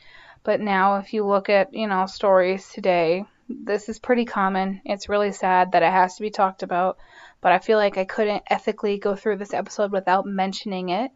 But 0.44 0.60
now, 0.60 0.96
if 0.96 1.14
you 1.14 1.24
look 1.24 1.48
at, 1.48 1.72
you 1.72 1.86
know, 1.86 2.04
stories 2.04 2.68
today, 2.68 3.24
this 3.48 3.88
is 3.88 3.98
pretty 3.98 4.26
common. 4.26 4.82
It's 4.84 5.08
really 5.08 5.32
sad 5.32 5.72
that 5.72 5.82
it 5.82 5.90
has 5.90 6.16
to 6.16 6.22
be 6.22 6.30
talked 6.30 6.62
about, 6.62 6.98
but 7.42 7.52
I 7.52 7.58
feel 7.58 7.76
like 7.76 7.98
I 7.98 8.04
couldn't 8.04 8.44
ethically 8.48 8.98
go 8.98 9.14
through 9.14 9.36
this 9.36 9.52
episode 9.52 9.92
without 9.92 10.24
mentioning 10.24 10.88
it. 10.88 11.10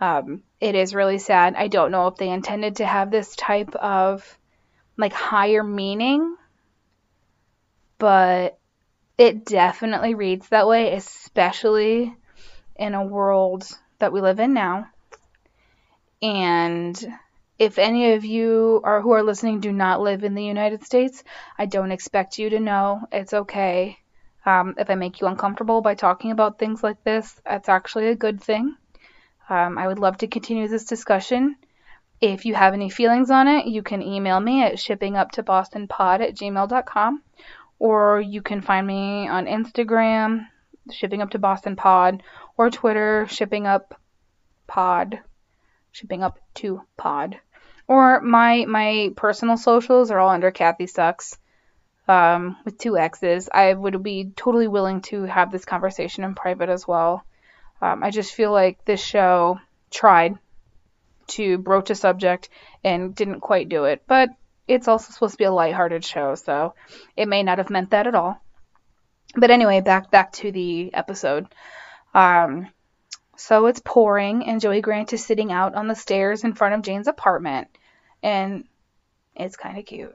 Um, 0.00 0.42
it 0.60 0.74
is 0.74 0.96
really 0.96 1.18
sad. 1.18 1.54
I 1.54 1.68
don't 1.68 1.92
know 1.92 2.08
if 2.08 2.16
they 2.16 2.30
intended 2.30 2.76
to 2.76 2.86
have 2.86 3.12
this 3.12 3.36
type 3.36 3.76
of 3.76 4.36
like 4.96 5.12
higher 5.12 5.62
meaning 5.62 6.36
but 8.02 8.58
it 9.16 9.44
definitely 9.44 10.16
reads 10.16 10.48
that 10.48 10.66
way, 10.66 10.92
especially 10.96 12.12
in 12.74 12.94
a 12.94 13.06
world 13.06 13.64
that 14.00 14.12
we 14.12 14.20
live 14.20 14.40
in 14.40 14.54
now. 14.54 14.88
And 16.20 17.00
if 17.60 17.78
any 17.78 18.14
of 18.14 18.24
you 18.24 18.80
are 18.82 19.00
who 19.00 19.12
are 19.12 19.22
listening 19.22 19.60
do 19.60 19.70
not 19.70 20.00
live 20.00 20.24
in 20.24 20.34
the 20.34 20.42
United 20.42 20.82
States, 20.82 21.22
I 21.56 21.66
don't 21.66 21.92
expect 21.92 22.40
you 22.40 22.50
to 22.50 22.58
know. 22.58 23.02
It's 23.12 23.32
okay. 23.32 23.98
Um, 24.44 24.74
if 24.78 24.90
I 24.90 24.94
make 24.94 25.20
you 25.20 25.26
uncomfortable 25.26 25.80
by 25.80 25.94
talking 25.94 26.30
about 26.30 26.58
things 26.58 26.82
like 26.82 27.02
this, 27.04 27.40
that's 27.44 27.68
actually 27.68 28.08
a 28.08 28.16
good 28.16 28.42
thing. 28.42 28.76
Um, 29.48 29.78
I 29.78 29.86
would 29.86 29.98
love 29.98 30.18
to 30.18 30.26
continue 30.26 30.68
this 30.68 30.84
discussion. 30.84 31.56
If 32.20 32.44
you 32.44 32.54
have 32.54 32.74
any 32.74 32.88
feelings 32.88 33.30
on 33.30 33.48
it, 33.48 33.66
you 33.66 33.82
can 33.82 34.02
email 34.02 34.38
me 34.38 34.62
at 34.62 34.74
shippinguptobostonpod 34.74 36.20
at 36.20 36.34
gmail.com 36.34 37.22
or 37.82 38.20
you 38.20 38.40
can 38.42 38.60
find 38.60 38.86
me 38.86 39.26
on 39.26 39.46
Instagram, 39.46 40.46
shipping 40.92 41.20
up 41.20 41.30
to 41.30 41.40
Boston 41.40 41.74
Pod, 41.74 42.22
or 42.56 42.70
Twitter, 42.70 43.26
shipping 43.28 43.66
up 43.66 44.00
pod, 44.68 45.18
shipping 45.90 46.22
up 46.22 46.38
to 46.54 46.80
pod. 46.96 47.40
Or 47.88 48.20
my 48.20 48.66
my 48.66 49.10
personal 49.16 49.56
socials 49.56 50.12
are 50.12 50.20
all 50.20 50.30
under 50.30 50.52
Kathy 50.52 50.86
Sucks, 50.86 51.36
um, 52.08 52.56
with 52.64 52.78
two 52.78 52.96
X's. 52.96 53.48
I 53.52 53.72
would 53.72 54.02
be 54.02 54.32
totally 54.36 54.68
willing 54.68 55.02
to 55.02 55.24
have 55.24 55.52
this 55.52 55.64
conversation 55.64 56.24
in 56.24 56.34
private 56.34 56.68
as 56.68 56.86
well. 56.86 57.24
Um, 57.80 58.02
I 58.02 58.10
just 58.10 58.34
feel 58.34 58.52
like 58.52 58.84
this 58.84 59.02
show 59.02 59.60
tried 59.90 60.38
to 61.28 61.58
broach 61.58 61.90
a 61.90 61.94
subject 61.94 62.48
and 62.84 63.14
didn't 63.14 63.40
quite 63.40 63.68
do 63.68 63.84
it, 63.84 64.02
but 64.06 64.30
it's 64.68 64.88
also 64.88 65.12
supposed 65.12 65.34
to 65.34 65.38
be 65.38 65.44
a 65.44 65.52
lighthearted 65.52 66.04
show, 66.04 66.34
so 66.34 66.74
it 67.16 67.28
may 67.28 67.42
not 67.42 67.58
have 67.58 67.70
meant 67.70 67.90
that 67.90 68.06
at 68.06 68.14
all. 68.14 68.40
But 69.34 69.50
anyway, 69.50 69.80
back 69.80 70.10
back 70.10 70.32
to 70.34 70.52
the 70.52 70.92
episode. 70.94 71.46
Um, 72.14 72.68
so 73.36 73.66
it's 73.66 73.80
pouring, 73.84 74.44
and 74.44 74.60
Joey 74.60 74.80
Grant 74.80 75.12
is 75.12 75.24
sitting 75.24 75.50
out 75.50 75.74
on 75.74 75.88
the 75.88 75.94
stairs 75.94 76.44
in 76.44 76.52
front 76.52 76.74
of 76.74 76.82
Jane's 76.82 77.08
apartment, 77.08 77.68
and 78.22 78.64
it's 79.34 79.56
kind 79.56 79.78
of 79.78 79.86
cute. 79.86 80.14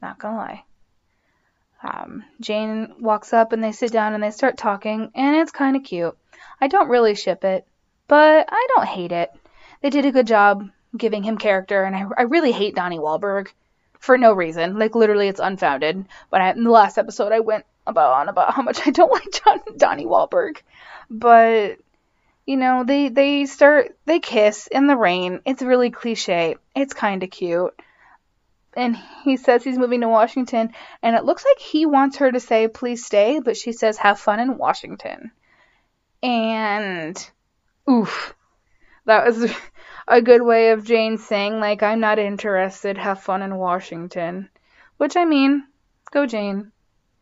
Not 0.00 0.18
gonna 0.18 0.36
lie. 0.36 0.64
Um, 1.82 2.24
Jane 2.40 2.94
walks 3.00 3.32
up 3.32 3.52
and 3.52 3.62
they 3.62 3.72
sit 3.72 3.92
down 3.92 4.14
and 4.14 4.22
they 4.22 4.30
start 4.30 4.56
talking, 4.56 5.10
and 5.14 5.36
it's 5.36 5.52
kind 5.52 5.76
of 5.76 5.82
cute. 5.82 6.16
I 6.60 6.68
don't 6.68 6.88
really 6.88 7.14
ship 7.14 7.44
it, 7.44 7.66
but 8.08 8.48
I 8.50 8.66
don't 8.76 8.86
hate 8.86 9.12
it. 9.12 9.30
They 9.80 9.90
did 9.90 10.06
a 10.06 10.12
good 10.12 10.26
job 10.26 10.68
giving 10.96 11.22
him 11.22 11.38
character, 11.38 11.82
and 11.82 11.96
I, 11.96 12.04
I 12.16 12.22
really 12.22 12.52
hate 12.52 12.76
Donnie 12.76 12.98
Wahlberg 12.98 13.48
for 13.98 14.18
no 14.18 14.32
reason. 14.32 14.78
Like 14.78 14.94
literally, 14.94 15.28
it's 15.28 15.40
unfounded. 15.40 16.04
But 16.30 16.40
I, 16.40 16.50
in 16.50 16.64
the 16.64 16.70
last 16.70 16.98
episode, 16.98 17.32
I 17.32 17.40
went 17.40 17.64
about 17.86 18.12
on 18.12 18.28
about 18.28 18.54
how 18.54 18.62
much 18.62 18.80
I 18.86 18.90
don't 18.90 19.10
like 19.10 19.42
John, 19.44 19.60
Donnie 19.76 20.06
Wahlberg. 20.06 20.58
But 21.10 21.78
you 22.46 22.56
know, 22.56 22.84
they 22.84 23.08
they 23.08 23.46
start 23.46 23.96
they 24.04 24.20
kiss 24.20 24.66
in 24.66 24.86
the 24.86 24.96
rain. 24.96 25.40
It's 25.44 25.62
really 25.62 25.90
cliche. 25.90 26.56
It's 26.74 26.94
kind 26.94 27.22
of 27.22 27.30
cute. 27.30 27.74
And 28.74 28.96
he 29.24 29.36
says 29.36 29.62
he's 29.62 29.78
moving 29.78 30.00
to 30.00 30.08
Washington, 30.08 30.72
and 31.02 31.14
it 31.14 31.24
looks 31.24 31.44
like 31.44 31.58
he 31.58 31.84
wants 31.84 32.16
her 32.16 32.32
to 32.32 32.40
say 32.40 32.68
please 32.68 33.04
stay, 33.04 33.38
but 33.38 33.56
she 33.56 33.72
says 33.72 33.98
have 33.98 34.18
fun 34.18 34.40
in 34.40 34.56
Washington. 34.56 35.30
And 36.22 37.30
oof, 37.88 38.34
that 39.04 39.26
was 39.26 39.52
a 40.08 40.22
good 40.22 40.42
way 40.42 40.70
of 40.70 40.84
Jane 40.84 41.18
saying, 41.18 41.60
like, 41.60 41.82
I'm 41.82 42.00
not 42.00 42.18
interested, 42.18 42.96
have 42.96 43.22
fun 43.22 43.42
in 43.42 43.56
Washington. 43.56 44.48
Which, 44.96 45.16
I 45.16 45.24
mean, 45.24 45.64
go 46.10 46.26
Jane. 46.26 46.72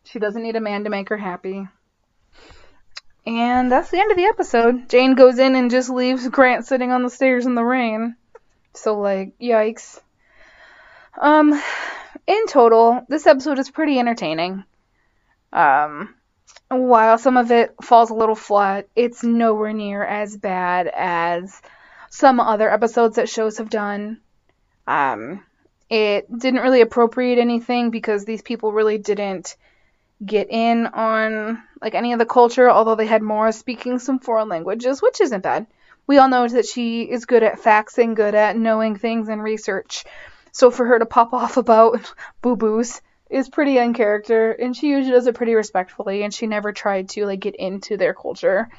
She 0.03 0.19
doesn't 0.19 0.43
need 0.43 0.55
a 0.55 0.61
man 0.61 0.83
to 0.83 0.89
make 0.89 1.09
her 1.09 1.17
happy. 1.17 1.67
And 3.25 3.71
that's 3.71 3.89
the 3.89 3.99
end 3.99 4.11
of 4.11 4.17
the 4.17 4.25
episode. 4.25 4.89
Jane 4.89 5.15
goes 5.15 5.37
in 5.37 5.55
and 5.55 5.69
just 5.69 5.89
leaves 5.89 6.27
Grant 6.29 6.65
sitting 6.65 6.91
on 6.91 7.03
the 7.03 7.09
stairs 7.09 7.45
in 7.45 7.55
the 7.55 7.63
rain. 7.63 8.15
So, 8.73 8.99
like, 8.99 9.37
yikes. 9.39 9.99
Um, 11.19 11.61
in 12.27 12.47
total, 12.47 13.05
this 13.07 13.27
episode 13.27 13.59
is 13.59 13.69
pretty 13.69 13.99
entertaining. 13.99 14.63
Um, 15.53 16.15
while 16.69 17.17
some 17.17 17.37
of 17.37 17.51
it 17.51 17.75
falls 17.81 18.09
a 18.09 18.15
little 18.15 18.35
flat, 18.35 18.87
it's 18.95 19.23
nowhere 19.23 19.73
near 19.73 20.03
as 20.03 20.37
bad 20.37 20.87
as 20.87 21.61
some 22.09 22.39
other 22.39 22.71
episodes 22.71 23.17
that 23.17 23.29
shows 23.29 23.57
have 23.57 23.69
done. 23.69 24.19
Um, 24.87 25.43
it 25.89 26.27
didn't 26.35 26.61
really 26.61 26.81
appropriate 26.81 27.39
anything 27.39 27.89
because 27.89 28.23
these 28.23 28.41
people 28.41 28.71
really 28.71 28.97
didn't 28.97 29.57
get 30.25 30.49
in 30.49 30.87
on 30.87 31.61
like 31.81 31.95
any 31.95 32.13
of 32.13 32.19
the 32.19 32.25
culture, 32.25 32.69
although 32.69 32.95
they 32.95 33.07
had 33.07 33.21
Maura 33.21 33.51
speaking 33.51 33.99
some 33.99 34.19
foreign 34.19 34.47
languages, 34.47 35.01
which 35.01 35.19
isn't 35.19 35.41
bad. 35.41 35.67
We 36.07 36.17
all 36.17 36.29
know 36.29 36.47
that 36.47 36.65
she 36.65 37.03
is 37.03 37.25
good 37.25 37.43
at 37.43 37.59
facts 37.59 37.97
and 37.97 38.15
good 38.15 38.35
at 38.35 38.57
knowing 38.57 38.95
things 38.95 39.29
and 39.29 39.41
research. 39.41 40.03
So 40.51 40.69
for 40.71 40.85
her 40.85 40.99
to 40.99 41.05
pop 41.05 41.33
off 41.33 41.57
about 41.57 42.13
boo 42.41 42.55
boos 42.55 43.01
is 43.29 43.49
pretty 43.49 43.77
in 43.77 43.93
character, 43.93 44.51
and 44.51 44.75
she 44.75 44.89
usually 44.89 45.13
does 45.13 45.27
it 45.27 45.35
pretty 45.35 45.55
respectfully, 45.55 46.23
and 46.23 46.33
she 46.33 46.47
never 46.47 46.73
tried 46.73 47.09
to 47.09 47.25
like 47.25 47.39
get 47.39 47.55
into 47.55 47.97
their 47.97 48.13
culture. 48.13 48.69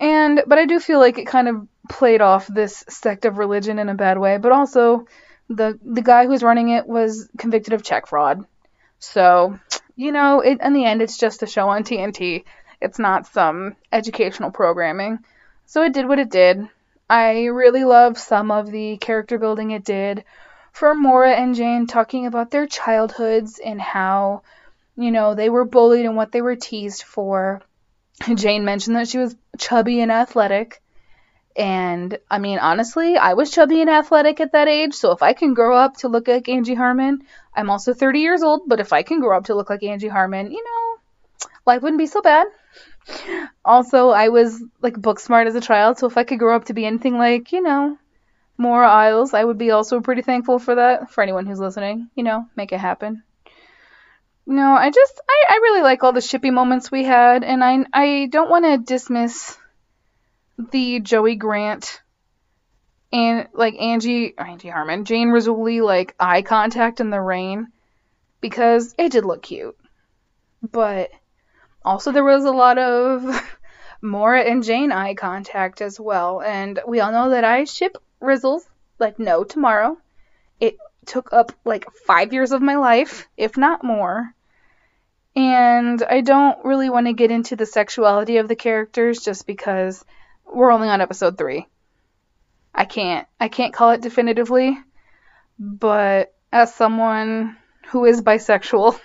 And 0.00 0.42
but 0.46 0.58
I 0.58 0.66
do 0.66 0.80
feel 0.80 0.98
like 0.98 1.18
it 1.18 1.26
kind 1.26 1.48
of 1.48 1.68
played 1.88 2.20
off 2.20 2.46
this 2.46 2.84
sect 2.88 3.26
of 3.26 3.38
religion 3.38 3.78
in 3.78 3.88
a 3.88 3.94
bad 3.94 4.18
way, 4.18 4.38
but 4.38 4.52
also 4.52 5.06
the 5.48 5.78
the 5.84 6.02
guy 6.02 6.26
who's 6.26 6.42
running 6.42 6.70
it 6.70 6.86
was 6.86 7.28
convicted 7.36 7.74
of 7.74 7.82
check 7.82 8.06
fraud. 8.06 8.44
So, 8.98 9.58
you 9.96 10.12
know, 10.12 10.40
it, 10.40 10.58
in 10.62 10.72
the 10.72 10.86
end 10.86 11.02
it's 11.02 11.18
just 11.18 11.42
a 11.42 11.46
show 11.46 11.68
on 11.68 11.84
TNT. 11.84 12.44
It's 12.80 12.98
not 12.98 13.26
some 13.26 13.76
educational 13.92 14.50
programming. 14.50 15.18
So 15.66 15.82
it 15.82 15.92
did 15.92 16.08
what 16.08 16.18
it 16.18 16.30
did. 16.30 16.68
I 17.08 17.44
really 17.44 17.84
love 17.84 18.18
some 18.18 18.50
of 18.50 18.70
the 18.70 18.96
character 18.96 19.38
building 19.38 19.70
it 19.70 19.84
did 19.84 20.24
for 20.74 20.92
Maura 20.92 21.30
and 21.30 21.54
Jane 21.54 21.86
talking 21.86 22.26
about 22.26 22.50
their 22.50 22.66
childhoods 22.66 23.60
and 23.60 23.80
how, 23.80 24.42
you 24.96 25.12
know, 25.12 25.36
they 25.36 25.48
were 25.48 25.64
bullied 25.64 26.04
and 26.04 26.16
what 26.16 26.32
they 26.32 26.42
were 26.42 26.56
teased 26.56 27.04
for. 27.04 27.62
Jane 28.34 28.64
mentioned 28.64 28.96
that 28.96 29.06
she 29.06 29.18
was 29.18 29.36
chubby 29.56 30.00
and 30.00 30.10
athletic. 30.10 30.82
And 31.56 32.18
I 32.28 32.38
mean, 32.38 32.58
honestly, 32.58 33.16
I 33.16 33.34
was 33.34 33.52
chubby 33.52 33.82
and 33.82 33.88
athletic 33.88 34.40
at 34.40 34.50
that 34.50 34.66
age, 34.66 34.94
so 34.94 35.12
if 35.12 35.22
I 35.22 35.32
can 35.32 35.54
grow 35.54 35.76
up 35.76 35.98
to 35.98 36.08
look 36.08 36.26
like 36.26 36.48
Angie 36.48 36.74
Harmon, 36.74 37.22
I'm 37.54 37.70
also 37.70 37.94
30 37.94 38.18
years 38.18 38.42
old, 38.42 38.62
but 38.66 38.80
if 38.80 38.92
I 38.92 39.04
can 39.04 39.20
grow 39.20 39.36
up 39.36 39.44
to 39.44 39.54
look 39.54 39.70
like 39.70 39.84
Angie 39.84 40.08
Harmon, 40.08 40.50
you 40.50 40.64
know, 40.64 41.48
life 41.66 41.82
wouldn't 41.82 42.00
be 42.00 42.06
so 42.06 42.20
bad. 42.20 42.48
Also, 43.64 44.08
I 44.08 44.30
was 44.30 44.60
like 44.82 45.00
book 45.00 45.20
smart 45.20 45.46
as 45.46 45.54
a 45.54 45.60
child, 45.60 45.98
so 45.98 46.08
if 46.08 46.18
I 46.18 46.24
could 46.24 46.40
grow 46.40 46.56
up 46.56 46.64
to 46.64 46.74
be 46.74 46.84
anything 46.84 47.16
like, 47.16 47.52
you 47.52 47.62
know, 47.62 47.96
Maura 48.56 48.88
Isles. 48.88 49.34
I 49.34 49.44
would 49.44 49.58
be 49.58 49.70
also 49.70 50.00
pretty 50.00 50.22
thankful 50.22 50.58
for 50.58 50.76
that. 50.76 51.10
For 51.10 51.22
anyone 51.22 51.46
who's 51.46 51.58
listening, 51.58 52.08
you 52.14 52.22
know, 52.22 52.46
make 52.56 52.72
it 52.72 52.78
happen. 52.78 53.22
No, 54.46 54.74
I 54.74 54.90
just 54.90 55.20
I, 55.28 55.54
I 55.54 55.56
really 55.62 55.82
like 55.82 56.02
all 56.02 56.12
the 56.12 56.20
shippy 56.20 56.52
moments 56.52 56.90
we 56.90 57.04
had, 57.04 57.44
and 57.44 57.64
I 57.64 57.84
I 57.92 58.28
don't 58.30 58.50
want 58.50 58.64
to 58.64 58.78
dismiss 58.78 59.56
the 60.70 61.00
Joey 61.00 61.36
Grant 61.36 62.02
and 63.12 63.48
like 63.52 63.74
Angie 63.80 64.36
Angie 64.36 64.68
Harmon, 64.68 65.04
Jane 65.04 65.28
Rizzoli 65.28 65.82
like 65.82 66.14
eye 66.20 66.42
contact 66.42 67.00
in 67.00 67.10
the 67.10 67.20
rain 67.20 67.68
because 68.40 68.94
it 68.98 69.12
did 69.12 69.24
look 69.24 69.42
cute. 69.42 69.76
But 70.62 71.10
also 71.84 72.12
there 72.12 72.24
was 72.24 72.44
a 72.44 72.50
lot 72.50 72.76
of 72.76 73.40
Maura 74.02 74.42
and 74.42 74.62
Jane 74.62 74.92
eye 74.92 75.14
contact 75.14 75.80
as 75.80 75.98
well, 75.98 76.42
and 76.42 76.80
we 76.86 77.00
all 77.00 77.12
know 77.12 77.30
that 77.30 77.44
I 77.44 77.64
ship 77.64 77.96
Rizzles 78.24 78.62
like 78.98 79.18
no 79.18 79.44
tomorrow. 79.44 79.96
It 80.60 80.76
took 81.06 81.32
up 81.32 81.52
like 81.64 81.90
five 82.06 82.32
years 82.32 82.52
of 82.52 82.62
my 82.62 82.76
life, 82.76 83.28
if 83.36 83.56
not 83.56 83.84
more. 83.84 84.34
And 85.36 86.02
I 86.02 86.20
don't 86.20 86.64
really 86.64 86.90
want 86.90 87.06
to 87.06 87.12
get 87.12 87.30
into 87.30 87.56
the 87.56 87.66
sexuality 87.66 88.36
of 88.36 88.48
the 88.48 88.56
characters 88.56 89.24
just 89.24 89.46
because 89.46 90.04
we're 90.44 90.70
only 90.70 90.88
on 90.88 91.00
episode 91.00 91.36
three. 91.36 91.66
I 92.74 92.84
can't 92.84 93.26
I 93.40 93.48
can't 93.48 93.74
call 93.74 93.90
it 93.90 94.00
definitively, 94.00 94.78
but 95.58 96.34
as 96.52 96.74
someone 96.74 97.56
who 97.88 98.04
is 98.04 98.22
bisexual, 98.22 98.98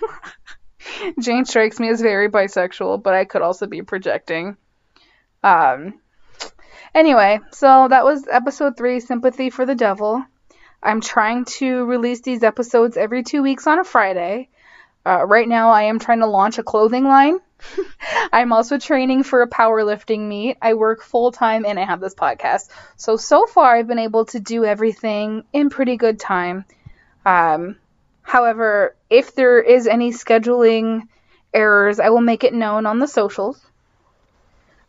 Jane 1.20 1.44
strikes 1.44 1.78
me 1.78 1.88
as 1.88 2.00
very 2.00 2.28
bisexual, 2.28 3.02
but 3.02 3.14
I 3.14 3.24
could 3.24 3.42
also 3.42 3.66
be 3.66 3.82
projecting. 3.82 4.56
Um 5.42 5.94
anyway, 6.94 7.40
so 7.52 7.88
that 7.88 8.04
was 8.04 8.26
episode 8.30 8.76
3 8.76 9.00
Sympathy 9.00 9.50
for 9.50 9.66
the 9.66 9.74
Devil. 9.74 10.24
I'm 10.82 11.00
trying 11.00 11.44
to 11.56 11.84
release 11.84 12.20
these 12.20 12.42
episodes 12.42 12.96
every 12.96 13.22
2 13.22 13.42
weeks 13.42 13.66
on 13.66 13.78
a 13.78 13.84
Friday. 13.84 14.48
Uh, 15.04 15.24
right 15.24 15.48
now 15.48 15.70
I 15.70 15.84
am 15.84 15.98
trying 15.98 16.20
to 16.20 16.26
launch 16.26 16.58
a 16.58 16.62
clothing 16.62 17.04
line 17.04 17.40
I'm 18.32 18.52
also 18.52 18.78
training 18.78 19.22
for 19.22 19.42
a 19.42 19.48
powerlifting 19.48 20.20
meet. 20.20 20.56
I 20.60 20.74
work 20.74 21.02
full 21.02 21.32
time 21.32 21.64
and 21.66 21.78
I 21.78 21.84
have 21.84 22.00
this 22.00 22.14
podcast. 22.14 22.68
So, 22.96 23.16
so 23.16 23.46
far, 23.46 23.76
I've 23.76 23.86
been 23.86 23.98
able 23.98 24.26
to 24.26 24.40
do 24.40 24.64
everything 24.64 25.44
in 25.52 25.70
pretty 25.70 25.96
good 25.96 26.18
time. 26.18 26.64
Um, 27.24 27.76
however, 28.22 28.96
if 29.08 29.34
there 29.34 29.60
is 29.60 29.86
any 29.86 30.12
scheduling 30.12 31.08
errors, 31.52 32.00
I 32.00 32.10
will 32.10 32.20
make 32.20 32.44
it 32.44 32.54
known 32.54 32.86
on 32.86 32.98
the 32.98 33.08
socials. 33.08 33.60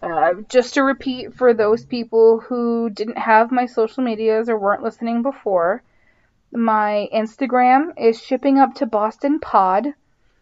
Uh, 0.01 0.33
just 0.49 0.73
to 0.73 0.83
repeat 0.83 1.33
for 1.33 1.53
those 1.53 1.85
people 1.85 2.39
who 2.39 2.89
didn't 2.89 3.17
have 3.17 3.51
my 3.51 3.67
social 3.67 4.03
medias 4.03 4.49
or 4.49 4.57
weren't 4.57 4.81
listening 4.81 5.21
before, 5.21 5.83
my 6.51 7.07
Instagram 7.13 7.93
is 7.97 8.21
shipping 8.21 8.57
up 8.57 8.73
to 8.75 8.85
Boston 8.85 9.39
Pod. 9.39 9.93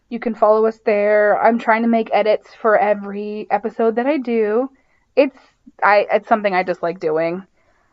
You 0.07 0.19
can 0.19 0.33
follow 0.33 0.65
us 0.65 0.79
there. 0.85 1.41
I'm 1.41 1.59
trying 1.59 1.83
to 1.83 1.87
make 1.89 2.09
edits 2.13 2.53
for 2.53 2.77
every 2.77 3.47
episode 3.51 3.95
that 3.95 4.07
I 4.07 4.17
do. 4.17 4.71
It's 5.15 5.37
I 5.83 6.07
it's 6.11 6.27
something 6.27 6.53
I 6.53 6.63
just 6.63 6.81
like 6.81 6.99
doing. 6.99 7.45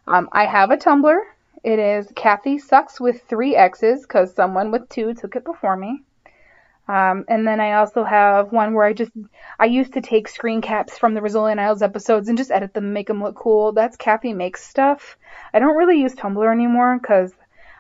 Um, 0.07 0.29
I 0.33 0.47
have 0.47 0.71
a 0.71 0.77
Tumblr. 0.77 1.19
It 1.65 1.79
is 1.79 2.11
Kathy 2.15 2.59
sucks 2.59 3.01
with 3.01 3.23
three 3.23 3.57
X's 3.57 4.03
because 4.03 4.33
someone 4.33 4.71
with 4.71 4.89
two 4.89 5.15
took 5.15 5.35
it 5.35 5.45
before 5.45 5.77
me. 5.77 6.05
Um, 6.89 7.25
and 7.29 7.47
then 7.47 7.61
I 7.61 7.75
also 7.75 8.05
have 8.05 8.53
one 8.53 8.73
where 8.73 8.85
I 8.85 8.93
just 8.93 9.11
I 9.59 9.65
used 9.65 9.95
to 9.95 10.01
take 10.01 10.29
screen 10.29 10.61
caps 10.61 10.97
from 10.97 11.15
the 11.15 11.21
Rizzoli 11.21 11.51
and 11.51 11.61
Isles 11.61 11.83
episodes 11.83 12.29
and 12.29 12.39
just 12.39 12.53
edit 12.53 12.75
them, 12.75 12.93
make 12.93 13.09
them 13.09 13.23
look 13.23 13.35
cool. 13.35 13.73
That's 13.73 13.97
Kathy 13.97 14.33
makes 14.33 14.63
stuff. 14.63 15.17
I 15.53 15.59
don't 15.59 15.77
really 15.77 16.01
use 16.01 16.15
Tumblr 16.15 16.53
anymore 16.53 16.99
because 17.01 17.33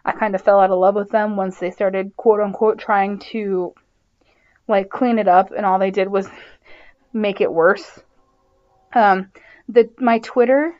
I 0.04 0.12
kind 0.12 0.34
of 0.34 0.42
fell 0.42 0.58
out 0.58 0.70
of 0.70 0.78
love 0.78 0.96
with 0.96 1.10
them 1.10 1.36
once 1.36 1.58
they 1.58 1.70
started 1.70 2.16
quote 2.16 2.40
unquote 2.40 2.78
trying 2.78 3.20
to 3.30 3.74
like 4.66 4.90
clean 4.90 5.20
it 5.20 5.28
up, 5.28 5.52
and 5.56 5.64
all 5.64 5.78
they 5.78 5.92
did 5.92 6.08
was 6.08 6.28
make 7.12 7.40
it 7.40 7.52
worse. 7.52 8.00
Um, 8.92 9.30
the 9.68 9.88
my 9.98 10.18
Twitter 10.18 10.74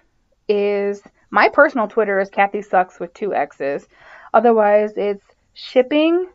is 0.49 1.01
my 1.31 1.49
personal 1.49 1.87
Twitter 1.87 2.19
is 2.19 2.31
Kathy 2.31 2.63
sucks 2.63 2.99
with 2.99 3.15
two 3.15 3.35
X's. 3.35 3.87
Otherwise, 4.35 4.95
it's 4.97 5.25
shipping 5.55 6.29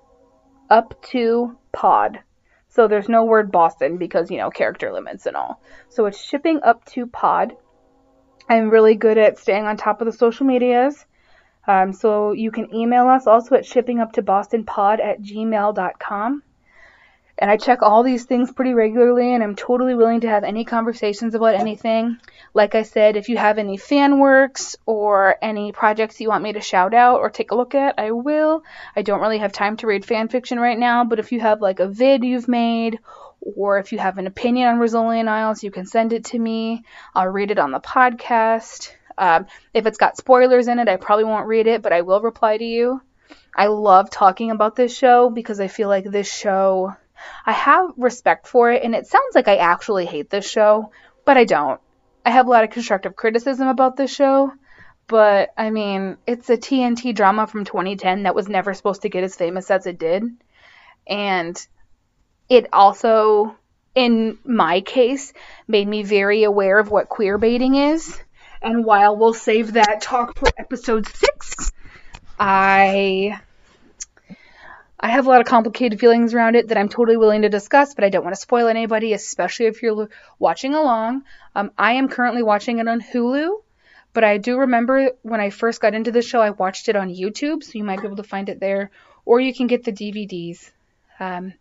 up 0.72 1.00
to 1.04 1.56
pod. 1.72 2.20
So 2.70 2.88
there's 2.88 3.10
no 3.10 3.26
word 3.26 3.52
Boston 3.52 3.98
because 3.98 4.32
you 4.32 4.38
know 4.38 4.50
character 4.50 4.92
limits 4.92 5.26
and 5.26 5.36
all. 5.36 5.62
So 5.90 6.06
it's 6.06 6.20
shipping 6.20 6.64
up 6.64 6.86
to 6.86 7.06
pod. 7.06 7.54
I'm 8.50 8.70
really 8.70 8.96
good 8.96 9.18
at 9.18 9.38
staying 9.38 9.66
on 9.66 9.78
top 9.78 10.02
of 10.02 10.06
the 10.06 10.14
social 10.14 10.46
medias. 10.46 11.06
Um, 11.68 11.94
so 11.94 12.32
you 12.32 12.50
can 12.50 12.74
email 12.74 13.08
us 13.08 13.28
also 13.28 13.56
at 13.56 13.66
shippinguptobostonpod 13.66 15.00
at 15.00 15.22
gmail.com. 15.22 16.44
And 17.42 17.50
I 17.50 17.58
check 17.58 17.82
all 17.82 18.04
these 18.04 18.26
things 18.26 18.52
pretty 18.52 18.76
regularly, 18.76 19.34
and 19.34 19.44
I'm 19.44 19.56
totally 19.56 19.96
willing 19.96 20.22
to 20.22 20.30
have 20.30 20.44
any 20.44 20.64
conversations 20.64 21.34
about 21.34 21.56
anything. 21.56 22.18
Like 22.54 22.76
I 22.76 22.84
said, 22.84 23.18
if 23.18 23.30
you 23.30 23.38
have 23.38 23.58
any 23.58 23.78
fan 23.78 24.20
works 24.20 24.76
or 24.86 25.38
any 25.42 25.72
projects 25.72 26.22
you 26.22 26.30
want 26.30 26.44
me 26.44 26.54
to 26.54 26.62
shout 26.62 26.94
out 26.94 27.20
or 27.20 27.32
take 27.32 27.50
a 27.50 27.56
look 27.56 27.74
at, 27.74 27.96
I 27.98 28.12
will. 28.12 28.64
I 28.96 29.02
don't 29.02 29.22
really 29.22 29.40
have 29.40 29.54
time 29.54 29.76
to 29.78 29.88
read 29.88 30.06
fan 30.06 30.28
fiction 30.28 30.60
right 30.60 30.78
now, 30.78 31.04
but 31.04 31.18
if 31.18 31.32
you 31.32 31.40
have 31.40 31.62
like 31.62 31.80
a 31.80 31.88
vid 31.88 32.24
you've 32.24 32.48
made 32.48 33.00
or 33.42 33.80
if 33.80 33.92
you 33.92 33.98
have 33.98 34.20
an 34.20 34.28
opinion 34.28 34.68
on 34.68 34.80
Rizzoli 34.80 35.20
and 35.20 35.28
Isles, 35.28 35.64
you 35.64 35.72
can 35.72 35.88
send 35.88 36.14
it 36.14 36.26
to 36.26 36.38
me. 36.38 36.84
I'll 37.16 37.28
read 37.28 37.50
it 37.50 37.58
on 37.58 37.72
the 37.72 37.80
podcast. 37.80 38.92
Um, 39.18 39.48
if 39.74 39.88
it's 39.88 39.98
got 39.98 40.16
spoilers 40.16 40.68
in 40.68 40.78
it, 40.78 40.88
I 40.88 40.98
probably 40.98 41.26
won't 41.26 41.48
read 41.48 41.66
it, 41.66 41.82
but 41.82 41.92
I 41.92 42.02
will 42.02 42.22
reply 42.22 42.58
to 42.58 42.64
you. 42.64 43.02
I 43.56 43.66
love 43.66 44.12
talking 44.12 44.52
about 44.52 44.76
this 44.76 44.96
show 44.96 45.32
because 45.32 45.60
I 45.60 45.70
feel 45.70 45.90
like 45.90 46.06
this 46.06 46.32
show 46.32 46.96
I 47.46 47.52
have 47.52 47.92
respect 47.98 48.48
for 48.48 48.72
it, 48.72 48.84
and 48.84 48.96
it 48.96 49.08
sounds 49.08 49.36
like 49.36 49.48
I 49.48 49.58
actually 49.58 50.06
hate 50.06 50.30
this 50.30 50.50
show, 50.50 50.92
but 51.26 51.38
I 51.38 51.46
don't. 51.46 51.80
I 52.26 52.32
have 52.32 52.48
a 52.48 52.50
lot 52.50 52.64
of 52.64 52.70
constructive 52.70 53.16
criticism 53.16 53.68
about 53.68 53.98
this 53.98 54.14
show, 54.14 54.52
but 55.08 55.50
I 55.58 55.72
mean, 55.72 56.18
it's 56.28 56.50
a 56.50 56.58
TNT 56.58 57.16
drama 57.16 57.48
from 57.48 57.66
2010 57.66 58.24
that 58.24 58.36
was 58.36 58.48
never 58.48 58.74
supposed 58.74 59.02
to 59.02 59.10
get 59.10 59.24
as 59.24 59.36
famous 59.36 59.72
as 59.72 59.86
it 59.86 59.98
did. 59.98 60.24
And 61.08 61.68
it 62.48 62.68
also, 62.72 63.56
in 63.96 64.38
my 64.44 64.82
case, 64.82 65.34
made 65.68 65.88
me 65.88 66.04
very 66.04 66.44
aware 66.44 66.80
of 66.80 66.92
what 66.92 67.10
queer 67.10 67.38
baiting 67.38 67.76
is. 67.76 68.18
And 68.62 68.86
while 68.86 69.18
we'll 69.18 69.34
save 69.34 69.74
that 69.74 70.02
talk 70.02 70.38
for 70.38 70.48
episode 70.58 71.08
six, 71.08 71.72
I 72.40 73.40
I 75.04 75.10
have 75.10 75.26
a 75.26 75.30
lot 75.30 75.42
of 75.42 75.48
complicated 75.48 76.00
feelings 76.00 76.36
around 76.36 76.56
it 76.56 76.68
that 76.68 76.78
I'm 76.78 76.88
totally 76.88 77.18
willing 77.18 77.42
to 77.42 77.50
discuss, 77.50 77.96
but 77.96 78.04
I 78.04 78.10
don't 78.10 78.24
want 78.24 78.36
to 78.36 78.42
spoil 78.42 78.68
anybody, 78.68 79.14
especially 79.14 79.66
if 79.66 79.82
you're 79.82 80.10
watching 80.38 80.76
along. 80.76 81.24
Um, 81.56 81.72
I 81.76 81.94
am 81.94 82.08
currently 82.08 82.44
watching 82.44 82.78
it 82.78 82.88
on 82.88 83.02
Hulu, 83.02 83.64
but 84.14 84.24
I 84.24 84.38
do 84.38 84.60
remember 84.60 85.12
when 85.24 85.42
I 85.42 85.50
first 85.50 85.82
got 85.82 85.96
into 85.96 86.12
the 86.12 86.22
show, 86.22 86.40
I 86.40 86.52
watched 86.52 86.88
it 86.88 86.96
on 86.96 87.10
YouTube, 87.10 87.64
so 87.64 87.72
you 87.74 87.84
might 87.84 88.00
be 88.00 88.06
able 88.06 88.18
to 88.18 88.24
find 88.24 88.48
it 88.48 88.60
there, 88.60 88.92
or 89.26 89.40
you 89.40 89.56
can 89.56 89.66
get 89.66 89.84
the 89.84 89.92
DVDs. 89.92 90.70
Um, 91.20 91.54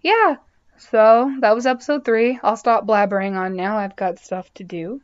yeah, 0.00 0.36
so 0.78 1.34
that 1.40 1.54
was 1.54 1.66
episode 1.66 2.04
three. 2.04 2.38
I'll 2.44 2.56
stop 2.56 2.86
blabbering 2.86 3.36
on 3.36 3.56
now. 3.56 3.76
I've 3.76 3.96
got 3.96 4.20
stuff 4.20 4.52
to 4.54 4.64
do. 4.64 5.00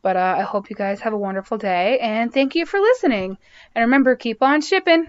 But 0.00 0.16
uh, 0.16 0.36
I 0.38 0.42
hope 0.42 0.70
you 0.70 0.76
guys 0.76 1.00
have 1.00 1.12
a 1.12 1.18
wonderful 1.18 1.58
day, 1.58 1.98
and 1.98 2.32
thank 2.32 2.54
you 2.54 2.64
for 2.64 2.78
listening. 2.78 3.36
And 3.74 3.82
remember, 3.82 4.14
keep 4.14 4.40
on 4.40 4.60
shipping. 4.60 5.08